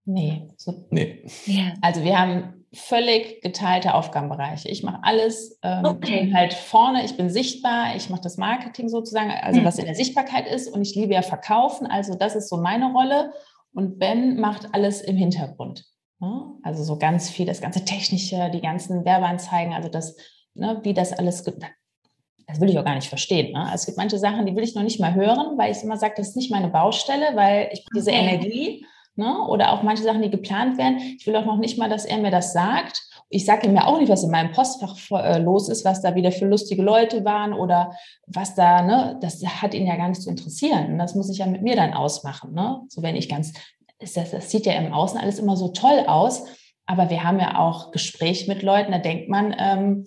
Nee. 0.04 0.48
So. 0.56 0.87
nee. 0.90 1.24
Ja. 1.46 1.74
Also 1.83 2.02
wir 2.02 2.18
haben 2.18 2.64
völlig 2.72 3.40
geteilte 3.42 3.94
Aufgabenbereiche. 3.94 4.68
Ich 4.68 4.83
mache 4.83 5.00
alles, 5.02 5.59
ähm, 5.62 5.85
okay. 5.85 6.14
ich 6.14 6.20
bin 6.20 6.35
halt 6.35 6.54
vorne, 6.54 7.04
ich 7.04 7.16
bin 7.16 7.28
sichtbar, 7.28 7.96
ich 7.96 8.11
mache 8.11 8.20
das 8.22 8.37
Marketing 8.37 8.88
sozusagen, 8.88 9.30
also 9.30 9.61
mhm. 9.61 9.64
was 9.64 9.78
in 9.78 9.87
der 9.87 9.94
Sichtbarkeit 9.94 10.46
ist 10.46 10.68
und 10.68 10.83
ich 10.83 10.94
liebe 10.94 11.12
ja 11.12 11.22
Verkaufen, 11.22 11.87
also 11.87 12.14
das 12.14 12.37
ist 12.37 12.48
so 12.48 12.59
meine 12.59 12.92
Rolle 12.92 13.33
und 13.72 13.98
Ben 13.98 14.38
macht 14.40 14.68
alles 14.72 15.00
im 15.00 15.16
Hintergrund. 15.16 15.85
Ne? 16.20 16.52
Also 16.62 16.85
so 16.85 16.96
ganz 16.96 17.28
viel, 17.28 17.46
das 17.46 17.61
ganze 17.61 17.85
Technische, 17.85 18.50
die 18.52 18.61
ganzen 18.61 19.04
Werbeanzeigen, 19.04 19.72
also 19.72 19.88
das, 19.88 20.16
ne, 20.54 20.80
wie 20.85 20.94
das 20.94 21.12
alles, 21.12 21.44
das 22.50 22.60
will 22.60 22.68
ich 22.68 22.78
auch 22.78 22.84
gar 22.84 22.94
nicht 22.94 23.08
verstehen. 23.08 23.52
Ne? 23.52 23.60
Also 23.60 23.74
es 23.74 23.86
gibt 23.86 23.98
manche 23.98 24.18
Sachen, 24.18 24.46
die 24.46 24.54
will 24.54 24.64
ich 24.64 24.74
noch 24.74 24.82
nicht 24.82 25.00
mal 25.00 25.14
hören, 25.14 25.56
weil 25.56 25.72
ich 25.72 25.82
immer 25.82 25.96
sage, 25.96 26.14
das 26.16 26.30
ist 26.30 26.36
nicht 26.36 26.50
meine 26.50 26.68
Baustelle, 26.68 27.34
weil 27.34 27.70
ich 27.72 27.84
diese 27.94 28.10
okay. 28.10 28.20
Energie 28.20 28.86
ne? 29.16 29.46
oder 29.46 29.72
auch 29.72 29.82
manche 29.82 30.02
Sachen, 30.02 30.22
die 30.22 30.30
geplant 30.30 30.78
werden, 30.78 30.98
ich 31.18 31.26
will 31.26 31.36
auch 31.36 31.44
noch 31.44 31.58
nicht 31.58 31.78
mal, 31.78 31.88
dass 31.88 32.04
er 32.04 32.18
mir 32.18 32.30
das 32.30 32.52
sagt. 32.52 33.02
Ich 33.28 33.44
sage 33.44 33.68
ihm 33.68 33.76
ja 33.76 33.86
auch 33.86 34.00
nicht, 34.00 34.10
was 34.10 34.24
in 34.24 34.30
meinem 34.30 34.50
Postfach 34.50 34.96
äh, 35.12 35.38
los 35.38 35.68
ist, 35.68 35.84
was 35.84 36.02
da 36.02 36.14
wieder 36.16 36.32
für 36.32 36.46
lustige 36.46 36.82
Leute 36.82 37.24
waren 37.24 37.52
oder 37.52 37.94
was 38.26 38.56
da, 38.56 38.82
ne, 38.82 39.18
das 39.20 39.44
hat 39.44 39.74
ihn 39.74 39.86
ja 39.86 39.96
gar 39.96 40.08
nicht 40.08 40.22
zu 40.22 40.30
interessieren. 40.30 40.92
Und 40.92 40.98
das 40.98 41.14
muss 41.14 41.30
ich 41.30 41.38
ja 41.38 41.46
mit 41.46 41.62
mir 41.62 41.76
dann 41.76 41.94
ausmachen. 41.94 42.52
Ne? 42.52 42.80
So 42.88 43.02
wenn 43.02 43.14
ich 43.14 43.28
ganz, 43.28 43.52
das, 44.00 44.14
das 44.14 44.50
sieht 44.50 44.66
ja 44.66 44.72
im 44.72 44.92
Außen 44.92 45.20
alles 45.20 45.38
immer 45.38 45.56
so 45.56 45.68
toll 45.68 46.04
aus, 46.06 46.44
aber 46.86 47.08
wir 47.08 47.22
haben 47.22 47.38
ja 47.38 47.56
auch 47.60 47.92
Gespräche 47.92 48.50
mit 48.50 48.62
Leuten, 48.62 48.90
da 48.90 48.98
denkt 48.98 49.28
man, 49.28 49.54
ähm, 49.56 50.06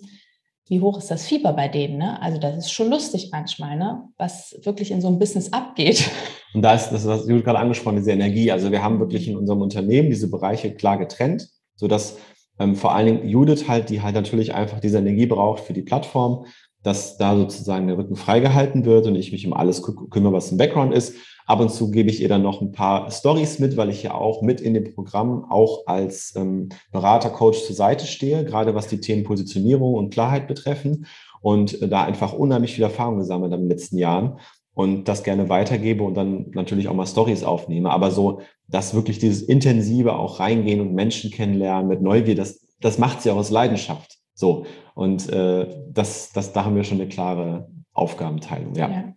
wie 0.66 0.80
hoch 0.80 0.98
ist 0.98 1.10
das 1.10 1.26
Fieber 1.26 1.52
bei 1.52 1.68
denen? 1.68 1.98
Ne? 1.98 2.20
Also 2.22 2.38
das 2.38 2.56
ist 2.56 2.70
schon 2.70 2.90
lustig 2.90 3.28
manchmal, 3.32 3.76
ne? 3.76 4.08
was 4.16 4.58
wirklich 4.62 4.90
in 4.90 5.00
so 5.00 5.08
einem 5.08 5.18
Business 5.18 5.52
abgeht. 5.52 6.10
Und 6.54 6.62
da 6.62 6.74
ist 6.74 6.90
das, 6.90 7.06
was 7.06 7.26
du 7.26 7.42
gerade 7.42 7.58
angesprochen, 7.58 7.96
diese 7.96 8.12
Energie. 8.12 8.50
Also 8.50 8.70
wir 8.70 8.82
haben 8.82 9.00
wirklich 9.00 9.28
in 9.28 9.36
unserem 9.36 9.60
Unternehmen 9.60 10.08
diese 10.08 10.30
Bereiche 10.30 10.74
klar 10.74 10.98
getrennt, 10.98 11.48
sodass 11.74 12.16
ähm, 12.58 12.76
vor 12.76 12.94
allen 12.94 13.06
Dingen 13.06 13.28
Judith 13.28 13.68
halt, 13.68 13.90
die 13.90 14.00
halt 14.00 14.14
natürlich 14.14 14.54
einfach 14.54 14.80
diese 14.80 14.98
Energie 14.98 15.26
braucht 15.26 15.64
für 15.64 15.72
die 15.72 15.82
Plattform, 15.82 16.46
dass 16.82 17.16
da 17.16 17.36
sozusagen 17.36 17.88
der 17.88 17.98
Rücken 17.98 18.14
freigehalten 18.14 18.84
wird 18.84 19.06
und 19.06 19.16
ich 19.16 19.32
mich 19.32 19.46
um 19.46 19.52
alles 19.52 19.82
kümmere, 19.82 20.32
was 20.32 20.52
im 20.52 20.58
Background 20.58 20.94
ist. 20.94 21.16
Ab 21.46 21.60
und 21.60 21.70
zu 21.70 21.90
gebe 21.90 22.08
ich 22.08 22.22
ihr 22.22 22.28
dann 22.28 22.42
noch 22.42 22.62
ein 22.62 22.72
paar 22.72 23.10
Stories 23.10 23.58
mit, 23.58 23.76
weil 23.76 23.90
ich 23.90 24.02
ja 24.02 24.14
auch 24.14 24.40
mit 24.40 24.60
in 24.60 24.72
dem 24.74 24.94
Programm 24.94 25.44
auch 25.50 25.86
als 25.86 26.34
ähm, 26.36 26.70
Berater, 26.90 27.30
Coach 27.30 27.64
zur 27.64 27.76
Seite 27.76 28.06
stehe, 28.06 28.44
gerade 28.44 28.74
was 28.74 28.88
die 28.88 29.00
Themen 29.00 29.24
Positionierung 29.24 29.94
und 29.94 30.12
Klarheit 30.12 30.48
betreffen 30.48 31.06
und 31.42 31.80
äh, 31.82 31.88
da 31.88 32.04
einfach 32.04 32.32
unheimlich 32.32 32.74
viel 32.74 32.84
Erfahrung 32.84 33.18
gesammelt 33.18 33.52
in 33.52 33.60
den 33.60 33.68
letzten 33.68 33.98
Jahren 33.98 34.38
und 34.72 35.06
das 35.06 35.22
gerne 35.22 35.48
weitergebe 35.50 36.02
und 36.02 36.14
dann 36.14 36.50
natürlich 36.52 36.88
auch 36.88 36.94
mal 36.94 37.06
Stories 37.06 37.44
aufnehme. 37.44 37.90
Aber 37.90 38.10
so, 38.10 38.40
dass 38.66 38.94
wirklich 38.94 39.18
dieses 39.18 39.42
intensive 39.42 40.16
auch 40.16 40.40
reingehen 40.40 40.80
und 40.80 40.94
Menschen 40.94 41.30
kennenlernen 41.30 41.88
mit 41.88 42.00
Neugier, 42.00 42.34
das, 42.34 42.66
das 42.80 42.98
macht 42.98 43.20
sie 43.20 43.30
auch 43.30 43.36
aus 43.36 43.50
Leidenschaft. 43.50 44.18
So. 44.34 44.64
Und 44.94 45.28
äh, 45.28 45.68
das, 45.90 46.32
das, 46.32 46.52
da 46.52 46.64
haben 46.64 46.74
wir 46.74 46.84
schon 46.84 47.00
eine 47.00 47.08
klare 47.08 47.68
Aufgabenteilung, 47.92 48.74
ja. 48.74 48.90
ja. 48.90 49.12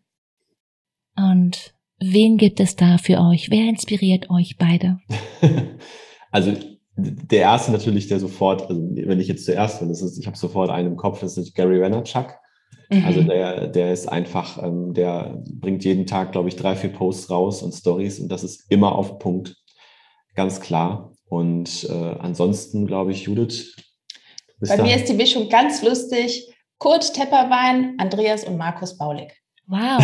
Und 1.32 1.74
Wen 2.00 2.38
gibt 2.38 2.60
es 2.60 2.76
da 2.76 2.98
für 2.98 3.20
euch? 3.20 3.50
Wer 3.50 3.70
inspiriert 3.70 4.30
euch 4.30 4.58
beide? 4.58 5.00
also 6.32 6.54
der 6.96 7.42
erste 7.42 7.72
natürlich, 7.72 8.08
der 8.08 8.20
sofort, 8.20 8.70
also 8.70 8.82
wenn 8.82 9.20
ich 9.20 9.28
jetzt 9.28 9.46
zuerst 9.46 9.80
bin, 9.80 9.90
das 9.90 10.02
ist, 10.02 10.18
ich 10.18 10.26
habe 10.26 10.38
sofort 10.38 10.70
einen 10.70 10.90
im 10.90 10.98
Kopf, 10.98 11.20
das 11.22 11.38
ist 11.38 11.54
Gary 11.56 11.80
Vaynerchuk. 11.80 12.36
Mhm. 12.90 13.06
Also 13.06 13.22
der, 13.24 13.68
der 13.68 13.94
ist 13.94 14.08
einfach, 14.08 14.62
ähm, 14.64 14.94
der 14.94 15.44
bringt 15.52 15.84
jeden 15.86 16.06
Tag, 16.06 16.32
glaube 16.32 16.50
ich, 16.50 16.56
drei, 16.56 16.76
vier 16.76 16.92
Posts 16.92 17.30
raus 17.30 17.62
und 17.62 17.74
Stories 17.74 18.20
und 18.20 18.30
das 18.30 18.44
ist 18.44 18.72
immer 18.72 18.96
auf 18.96 19.20
Punkt, 19.20 19.56
ganz 20.36 20.60
klar. 20.60 21.14
Und 21.30 21.88
äh, 21.90 22.16
ansonsten, 22.20 22.88
glaube 22.88 23.12
ich, 23.12 23.24
Judith. 23.24 23.76
Bei 24.60 24.82
mir 24.82 24.96
ist 24.96 25.10
die 25.10 25.14
Mischung 25.14 25.50
ganz 25.50 25.84
lustig. 25.84 26.48
Kurt 26.80 27.14
Tepperwein, 27.14 27.96
Andreas 27.98 28.44
und 28.46 28.58
Markus 28.58 28.98
Baulig. 28.98 29.34
Wow. 29.68 30.04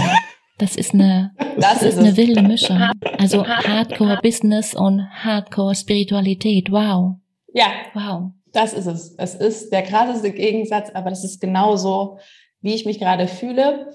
Das 0.57 0.75
ist 0.75 0.93
eine, 0.93 1.31
das, 1.57 1.79
das 1.79 1.81
ist, 1.83 1.97
eine 1.99 2.15
wilde 2.15 2.41
Mischung. 2.41 2.77
Also 3.17 3.45
Hardcore 3.45 4.19
Business 4.21 4.75
und 4.75 5.01
Hardcore 5.01 5.75
Spiritualität. 5.75 6.71
Wow. 6.71 7.15
Ja. 7.53 7.67
Wow. 7.93 8.31
Das 8.51 8.73
ist 8.73 8.85
es. 8.85 9.15
Es 9.17 9.35
ist 9.35 9.73
der 9.73 9.81
krasseste 9.81 10.31
Gegensatz, 10.31 10.91
aber 10.93 11.09
das 11.09 11.23
ist 11.23 11.41
genauso, 11.41 12.19
wie 12.61 12.75
ich 12.75 12.85
mich 12.85 12.99
gerade 12.99 13.27
fühle. 13.27 13.91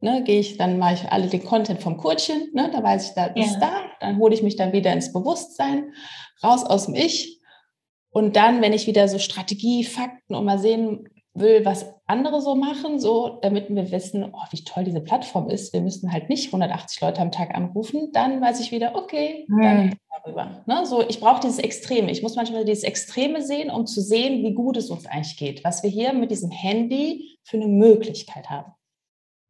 Ne, 0.00 0.22
gehe 0.22 0.40
ich, 0.40 0.58
dann 0.58 0.78
mache 0.78 0.94
ich 0.94 1.10
alle 1.10 1.28
den 1.28 1.42
Content 1.42 1.80
vom 1.80 1.96
Kurtchen, 1.96 2.50
ne, 2.52 2.70
da 2.70 2.82
weiß 2.82 3.08
ich, 3.08 3.14
da 3.14 3.24
ist 3.24 3.54
ja. 3.54 3.60
da, 3.60 3.72
dann 4.00 4.18
hole 4.18 4.34
ich 4.34 4.42
mich 4.42 4.54
dann 4.54 4.74
wieder 4.74 4.92
ins 4.92 5.14
Bewusstsein, 5.14 5.94
raus 6.42 6.62
aus 6.62 6.84
dem 6.84 6.94
Ich. 6.94 7.40
Und 8.10 8.36
dann, 8.36 8.60
wenn 8.60 8.74
ich 8.74 8.86
wieder 8.86 9.08
so 9.08 9.18
Strategie, 9.18 9.82
Fakten 9.82 10.34
und 10.34 10.44
mal 10.44 10.58
sehen, 10.58 11.08
will, 11.34 11.64
was 11.64 11.86
andere 12.06 12.40
so 12.40 12.54
machen, 12.54 12.98
so 12.98 13.38
damit 13.42 13.68
wir 13.68 13.90
wissen, 13.90 14.24
oh, 14.32 14.44
wie 14.50 14.62
toll 14.62 14.84
diese 14.84 15.00
Plattform 15.00 15.50
ist. 15.50 15.72
Wir 15.72 15.80
müssen 15.80 16.12
halt 16.12 16.28
nicht 16.28 16.46
180 16.46 17.00
Leute 17.00 17.20
am 17.20 17.32
Tag 17.32 17.54
anrufen. 17.54 18.10
Dann 18.12 18.40
weiß 18.40 18.60
ich 18.60 18.70
wieder, 18.70 18.94
okay, 18.94 19.44
mhm. 19.48 19.62
dann 19.62 19.94
darüber. 20.22 20.62
Ne? 20.66 20.86
So, 20.86 21.02
ich 21.06 21.20
brauche 21.20 21.40
dieses 21.40 21.58
Extreme. 21.58 22.10
Ich 22.10 22.22
muss 22.22 22.36
manchmal 22.36 22.64
dieses 22.64 22.84
Extreme 22.84 23.42
sehen, 23.42 23.70
um 23.70 23.86
zu 23.86 24.00
sehen, 24.00 24.44
wie 24.44 24.54
gut 24.54 24.76
es 24.76 24.90
uns 24.90 25.06
eigentlich 25.06 25.36
geht, 25.36 25.64
was 25.64 25.82
wir 25.82 25.90
hier 25.90 26.12
mit 26.12 26.30
diesem 26.30 26.50
Handy 26.50 27.38
für 27.42 27.56
eine 27.56 27.68
Möglichkeit 27.68 28.48
haben. 28.48 28.72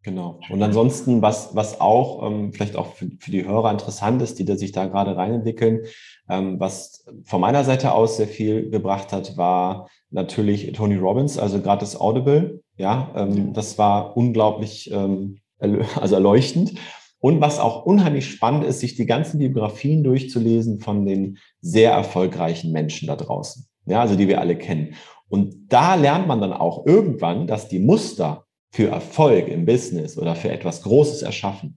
Genau. 0.04 0.38
Und 0.50 0.62
ansonsten, 0.62 1.22
was, 1.22 1.56
was 1.56 1.80
auch 1.80 2.26
ähm, 2.26 2.52
vielleicht 2.52 2.76
auch 2.76 2.88
für, 2.88 3.08
für 3.18 3.30
die 3.30 3.46
Hörer 3.46 3.70
interessant 3.70 4.20
ist, 4.20 4.38
die 4.38 4.44
da 4.44 4.54
sich 4.54 4.70
da 4.70 4.84
gerade 4.84 5.16
reinentwickeln, 5.16 5.80
ähm, 6.28 6.60
was 6.60 7.06
von 7.24 7.40
meiner 7.40 7.64
Seite 7.64 7.92
aus 7.92 8.18
sehr 8.18 8.28
viel 8.28 8.68
gebracht 8.68 9.14
hat, 9.14 9.38
war 9.38 9.88
natürlich 10.14 10.72
Tony 10.72 10.96
Robbins, 10.96 11.38
also 11.38 11.60
gerade 11.60 11.80
das 11.80 12.00
Audible. 12.00 12.62
Ja, 12.76 13.12
ähm, 13.14 13.52
das 13.52 13.78
war 13.78 14.16
unglaublich 14.16 14.90
ähm, 14.92 15.38
also 16.00 16.14
erleuchtend. 16.14 16.74
Und 17.18 17.40
was 17.40 17.58
auch 17.58 17.86
unheimlich 17.86 18.28
spannend 18.28 18.64
ist, 18.64 18.80
sich 18.80 18.96
die 18.96 19.06
ganzen 19.06 19.38
Biografien 19.38 20.02
durchzulesen 20.04 20.80
von 20.80 21.06
den 21.06 21.38
sehr 21.60 21.92
erfolgreichen 21.92 22.72
Menschen 22.72 23.08
da 23.08 23.16
draußen. 23.16 23.66
Ja, 23.86 24.00
also 24.00 24.14
die 24.14 24.28
wir 24.28 24.40
alle 24.40 24.56
kennen. 24.56 24.94
Und 25.28 25.54
da 25.68 25.94
lernt 25.94 26.26
man 26.28 26.40
dann 26.40 26.52
auch 26.52 26.86
irgendwann, 26.86 27.46
dass 27.46 27.68
die 27.68 27.78
Muster, 27.78 28.44
für 28.74 28.88
Erfolg 28.88 29.46
im 29.46 29.66
Business 29.66 30.18
oder 30.18 30.34
für 30.34 30.50
etwas 30.50 30.82
Großes 30.82 31.22
erschaffen, 31.22 31.76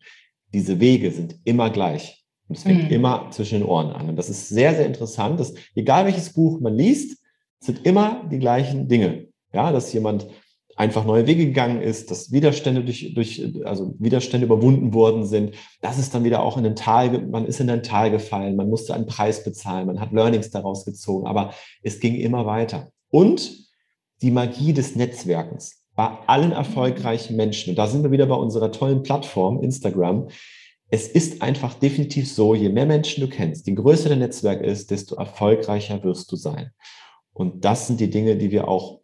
diese 0.51 0.79
Wege 0.79 1.11
sind 1.11 1.39
immer 1.43 1.69
gleich. 1.69 2.25
Und 2.47 2.57
es 2.57 2.63
fängt 2.63 2.85
mhm. 2.85 2.89
immer 2.89 3.27
zwischen 3.29 3.59
den 3.59 3.67
Ohren 3.67 3.91
an. 3.91 4.09
Und 4.09 4.15
das 4.15 4.29
ist 4.31 4.49
sehr, 4.49 4.73
sehr 4.73 4.88
interessant, 4.88 5.39
dass 5.39 5.53
egal 5.75 6.05
welches 6.05 6.33
Buch 6.33 6.59
man 6.59 6.73
liest, 6.73 7.21
sind 7.60 7.86
immer 7.86 8.24
die 8.32 8.39
gleichen 8.39 8.88
Dinge. 8.88 9.28
Ja, 9.53 9.72
dass 9.72 9.93
jemand 9.93 10.28
einfach 10.78 11.05
neue 11.05 11.26
Wege 11.26 11.45
gegangen 11.45 11.82
ist, 11.82 12.12
dass 12.12 12.32
Widerstände 12.32 12.84
durch, 12.84 13.14
durch, 13.14 13.43
also 13.66 13.95
Widerstände 13.97 14.45
überwunden 14.45 14.93
worden 14.93 15.26
sind. 15.26 15.55
Das 15.82 15.97
ist 15.97 16.14
dann 16.14 16.24
wieder 16.24 16.41
auch 16.43 16.58
in 16.58 16.66
ein 16.66 16.76
Tal, 16.76 17.28
man 17.28 17.45
ist 17.45 17.60
in 17.60 17.70
ein 17.70 17.84
Tal 17.84 18.12
gefallen, 18.12 18.55
man 18.55 18.70
musste 18.70 18.93
einen 18.93 19.08
Preis 19.08 19.43
bezahlen, 19.43 19.88
man 19.88 19.99
hat 19.99 20.12
Learnings 20.12 20.51
daraus 20.51 20.86
gezogen, 20.86 21.26
aber 21.26 21.53
es 21.82 21.99
ging 21.99 22.16
immer 22.16 22.45
weiter. 22.45 22.89
Und 23.10 23.68
die 24.22 24.32
Magie 24.32 24.74
des 24.74 24.95
Netzwerkens 24.95 25.84
bei 25.95 26.10
allen 26.28 26.51
erfolgreichen 26.51 27.36
Menschen, 27.36 27.72
und 27.72 27.76
da 27.78 27.88
sind 27.88 28.03
wir 28.03 28.12
wieder 28.12 28.28
bei 28.28 28.36
unserer 28.36 28.72
tollen 28.72 29.01
Plattform 29.01 29.64
Instagram, 29.64 30.28
es 30.89 31.08
ist 31.08 31.41
einfach 31.41 31.74
definitiv 31.74 32.32
so, 32.32 32.53
je 32.53 32.70
mehr 32.70 32.86
Menschen 32.86 33.22
du 33.22 33.30
kennst, 33.30 33.68
je 33.68 33.74
größer 33.74 34.10
dein 34.10 34.20
Netzwerk 34.20 34.62
ist, 34.62 34.91
desto 34.91 35.16
erfolgreicher 35.16 36.01
wirst 36.03 36.32
du 36.32 36.36
sein. 36.36 36.72
Und 37.38 37.65
das 37.65 37.85
sind 37.85 37.99
die 37.99 38.09
Dinge, 38.09 38.35
die 38.35 38.49
wir 38.49 38.67
auch 38.67 39.01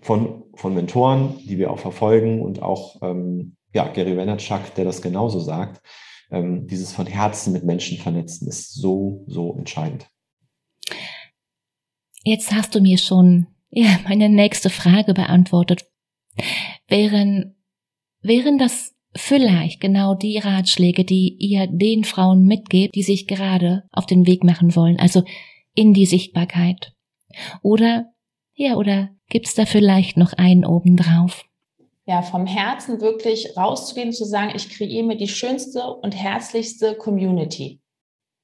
von, 0.00 0.44
von 0.54 0.72
Mentoren, 0.72 1.36
die 1.46 1.58
wir 1.58 1.70
auch 1.70 1.78
verfolgen 1.78 2.40
und 2.40 2.62
auch 2.62 3.02
ähm, 3.02 3.56
ja, 3.74 3.86
Gary 3.88 4.16
Vaynerchuk, 4.16 4.74
der 4.76 4.86
das 4.86 5.02
genauso 5.02 5.40
sagt, 5.40 5.82
ähm, 6.30 6.66
dieses 6.66 6.92
von 6.92 7.06
Herzen 7.06 7.52
mit 7.52 7.64
Menschen 7.64 7.98
vernetzen 7.98 8.48
ist 8.48 8.72
so, 8.74 9.24
so 9.26 9.54
entscheidend. 9.58 10.08
Jetzt 12.24 12.50
hast 12.52 12.74
du 12.74 12.80
mir 12.80 12.96
schon 12.96 13.46
ja, 13.68 13.98
meine 14.08 14.30
nächste 14.30 14.70
Frage 14.70 15.12
beantwortet 15.12 15.84
wären, 16.88 17.56
wären 18.22 18.56
das 18.56 18.94
vielleicht 19.14 19.82
genau 19.82 20.14
die 20.14 20.38
Ratschläge, 20.38 21.04
die 21.04 21.36
ihr 21.38 21.66
den 21.66 22.04
Frauen 22.04 22.46
mitgebt, 22.46 22.94
die 22.94 23.02
sich 23.02 23.26
gerade 23.26 23.84
auf 23.92 24.06
den 24.06 24.26
Weg 24.26 24.44
machen 24.44 24.74
wollen, 24.74 24.98
also 24.98 25.24
in 25.74 25.92
die 25.92 26.06
Sichtbarkeit. 26.06 26.95
Oder, 27.62 28.12
ja, 28.54 28.76
oder 28.76 29.10
gibt's 29.28 29.54
da 29.54 29.66
vielleicht 29.66 30.16
noch 30.16 30.32
einen 30.32 30.64
obendrauf? 30.64 31.44
Ja, 32.06 32.22
vom 32.22 32.46
Herzen 32.46 33.00
wirklich 33.00 33.56
rauszugehen, 33.56 34.12
zu 34.12 34.24
sagen, 34.24 34.52
ich 34.54 34.70
kreiere 34.70 35.04
mir 35.04 35.16
die 35.16 35.28
schönste 35.28 35.82
und 35.84 36.12
herzlichste 36.12 36.94
Community. 36.94 37.80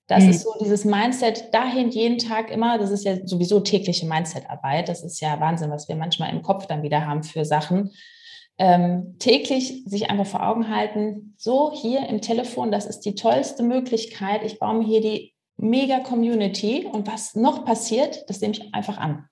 Das 0.08 0.24
mhm. 0.24 0.30
ist 0.30 0.42
so 0.42 0.50
dieses 0.60 0.84
Mindset 0.84 1.54
dahin 1.54 1.90
jeden 1.90 2.18
Tag 2.18 2.50
immer. 2.50 2.78
Das 2.78 2.90
ist 2.90 3.04
ja 3.04 3.24
sowieso 3.24 3.60
tägliche 3.60 4.06
Mindset-Arbeit. 4.06 4.88
Das 4.88 5.02
ist 5.02 5.20
ja 5.20 5.38
Wahnsinn, 5.40 5.70
was 5.70 5.88
wir 5.88 5.96
manchmal 5.96 6.30
im 6.30 6.42
Kopf 6.42 6.66
dann 6.66 6.82
wieder 6.82 7.06
haben 7.06 7.22
für 7.22 7.44
Sachen. 7.44 7.92
Ähm, 8.58 9.16
täglich 9.18 9.82
sich 9.86 10.10
einfach 10.10 10.26
vor 10.26 10.46
Augen 10.46 10.68
halten, 10.68 11.34
so 11.38 11.72
hier 11.72 12.06
im 12.08 12.20
Telefon, 12.20 12.70
das 12.70 12.84
ist 12.84 13.00
die 13.00 13.14
tollste 13.14 13.62
Möglichkeit. 13.62 14.44
Ich 14.44 14.58
baue 14.58 14.78
mir 14.78 14.86
hier 14.86 15.00
die 15.00 15.31
mega 15.57 16.00
Community 16.00 16.86
und 16.90 17.07
was 17.07 17.34
noch 17.34 17.64
passiert, 17.64 18.28
das 18.28 18.40
nehme 18.40 18.55
ich 18.55 18.74
einfach 18.74 18.98
an. 18.98 19.28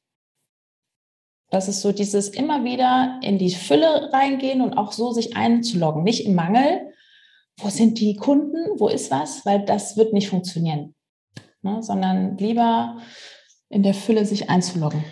Das 1.51 1.69
ist 1.69 1.81
so 1.81 1.91
dieses 1.91 2.29
immer 2.29 2.65
wieder 2.65 3.19
in 3.23 3.39
die 3.39 3.51
Fülle 3.51 4.13
reingehen 4.13 4.61
und 4.61 4.75
auch 4.75 4.93
so 4.93 5.13
sich 5.13 5.37
einzuloggen, 5.37 6.05
nicht 6.05 6.25
im 6.25 6.35
Mangel, 6.35 6.93
wo 7.59 7.69
sind 7.69 7.99
die 7.99 8.15
Kunden, 8.17 8.79
wo 8.79 8.89
ist 8.89 9.11
was, 9.11 9.45
weil 9.45 9.65
das 9.65 9.97
wird 9.97 10.13
nicht 10.13 10.29
funktionieren, 10.29 10.95
ne? 11.63 11.83
sondern 11.83 12.39
lieber 12.39 12.99
in 13.69 13.83
der 13.83 13.95
Fülle 13.95 14.25
sich 14.25 14.49
einzuloggen. 14.49 15.05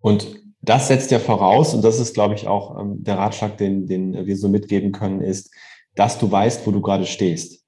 Und 0.00 0.42
das 0.60 0.88
setzt 0.88 1.10
ja 1.10 1.18
voraus, 1.18 1.74
und 1.74 1.82
das 1.82 1.98
ist, 1.98 2.14
glaube 2.14 2.34
ich, 2.34 2.46
auch 2.46 2.78
ähm, 2.78 3.02
der 3.02 3.18
Ratschlag, 3.18 3.56
den, 3.58 3.86
den 3.86 4.26
wir 4.26 4.36
so 4.36 4.48
mitgeben 4.48 4.92
können, 4.92 5.20
ist, 5.20 5.52
dass 5.94 6.18
du 6.18 6.30
weißt, 6.30 6.66
wo 6.66 6.70
du 6.70 6.80
gerade 6.80 7.06
stehst. 7.06 7.61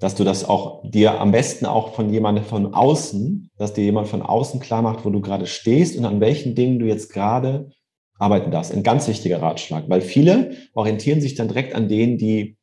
Dass 0.00 0.14
du 0.14 0.24
das 0.24 0.48
auch 0.48 0.82
dir 0.88 1.20
am 1.20 1.32
besten 1.32 1.66
auch 1.66 1.94
von 1.94 2.10
jemandem 2.10 2.44
von 2.44 2.74
außen, 2.74 3.50
dass 3.56 3.72
dir 3.72 3.84
jemand 3.84 4.08
von 4.08 4.22
außen 4.22 4.60
klar 4.60 4.82
macht, 4.82 5.04
wo 5.04 5.10
du 5.10 5.20
gerade 5.20 5.46
stehst 5.46 5.96
und 5.96 6.04
an 6.04 6.20
welchen 6.20 6.54
Dingen 6.54 6.78
du 6.78 6.86
jetzt 6.86 7.12
gerade 7.12 7.70
arbeiten 8.18 8.50
darfst. 8.50 8.72
Ein 8.72 8.82
ganz 8.82 9.08
wichtiger 9.08 9.42
Ratschlag, 9.42 9.88
weil 9.88 10.00
viele 10.00 10.52
orientieren 10.74 11.20
sich 11.20 11.34
dann 11.34 11.48
direkt 11.48 11.74
an 11.74 11.88
denen, 11.88 12.18
die 12.18 12.56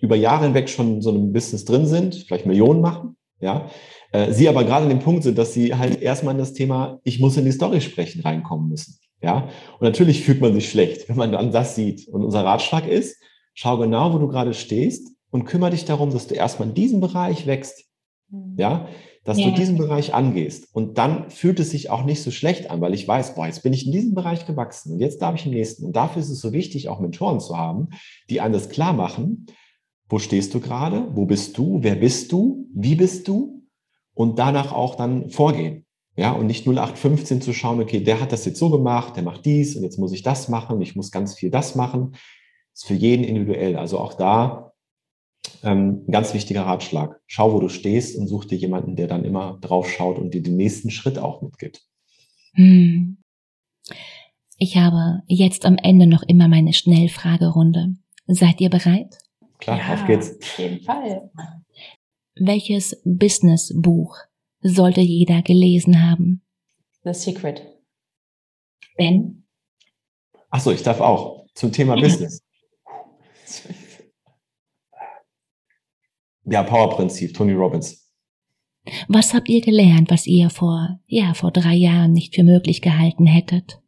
über 0.00 0.16
Jahre 0.16 0.44
hinweg 0.44 0.68
schon 0.68 1.00
so 1.00 1.10
einem 1.10 1.32
Business 1.32 1.64
drin 1.64 1.86
sind, 1.86 2.24
vielleicht 2.26 2.46
Millionen 2.46 2.80
machen, 2.80 3.16
ja, 3.40 3.70
äh, 4.12 4.32
sie 4.32 4.48
aber 4.48 4.64
gerade 4.64 4.84
an 4.84 4.88
dem 4.88 4.98
Punkt 4.98 5.22
sind, 5.22 5.38
dass 5.38 5.54
sie 5.54 5.74
halt 5.74 6.02
erstmal 6.02 6.34
in 6.34 6.40
das 6.40 6.54
Thema, 6.54 7.00
ich 7.04 7.20
muss 7.20 7.36
in 7.36 7.44
die 7.44 7.52
Story 7.52 7.80
sprechen, 7.80 8.22
reinkommen 8.22 8.68
müssen, 8.68 8.98
ja. 9.20 9.48
Und 9.78 9.82
natürlich 9.82 10.24
fühlt 10.24 10.40
man 10.40 10.54
sich 10.54 10.68
schlecht, 10.68 11.08
wenn 11.08 11.16
man 11.16 11.32
dann 11.32 11.52
das 11.52 11.76
sieht. 11.76 12.08
Und 12.08 12.24
unser 12.24 12.44
Ratschlag 12.44 12.86
ist, 12.86 13.16
schau 13.54 13.78
genau, 13.78 14.12
wo 14.12 14.18
du 14.18 14.28
gerade 14.28 14.54
stehst 14.54 15.12
und 15.32 15.46
kümmere 15.46 15.70
dich 15.70 15.84
darum, 15.84 16.10
dass 16.10 16.28
du 16.28 16.34
erstmal 16.34 16.68
in 16.68 16.74
diesem 16.74 17.00
Bereich 17.00 17.46
wächst, 17.46 17.86
mhm. 18.28 18.54
ja, 18.56 18.86
dass 19.24 19.38
ja. 19.38 19.48
du 19.48 19.54
diesen 19.54 19.78
Bereich 19.78 20.14
angehst. 20.14 20.68
Und 20.72 20.98
dann 20.98 21.30
fühlt 21.30 21.58
es 21.58 21.70
sich 21.70 21.90
auch 21.90 22.04
nicht 22.04 22.22
so 22.22 22.30
schlecht 22.30 22.70
an, 22.70 22.80
weil 22.80 22.94
ich 22.94 23.08
weiß, 23.08 23.34
boah, 23.34 23.46
jetzt 23.46 23.62
bin 23.62 23.72
ich 23.72 23.86
in 23.86 23.92
diesem 23.92 24.14
Bereich 24.14 24.46
gewachsen 24.46 24.92
und 24.92 25.00
jetzt 25.00 25.22
darf 25.22 25.34
ich 25.34 25.46
im 25.46 25.52
nächsten. 25.52 25.86
Und 25.86 25.96
dafür 25.96 26.20
ist 26.20 26.28
es 26.28 26.40
so 26.40 26.52
wichtig, 26.52 26.88
auch 26.88 27.00
Mentoren 27.00 27.40
zu 27.40 27.56
haben, 27.56 27.88
die 28.30 28.40
einem 28.40 28.52
das 28.52 28.68
klar 28.68 28.92
machen, 28.92 29.46
wo 30.08 30.18
stehst 30.18 30.52
du 30.52 30.60
gerade? 30.60 31.08
Wo 31.14 31.24
bist 31.24 31.56
du? 31.56 31.78
Wer 31.82 31.94
bist 31.94 32.30
du? 32.30 32.68
Wie 32.74 32.94
bist 32.94 33.26
du? 33.26 33.62
Und 34.12 34.38
danach 34.38 34.72
auch 34.72 34.96
dann 34.96 35.30
vorgehen. 35.30 35.86
Ja, 36.14 36.32
und 36.32 36.46
nicht 36.46 36.66
0815 36.66 37.40
zu 37.40 37.54
schauen, 37.54 37.80
okay, 37.80 38.00
der 38.00 38.20
hat 38.20 38.32
das 38.32 38.44
jetzt 38.44 38.58
so 38.58 38.68
gemacht, 38.68 39.16
der 39.16 39.22
macht 39.22 39.46
dies 39.46 39.76
und 39.76 39.82
jetzt 39.82 39.98
muss 39.98 40.12
ich 40.12 40.22
das 40.22 40.50
machen, 40.50 40.82
ich 40.82 40.94
muss 40.94 41.10
ganz 41.10 41.32
viel 41.32 41.50
das 41.50 41.74
machen. 41.74 42.10
Das 42.12 42.82
ist 42.82 42.86
für 42.86 42.94
jeden 42.94 43.24
individuell. 43.24 43.76
Also 43.76 43.98
auch 43.98 44.12
da 44.12 44.71
ähm, 45.62 46.04
ein 46.06 46.12
ganz 46.12 46.34
wichtiger 46.34 46.62
Ratschlag. 46.62 47.20
Schau, 47.26 47.52
wo 47.52 47.60
du 47.60 47.68
stehst 47.68 48.18
und 48.18 48.26
such 48.28 48.44
dir 48.46 48.58
jemanden, 48.58 48.96
der 48.96 49.06
dann 49.06 49.24
immer 49.24 49.58
drauf 49.60 49.90
schaut 49.90 50.18
und 50.18 50.34
dir 50.34 50.42
den 50.42 50.56
nächsten 50.56 50.90
Schritt 50.90 51.18
auch 51.18 51.42
mitgibt. 51.42 51.82
Hm. 52.54 53.18
Ich 54.58 54.76
habe 54.76 55.22
jetzt 55.26 55.64
am 55.64 55.76
Ende 55.76 56.06
noch 56.06 56.22
immer 56.22 56.48
meine 56.48 56.72
Schnellfragerunde. 56.72 57.96
Seid 58.26 58.60
ihr 58.60 58.70
bereit? 58.70 59.18
Klar, 59.58 59.78
ja, 59.78 59.94
auf 59.94 60.06
geht's. 60.06 60.36
Auf 60.40 60.58
jeden 60.58 60.80
Fall. 60.80 61.30
Welches 62.36 63.00
Businessbuch 63.04 64.16
sollte 64.60 65.00
jeder 65.00 65.42
gelesen 65.42 66.02
haben? 66.02 66.42
The 67.04 67.12
Secret. 67.12 67.62
Ben? 68.96 69.44
Achso, 70.50 70.70
ich 70.70 70.82
darf 70.82 71.00
auch. 71.00 71.46
Zum 71.54 71.72
Thema 71.72 71.96
Business. 71.96 72.41
Ja, 76.44 76.62
Power-Prinzip, 76.62 77.34
Tony 77.34 77.52
Robbins. 77.52 78.10
Was 79.08 79.32
habt 79.32 79.48
ihr 79.48 79.60
gelernt, 79.60 80.10
was 80.10 80.26
ihr 80.26 80.50
vor, 80.50 80.98
ja, 81.06 81.34
vor 81.34 81.52
drei 81.52 81.74
Jahren 81.74 82.12
nicht 82.12 82.34
für 82.34 82.42
möglich 82.42 82.82
gehalten 82.82 83.26
hättet? 83.26 83.80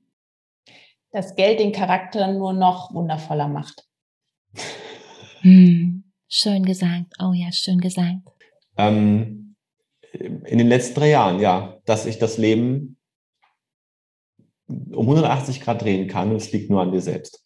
Dass 1.10 1.34
Geld 1.34 1.58
den 1.58 1.72
Charakter 1.72 2.32
nur 2.32 2.52
noch 2.52 2.94
wundervoller 2.94 3.48
macht. 3.48 3.88
Hm, 5.40 6.04
schön 6.28 6.64
gesagt. 6.64 7.12
Oh 7.20 7.32
ja, 7.32 7.50
schön 7.50 7.80
gesagt. 7.80 8.20
Ähm, 8.76 9.56
in 10.12 10.58
den 10.58 10.68
letzten 10.68 10.94
drei 10.94 11.10
Jahren, 11.10 11.40
ja, 11.40 11.80
dass 11.84 12.06
ich 12.06 12.18
das 12.18 12.38
Leben 12.38 12.96
um 14.66 15.08
180 15.08 15.60
Grad 15.60 15.82
drehen 15.82 16.08
kann 16.08 16.30
und 16.30 16.36
es 16.36 16.52
liegt 16.52 16.70
nur 16.70 16.80
an 16.80 16.92
dir 16.92 17.00
selbst. 17.00 17.44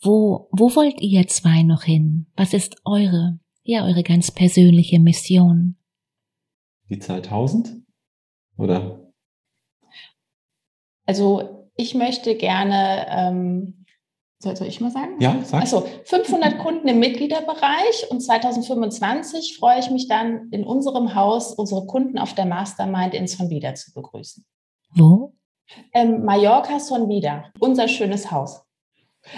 Wo, 0.00 0.48
wo 0.52 0.74
wollt 0.76 1.00
ihr 1.00 1.26
zwei 1.26 1.62
noch 1.62 1.82
hin? 1.82 2.26
Was 2.36 2.52
ist 2.52 2.76
eure, 2.84 3.40
ja, 3.66 3.84
eure 3.84 4.02
ganz 4.02 4.30
persönliche 4.30 5.00
Mission? 5.00 5.76
Die 6.88 6.98
Zahl 6.98 7.18
1000? 7.22 7.82
Oder? 8.56 9.12
Also 11.04 11.68
ich 11.76 11.94
möchte 11.94 12.36
gerne, 12.36 13.06
ähm, 13.08 13.86
soll, 14.38 14.56
soll 14.56 14.68
ich 14.68 14.80
mal 14.80 14.90
sagen? 14.90 15.20
Ja, 15.20 15.40
sag. 15.42 15.62
Also 15.62 15.86
500 16.04 16.58
Kunden 16.58 16.86
im 16.88 17.00
Mitgliederbereich 17.00 18.10
und 18.10 18.20
2025 18.20 19.56
freue 19.58 19.80
ich 19.80 19.90
mich 19.90 20.08
dann 20.08 20.48
in 20.50 20.64
unserem 20.64 21.14
Haus 21.14 21.54
unsere 21.54 21.86
Kunden 21.86 22.18
auf 22.18 22.34
der 22.34 22.46
Mastermind 22.46 23.14
in 23.14 23.26
Sonvida 23.26 23.74
zu 23.74 23.92
begrüßen. 23.92 24.44
Wo? 24.94 25.34
Ähm, 25.92 26.24
Mallorca 26.24 26.78
Sonvida, 26.78 27.50
unser 27.58 27.88
schönes 27.88 28.30
Haus. 28.30 28.65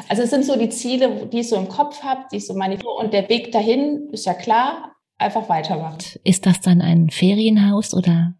Also 0.08 0.22
es 0.22 0.30
sind 0.30 0.44
so 0.44 0.56
die 0.56 0.68
Ziele, 0.68 1.26
die 1.26 1.40
ich 1.40 1.48
so 1.48 1.56
im 1.56 1.68
Kopf 1.68 2.02
habe, 2.02 2.24
die 2.32 2.36
ich 2.36 2.46
so 2.46 2.54
meine 2.54 2.78
und 2.84 3.12
der 3.12 3.28
Weg 3.28 3.52
dahin 3.52 4.08
ist 4.12 4.26
ja 4.26 4.34
klar, 4.34 4.96
einfach 5.18 5.48
weitermachen. 5.48 5.98
Ist 6.24 6.46
das 6.46 6.60
dann 6.60 6.80
ein 6.80 7.10
Ferienhaus 7.10 7.94
oder 7.94 8.34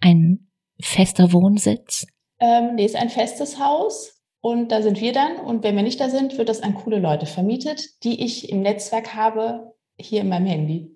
ein 0.00 0.50
fester 0.80 1.32
Wohnsitz? 1.32 2.06
Ähm, 2.40 2.74
nee, 2.76 2.84
ist 2.84 2.96
ein 2.96 3.10
festes 3.10 3.58
Haus 3.58 4.22
und 4.40 4.70
da 4.70 4.82
sind 4.82 5.00
wir 5.00 5.12
dann. 5.12 5.36
Und 5.36 5.64
wenn 5.64 5.76
wir 5.76 5.82
nicht 5.82 6.00
da 6.00 6.08
sind, 6.08 6.38
wird 6.38 6.48
das 6.48 6.62
an 6.62 6.74
coole 6.74 6.98
Leute 6.98 7.26
vermietet, 7.26 8.02
die 8.04 8.24
ich 8.24 8.50
im 8.50 8.62
Netzwerk 8.62 9.14
habe, 9.14 9.74
hier 9.98 10.20
in 10.20 10.28
meinem 10.28 10.46
Handy. 10.46 10.90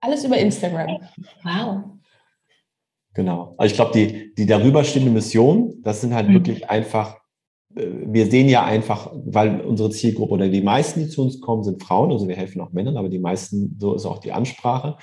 Alles 0.00 0.24
über 0.24 0.38
Instagram. 0.38 0.98
Wow. 1.42 1.84
Genau. 3.14 3.54
Also 3.58 3.72
ich 3.72 3.76
glaube, 3.76 3.92
die, 3.92 4.34
die 4.34 4.46
darüber 4.46 4.84
stehende 4.84 5.10
Mission, 5.10 5.80
das 5.82 6.00
sind 6.00 6.14
halt 6.14 6.28
mhm. 6.28 6.34
wirklich 6.34 6.70
einfach, 6.70 7.19
wir 7.72 8.26
sehen 8.30 8.48
ja 8.48 8.64
einfach, 8.64 9.12
weil 9.14 9.60
unsere 9.60 9.90
Zielgruppe 9.90 10.34
oder 10.34 10.48
die 10.48 10.62
meisten, 10.62 11.00
die 11.00 11.08
zu 11.08 11.22
uns 11.22 11.40
kommen, 11.40 11.62
sind 11.62 11.82
Frauen, 11.82 12.10
also 12.10 12.26
wir 12.26 12.36
helfen 12.36 12.60
auch 12.60 12.72
Männern, 12.72 12.96
aber 12.96 13.08
die 13.08 13.20
meisten, 13.20 13.76
so 13.78 13.94
ist 13.94 14.06
auch 14.06 14.18
die 14.18 14.32
Ansprache. 14.32 14.96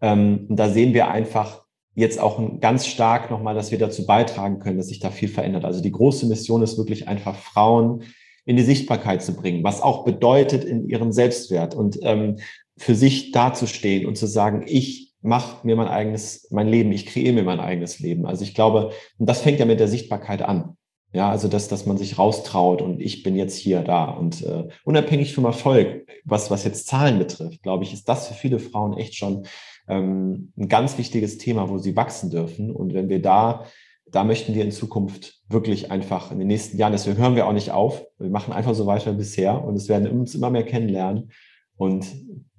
Ähm, 0.00 0.46
und 0.48 0.56
da 0.56 0.68
sehen 0.68 0.94
wir 0.94 1.08
einfach, 1.08 1.64
jetzt 1.94 2.20
auch 2.20 2.40
ganz 2.60 2.86
stark 2.86 3.30
nochmal, 3.30 3.54
dass 3.54 3.72
wir 3.72 3.78
dazu 3.78 4.06
beitragen 4.06 4.60
können, 4.60 4.78
dass 4.78 4.88
sich 4.88 5.00
da 5.00 5.10
viel 5.10 5.28
verändert. 5.28 5.64
Also 5.64 5.82
die 5.82 5.90
große 5.90 6.26
Mission 6.26 6.62
ist 6.62 6.78
wirklich 6.78 7.08
einfach 7.08 7.36
Frauen 7.36 8.04
in 8.44 8.56
die 8.56 8.62
Sichtbarkeit 8.62 9.22
zu 9.22 9.34
bringen, 9.34 9.64
was 9.64 9.82
auch 9.82 10.04
bedeutet 10.04 10.64
in 10.64 10.88
ihrem 10.88 11.12
Selbstwert 11.12 11.74
und 11.74 11.98
ähm, 12.02 12.36
für 12.78 12.94
sich 12.94 13.32
dazustehen 13.32 14.06
und 14.06 14.16
zu 14.16 14.26
sagen, 14.26 14.64
ich 14.66 15.12
mache 15.20 15.66
mir 15.66 15.76
mein 15.76 15.88
eigenes, 15.88 16.48
mein 16.50 16.68
Leben, 16.68 16.92
ich 16.92 17.04
kreiere 17.04 17.34
mir 17.34 17.42
mein 17.42 17.60
eigenes 17.60 17.98
Leben. 17.98 18.24
Also 18.24 18.42
ich 18.42 18.54
glaube, 18.54 18.92
und 19.18 19.28
das 19.28 19.42
fängt 19.42 19.58
ja 19.58 19.66
mit 19.66 19.80
der 19.80 19.88
Sichtbarkeit 19.88 20.40
an. 20.42 20.76
Ja, 21.12 21.28
also 21.28 21.48
dass, 21.48 21.66
dass 21.66 21.86
man 21.86 21.98
sich 21.98 22.18
raustraut 22.18 22.82
und 22.82 23.00
ich 23.00 23.24
bin 23.24 23.34
jetzt 23.34 23.56
hier 23.56 23.82
da. 23.82 24.04
Und 24.04 24.42
äh, 24.42 24.68
unabhängig 24.84 25.34
vom 25.34 25.44
Erfolg, 25.44 26.06
was, 26.24 26.50
was 26.50 26.64
jetzt 26.64 26.86
Zahlen 26.86 27.18
betrifft, 27.18 27.62
glaube 27.62 27.82
ich, 27.82 27.92
ist 27.92 28.08
das 28.08 28.28
für 28.28 28.34
viele 28.34 28.60
Frauen 28.60 28.96
echt 28.96 29.16
schon 29.16 29.46
ähm, 29.88 30.52
ein 30.56 30.68
ganz 30.68 30.98
wichtiges 30.98 31.38
Thema, 31.38 31.68
wo 31.68 31.78
sie 31.78 31.96
wachsen 31.96 32.30
dürfen. 32.30 32.70
Und 32.70 32.94
wenn 32.94 33.08
wir 33.08 33.20
da, 33.20 33.64
da 34.06 34.22
möchten 34.22 34.54
wir 34.54 34.64
in 34.64 34.70
Zukunft 34.70 35.40
wirklich 35.48 35.90
einfach 35.90 36.30
in 36.30 36.38
den 36.38 36.48
nächsten 36.48 36.78
Jahren, 36.78 36.92
deswegen 36.92 37.18
hören 37.18 37.34
wir 37.34 37.48
auch 37.48 37.52
nicht 37.52 37.72
auf. 37.72 38.04
Wir 38.18 38.30
machen 38.30 38.52
einfach 38.52 38.74
so 38.74 38.86
weiter 38.86 39.12
wie 39.12 39.18
bisher 39.18 39.64
und 39.64 39.74
es 39.74 39.88
werden 39.88 40.08
uns 40.08 40.36
immer 40.36 40.50
mehr 40.50 40.64
kennenlernen. 40.64 41.32
Und 41.76 42.06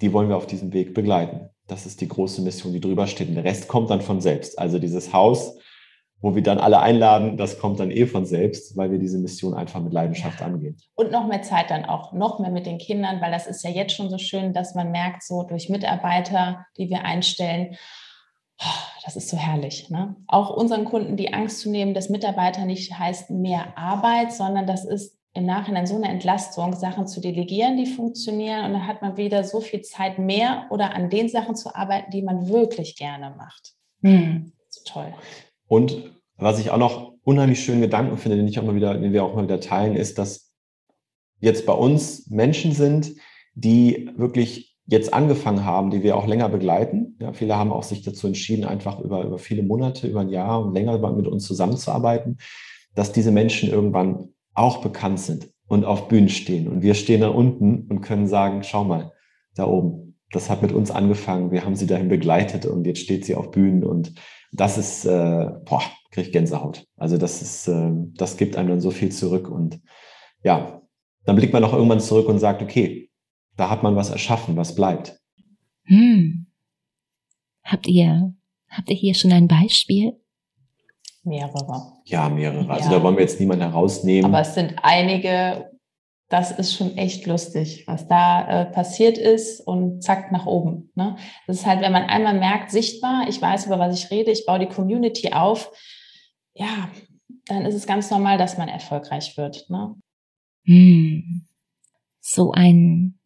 die 0.01 0.11
wollen 0.11 0.29
wir 0.29 0.35
auf 0.35 0.47
diesem 0.47 0.73
Weg 0.73 0.93
begleiten. 0.93 1.49
Das 1.67 1.85
ist 1.85 2.01
die 2.01 2.07
große 2.07 2.41
Mission, 2.41 2.73
die 2.73 2.81
drüber 2.81 3.07
steht. 3.07 3.29
Und 3.29 3.35
der 3.35 3.45
Rest 3.45 3.69
kommt 3.69 3.89
dann 3.89 4.01
von 4.01 4.19
selbst. 4.19 4.59
Also 4.59 4.77
dieses 4.77 5.13
Haus, 5.13 5.57
wo 6.21 6.35
wir 6.35 6.43
dann 6.43 6.59
alle 6.59 6.79
einladen, 6.79 7.35
das 7.35 7.59
kommt 7.59 7.79
dann 7.79 7.89
eh 7.89 8.05
von 8.05 8.25
selbst, 8.25 8.77
weil 8.77 8.91
wir 8.91 8.99
diese 8.99 9.17
Mission 9.17 9.55
einfach 9.55 9.81
mit 9.81 9.91
Leidenschaft 9.91 10.39
ja. 10.39 10.45
angehen. 10.45 10.77
Und 10.95 11.11
noch 11.11 11.27
mehr 11.27 11.41
Zeit 11.41 11.71
dann 11.71 11.85
auch, 11.85 12.13
noch 12.13 12.39
mehr 12.39 12.51
mit 12.51 12.67
den 12.67 12.77
Kindern, 12.77 13.21
weil 13.21 13.31
das 13.31 13.47
ist 13.47 13.63
ja 13.63 13.71
jetzt 13.71 13.95
schon 13.95 14.09
so 14.09 14.17
schön, 14.19 14.53
dass 14.53 14.75
man 14.75 14.91
merkt, 14.91 15.23
so 15.23 15.43
durch 15.43 15.69
Mitarbeiter, 15.69 16.65
die 16.77 16.89
wir 16.89 17.03
einstellen, 17.05 17.75
oh, 18.61 18.81
das 19.03 19.15
ist 19.15 19.29
so 19.29 19.37
herrlich. 19.37 19.89
Ne? 19.89 20.15
Auch 20.27 20.55
unseren 20.55 20.85
Kunden 20.85 21.17
die 21.17 21.33
Angst 21.33 21.61
zu 21.61 21.71
nehmen, 21.71 21.95
dass 21.95 22.09
Mitarbeiter 22.09 22.65
nicht 22.65 22.97
heißt 22.97 23.31
mehr 23.31 23.77
Arbeit, 23.77 24.31
sondern 24.31 24.67
das 24.67 24.85
ist 24.85 25.17
im 25.33 25.45
Nachhinein 25.45 25.87
so 25.87 25.95
eine 25.95 26.09
Entlastung, 26.09 26.73
Sachen 26.73 27.07
zu 27.07 27.21
delegieren, 27.21 27.77
die 27.77 27.85
funktionieren. 27.85 28.65
Und 28.65 28.73
dann 28.73 28.87
hat 28.87 29.01
man 29.01 29.17
wieder 29.17 29.43
so 29.43 29.61
viel 29.61 29.81
Zeit 29.81 30.19
mehr 30.19 30.67
oder 30.69 30.93
an 30.93 31.09
den 31.09 31.29
Sachen 31.29 31.55
zu 31.55 31.73
arbeiten, 31.73 32.11
die 32.11 32.21
man 32.21 32.49
wirklich 32.49 32.95
gerne 32.97 33.33
macht. 33.37 33.73
Hm. 34.03 34.51
So 34.69 34.81
toll. 34.85 35.13
Und 35.71 36.11
was 36.35 36.59
ich 36.59 36.69
auch 36.69 36.77
noch 36.77 37.13
unheimlich 37.23 37.63
schönen 37.63 37.79
Gedanken 37.79 38.17
finde, 38.17 38.35
den 38.35 38.45
ich 38.45 38.59
auch 38.59 38.65
mal 38.65 38.75
wieder, 38.75 38.93
den 38.93 39.13
wir 39.13 39.23
auch 39.23 39.35
mal 39.35 39.45
wieder 39.45 39.61
teilen, 39.61 39.95
ist, 39.95 40.17
dass 40.17 40.51
jetzt 41.39 41.65
bei 41.65 41.71
uns 41.71 42.27
Menschen 42.29 42.73
sind, 42.73 43.13
die 43.53 44.09
wirklich 44.17 44.75
jetzt 44.85 45.13
angefangen 45.13 45.63
haben, 45.63 45.89
die 45.89 46.03
wir 46.03 46.17
auch 46.17 46.27
länger 46.27 46.49
begleiten. 46.49 47.15
Ja, 47.21 47.31
viele 47.31 47.55
haben 47.55 47.71
auch 47.71 47.83
sich 47.83 48.01
dazu 48.01 48.27
entschieden, 48.27 48.65
einfach 48.65 48.99
über, 48.99 49.23
über 49.23 49.37
viele 49.37 49.63
Monate, 49.63 50.07
über 50.07 50.19
ein 50.19 50.29
Jahr 50.29 50.61
und 50.61 50.73
länger 50.73 50.97
mit 51.13 51.25
uns 51.25 51.45
zusammenzuarbeiten, 51.45 52.39
dass 52.93 53.13
diese 53.13 53.31
Menschen 53.31 53.69
irgendwann 53.69 54.33
auch 54.53 54.81
bekannt 54.81 55.21
sind 55.21 55.53
und 55.67 55.85
auf 55.85 56.09
Bühnen 56.09 56.27
stehen. 56.27 56.67
Und 56.67 56.81
wir 56.81 56.95
stehen 56.95 57.21
da 57.21 57.29
unten 57.29 57.87
und 57.89 58.01
können 58.01 58.27
sagen, 58.27 58.63
schau 58.63 58.83
mal, 58.83 59.13
da 59.55 59.67
oben, 59.67 60.17
das 60.33 60.49
hat 60.49 60.63
mit 60.63 60.73
uns 60.73 60.91
angefangen, 60.91 61.51
wir 61.51 61.63
haben 61.63 61.77
sie 61.77 61.87
dahin 61.87 62.09
begleitet 62.09 62.65
und 62.65 62.85
jetzt 62.85 62.99
steht 62.99 63.23
sie 63.23 63.35
auf 63.35 63.51
Bühnen 63.51 63.85
und 63.85 64.13
das 64.51 64.77
ist, 64.77 65.05
äh, 65.05 65.49
boah, 65.65 65.81
kriege 66.11 66.27
ich 66.27 66.33
Gänsehaut. 66.33 66.85
Also 66.97 67.17
das 67.17 67.41
ist, 67.41 67.67
äh, 67.67 67.91
das 68.15 68.37
gibt 68.37 68.55
einem 68.55 68.69
dann 68.69 68.81
so 68.81 68.91
viel 68.91 69.11
zurück 69.11 69.49
und 69.49 69.79
ja, 70.43 70.81
dann 71.25 71.35
blickt 71.35 71.53
man 71.53 71.63
auch 71.63 71.73
irgendwann 71.73 71.99
zurück 71.99 72.27
und 72.27 72.39
sagt, 72.39 72.61
okay, 72.61 73.09
da 73.55 73.69
hat 73.69 73.83
man 73.83 73.95
was 73.95 74.09
erschaffen, 74.09 74.57
was 74.57 74.75
bleibt. 74.75 75.19
Hm. 75.85 76.47
Habt 77.63 77.87
ihr, 77.87 78.33
habt 78.69 78.89
ihr 78.89 78.95
hier 78.95 79.13
schon 79.13 79.31
ein 79.31 79.47
Beispiel? 79.47 80.19
Mehrere. 81.23 81.93
Ja, 82.05 82.29
mehrere. 82.29 82.67
Also 82.69 82.89
ja. 82.89 82.97
da 82.97 83.03
wollen 83.03 83.15
wir 83.15 83.21
jetzt 83.21 83.39
niemanden 83.39 83.63
herausnehmen. 83.63 84.25
Aber 84.25 84.41
es 84.41 84.55
sind 84.55 84.75
einige, 84.81 85.70
das 86.31 86.51
ist 86.51 86.73
schon 86.75 86.97
echt 86.97 87.25
lustig, 87.27 87.83
was 87.87 88.07
da 88.07 88.47
äh, 88.47 88.65
passiert 88.65 89.17
ist 89.17 89.59
und 89.59 90.01
zack 90.01 90.31
nach 90.31 90.45
oben. 90.45 90.89
Ne? 90.95 91.17
Das 91.45 91.57
ist 91.57 91.65
halt, 91.65 91.81
wenn 91.81 91.91
man 91.91 92.03
einmal 92.03 92.33
merkt, 92.39 92.71
sichtbar, 92.71 93.25
ich 93.27 93.41
weiß, 93.41 93.65
über 93.65 93.79
was 93.79 94.01
ich 94.01 94.09
rede, 94.11 94.31
ich 94.31 94.45
baue 94.45 94.59
die 94.59 94.69
Community 94.69 95.33
auf, 95.33 95.71
ja, 96.53 96.89
dann 97.47 97.65
ist 97.65 97.75
es 97.75 97.85
ganz 97.85 98.09
normal, 98.09 98.37
dass 98.37 98.57
man 98.57 98.69
erfolgreich 98.69 99.35
wird. 99.35 99.69
Ne? 99.69 99.95
Hm. 100.63 101.45
So 102.21 102.51
ein, 102.51 103.19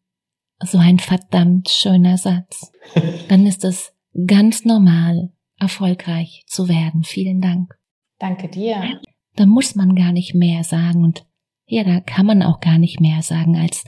so 0.64 0.78
ein 0.78 0.98
verdammt 0.98 1.68
schöner 1.68 2.16
Satz. 2.16 2.72
Dann 3.28 3.46
ist 3.46 3.62
es 3.62 3.92
ganz 4.26 4.64
normal, 4.64 5.32
erfolgreich 5.58 6.44
zu 6.46 6.68
werden. 6.68 7.04
Vielen 7.04 7.40
Dank. 7.40 7.78
Danke 8.18 8.48
dir. 8.48 9.00
Da 9.34 9.44
muss 9.44 9.74
man 9.74 9.94
gar 9.94 10.12
nicht 10.12 10.34
mehr 10.34 10.64
sagen 10.64 11.04
und 11.04 11.26
ja, 11.66 11.84
da 11.84 12.00
kann 12.00 12.26
man 12.26 12.42
auch 12.42 12.60
gar 12.60 12.78
nicht 12.78 13.00
mehr 13.00 13.22
sagen 13.22 13.56
als, 13.56 13.84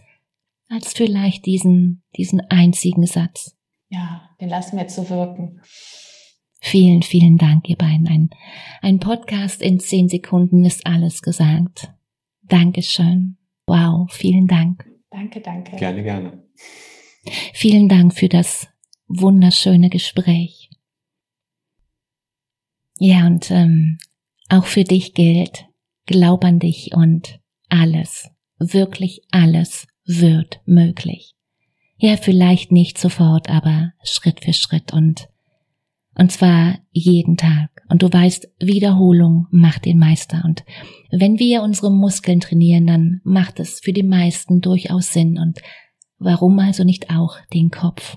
als 0.68 0.92
vielleicht 0.92 1.46
diesen, 1.46 2.02
diesen 2.16 2.40
einzigen 2.40 3.06
Satz. 3.06 3.56
Ja, 3.88 4.28
den 4.40 4.48
lassen 4.48 4.76
wir 4.76 4.88
zu 4.88 5.08
wirken. 5.08 5.60
Vielen, 6.60 7.02
vielen 7.02 7.38
Dank, 7.38 7.68
ihr 7.68 7.76
beiden. 7.76 8.08
Ein, 8.08 8.30
ein 8.82 8.98
Podcast 8.98 9.62
in 9.62 9.78
zehn 9.78 10.08
Sekunden 10.08 10.64
ist 10.64 10.86
alles 10.86 11.22
gesagt. 11.22 11.92
Dankeschön. 12.42 13.38
Wow, 13.66 14.10
vielen 14.10 14.46
Dank. 14.46 14.84
Danke, 15.10 15.40
danke. 15.40 15.76
Gerne, 15.76 16.02
gerne. 16.02 16.42
Vielen 17.52 17.88
Dank 17.88 18.14
für 18.14 18.28
das 18.28 18.68
wunderschöne 19.06 19.88
Gespräch. 19.88 20.70
Ja, 22.98 23.26
und 23.26 23.50
ähm, 23.50 23.98
auch 24.48 24.64
für 24.64 24.84
dich 24.84 25.14
gilt, 25.14 25.66
glaub 26.06 26.44
an 26.44 26.58
dich 26.58 26.92
und 26.94 27.37
alles, 27.68 28.30
wirklich 28.58 29.22
alles 29.30 29.86
wird 30.04 30.60
möglich. 30.64 31.34
Ja, 31.96 32.16
vielleicht 32.16 32.70
nicht 32.72 32.98
sofort, 32.98 33.50
aber 33.50 33.92
Schritt 34.04 34.44
für 34.44 34.52
Schritt 34.52 34.92
und, 34.92 35.28
und 36.14 36.30
zwar 36.30 36.78
jeden 36.92 37.36
Tag. 37.36 37.70
Und 37.88 38.02
du 38.02 38.12
weißt, 38.12 38.48
Wiederholung 38.60 39.46
macht 39.50 39.84
den 39.84 39.98
Meister. 39.98 40.42
Und 40.44 40.64
wenn 41.10 41.38
wir 41.38 41.62
unsere 41.62 41.90
Muskeln 41.90 42.40
trainieren, 42.40 42.86
dann 42.86 43.20
macht 43.24 43.60
es 43.60 43.80
für 43.80 43.92
die 43.92 44.02
meisten 44.02 44.60
durchaus 44.60 45.12
Sinn. 45.12 45.38
Und 45.38 45.60
warum 46.18 46.58
also 46.58 46.84
nicht 46.84 47.10
auch 47.10 47.36
den 47.52 47.70
Kopf? 47.70 48.16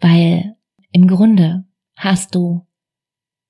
Weil 0.00 0.56
im 0.92 1.06
Grunde 1.06 1.66
hast 1.96 2.34
du 2.34 2.66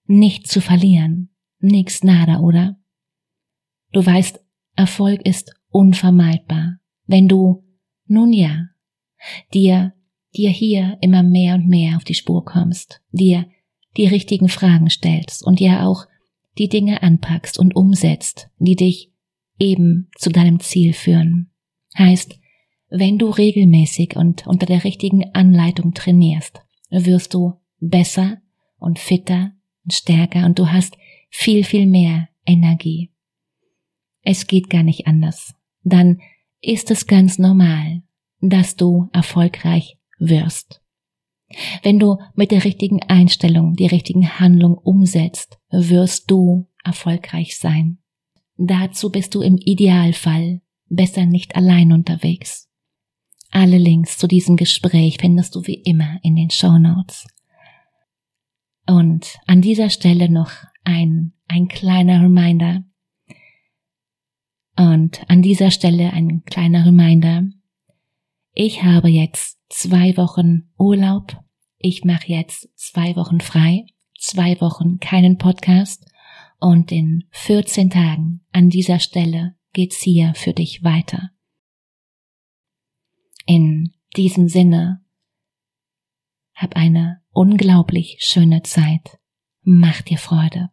nichts 0.06 0.50
zu 0.50 0.60
verlieren. 0.60 1.30
Nix 1.58 2.02
nada, 2.02 2.40
oder? 2.40 2.76
Du 3.92 4.04
weißt, 4.04 4.40
Erfolg 4.76 5.22
ist 5.26 5.54
unvermeidbar, 5.70 6.78
wenn 7.06 7.28
du, 7.28 7.64
nun 8.06 8.32
ja, 8.32 8.68
dir, 9.52 9.94
dir 10.36 10.50
hier 10.50 10.98
immer 11.00 11.22
mehr 11.22 11.54
und 11.54 11.66
mehr 11.66 11.96
auf 11.96 12.04
die 12.04 12.14
Spur 12.14 12.44
kommst, 12.44 13.00
dir 13.10 13.46
die 13.96 14.06
richtigen 14.06 14.48
Fragen 14.48 14.90
stellst 14.90 15.44
und 15.44 15.60
dir 15.60 15.86
auch 15.86 16.06
die 16.58 16.68
Dinge 16.68 17.02
anpackst 17.02 17.58
und 17.58 17.74
umsetzt, 17.74 18.48
die 18.58 18.76
dich 18.76 19.12
eben 19.58 20.10
zu 20.16 20.30
deinem 20.30 20.60
Ziel 20.60 20.92
führen. 20.92 21.50
Heißt, 21.96 22.38
wenn 22.88 23.18
du 23.18 23.30
regelmäßig 23.30 24.16
und 24.16 24.46
unter 24.46 24.66
der 24.66 24.84
richtigen 24.84 25.34
Anleitung 25.34 25.94
trainierst, 25.94 26.60
wirst 26.90 27.34
du 27.34 27.54
besser 27.80 28.38
und 28.78 28.98
fitter 28.98 29.52
und 29.84 29.92
stärker 29.92 30.46
und 30.46 30.58
du 30.58 30.70
hast 30.70 30.96
viel, 31.30 31.64
viel 31.64 31.86
mehr 31.86 32.28
Energie. 32.44 33.10
Es 34.28 34.48
geht 34.48 34.68
gar 34.70 34.82
nicht 34.82 35.06
anders. 35.06 35.54
Dann 35.84 36.20
ist 36.60 36.90
es 36.90 37.06
ganz 37.06 37.38
normal, 37.38 38.02
dass 38.40 38.74
du 38.74 39.08
erfolgreich 39.12 39.98
wirst. 40.18 40.82
Wenn 41.84 42.00
du 42.00 42.18
mit 42.34 42.50
der 42.50 42.64
richtigen 42.64 43.00
Einstellung 43.04 43.74
die 43.74 43.86
richtigen 43.86 44.40
Handlungen 44.40 44.78
umsetzt, 44.78 45.58
wirst 45.70 46.28
du 46.28 46.66
erfolgreich 46.82 47.56
sein. 47.56 47.98
Dazu 48.56 49.12
bist 49.12 49.32
du 49.36 49.42
im 49.42 49.58
Idealfall 49.58 50.60
besser 50.88 51.24
nicht 51.24 51.54
allein 51.54 51.92
unterwegs. 51.92 52.68
Alle 53.52 53.78
Links 53.78 54.18
zu 54.18 54.26
diesem 54.26 54.56
Gespräch 54.56 55.18
findest 55.20 55.54
du 55.54 55.64
wie 55.68 55.82
immer 55.84 56.18
in 56.24 56.34
den 56.34 56.50
Show 56.50 56.78
Notes. 56.78 57.28
Und 58.88 59.38
an 59.46 59.62
dieser 59.62 59.88
Stelle 59.88 60.28
noch 60.28 60.50
ein, 60.82 61.32
ein 61.46 61.68
kleiner 61.68 62.22
Reminder. 62.22 62.82
Und 64.76 65.28
an 65.28 65.42
dieser 65.42 65.70
Stelle 65.70 66.12
ein 66.12 66.44
kleiner 66.44 66.84
Reminder. 66.84 67.44
Ich 68.52 68.82
habe 68.82 69.08
jetzt 69.08 69.58
zwei 69.68 70.16
Wochen 70.16 70.72
Urlaub. 70.78 71.36
Ich 71.78 72.04
mache 72.04 72.28
jetzt 72.28 72.68
zwei 72.76 73.16
Wochen 73.16 73.40
frei, 73.40 73.86
zwei 74.18 74.60
Wochen 74.60 74.98
keinen 74.98 75.38
Podcast 75.38 76.10
und 76.58 76.92
in 76.92 77.24
14 77.30 77.90
Tagen 77.90 78.44
an 78.52 78.70
dieser 78.70 78.98
Stelle 78.98 79.56
geht's 79.72 80.00
hier 80.00 80.32
für 80.34 80.52
dich 80.52 80.82
weiter. 80.82 81.30
In 83.46 83.92
diesem 84.16 84.48
Sinne, 84.48 85.04
hab 86.54 86.74
eine 86.74 87.22
unglaublich 87.30 88.16
schöne 88.20 88.62
Zeit. 88.62 89.18
Mach 89.62 90.00
dir 90.02 90.18
Freude. 90.18 90.70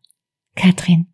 Katrin. 0.55 1.12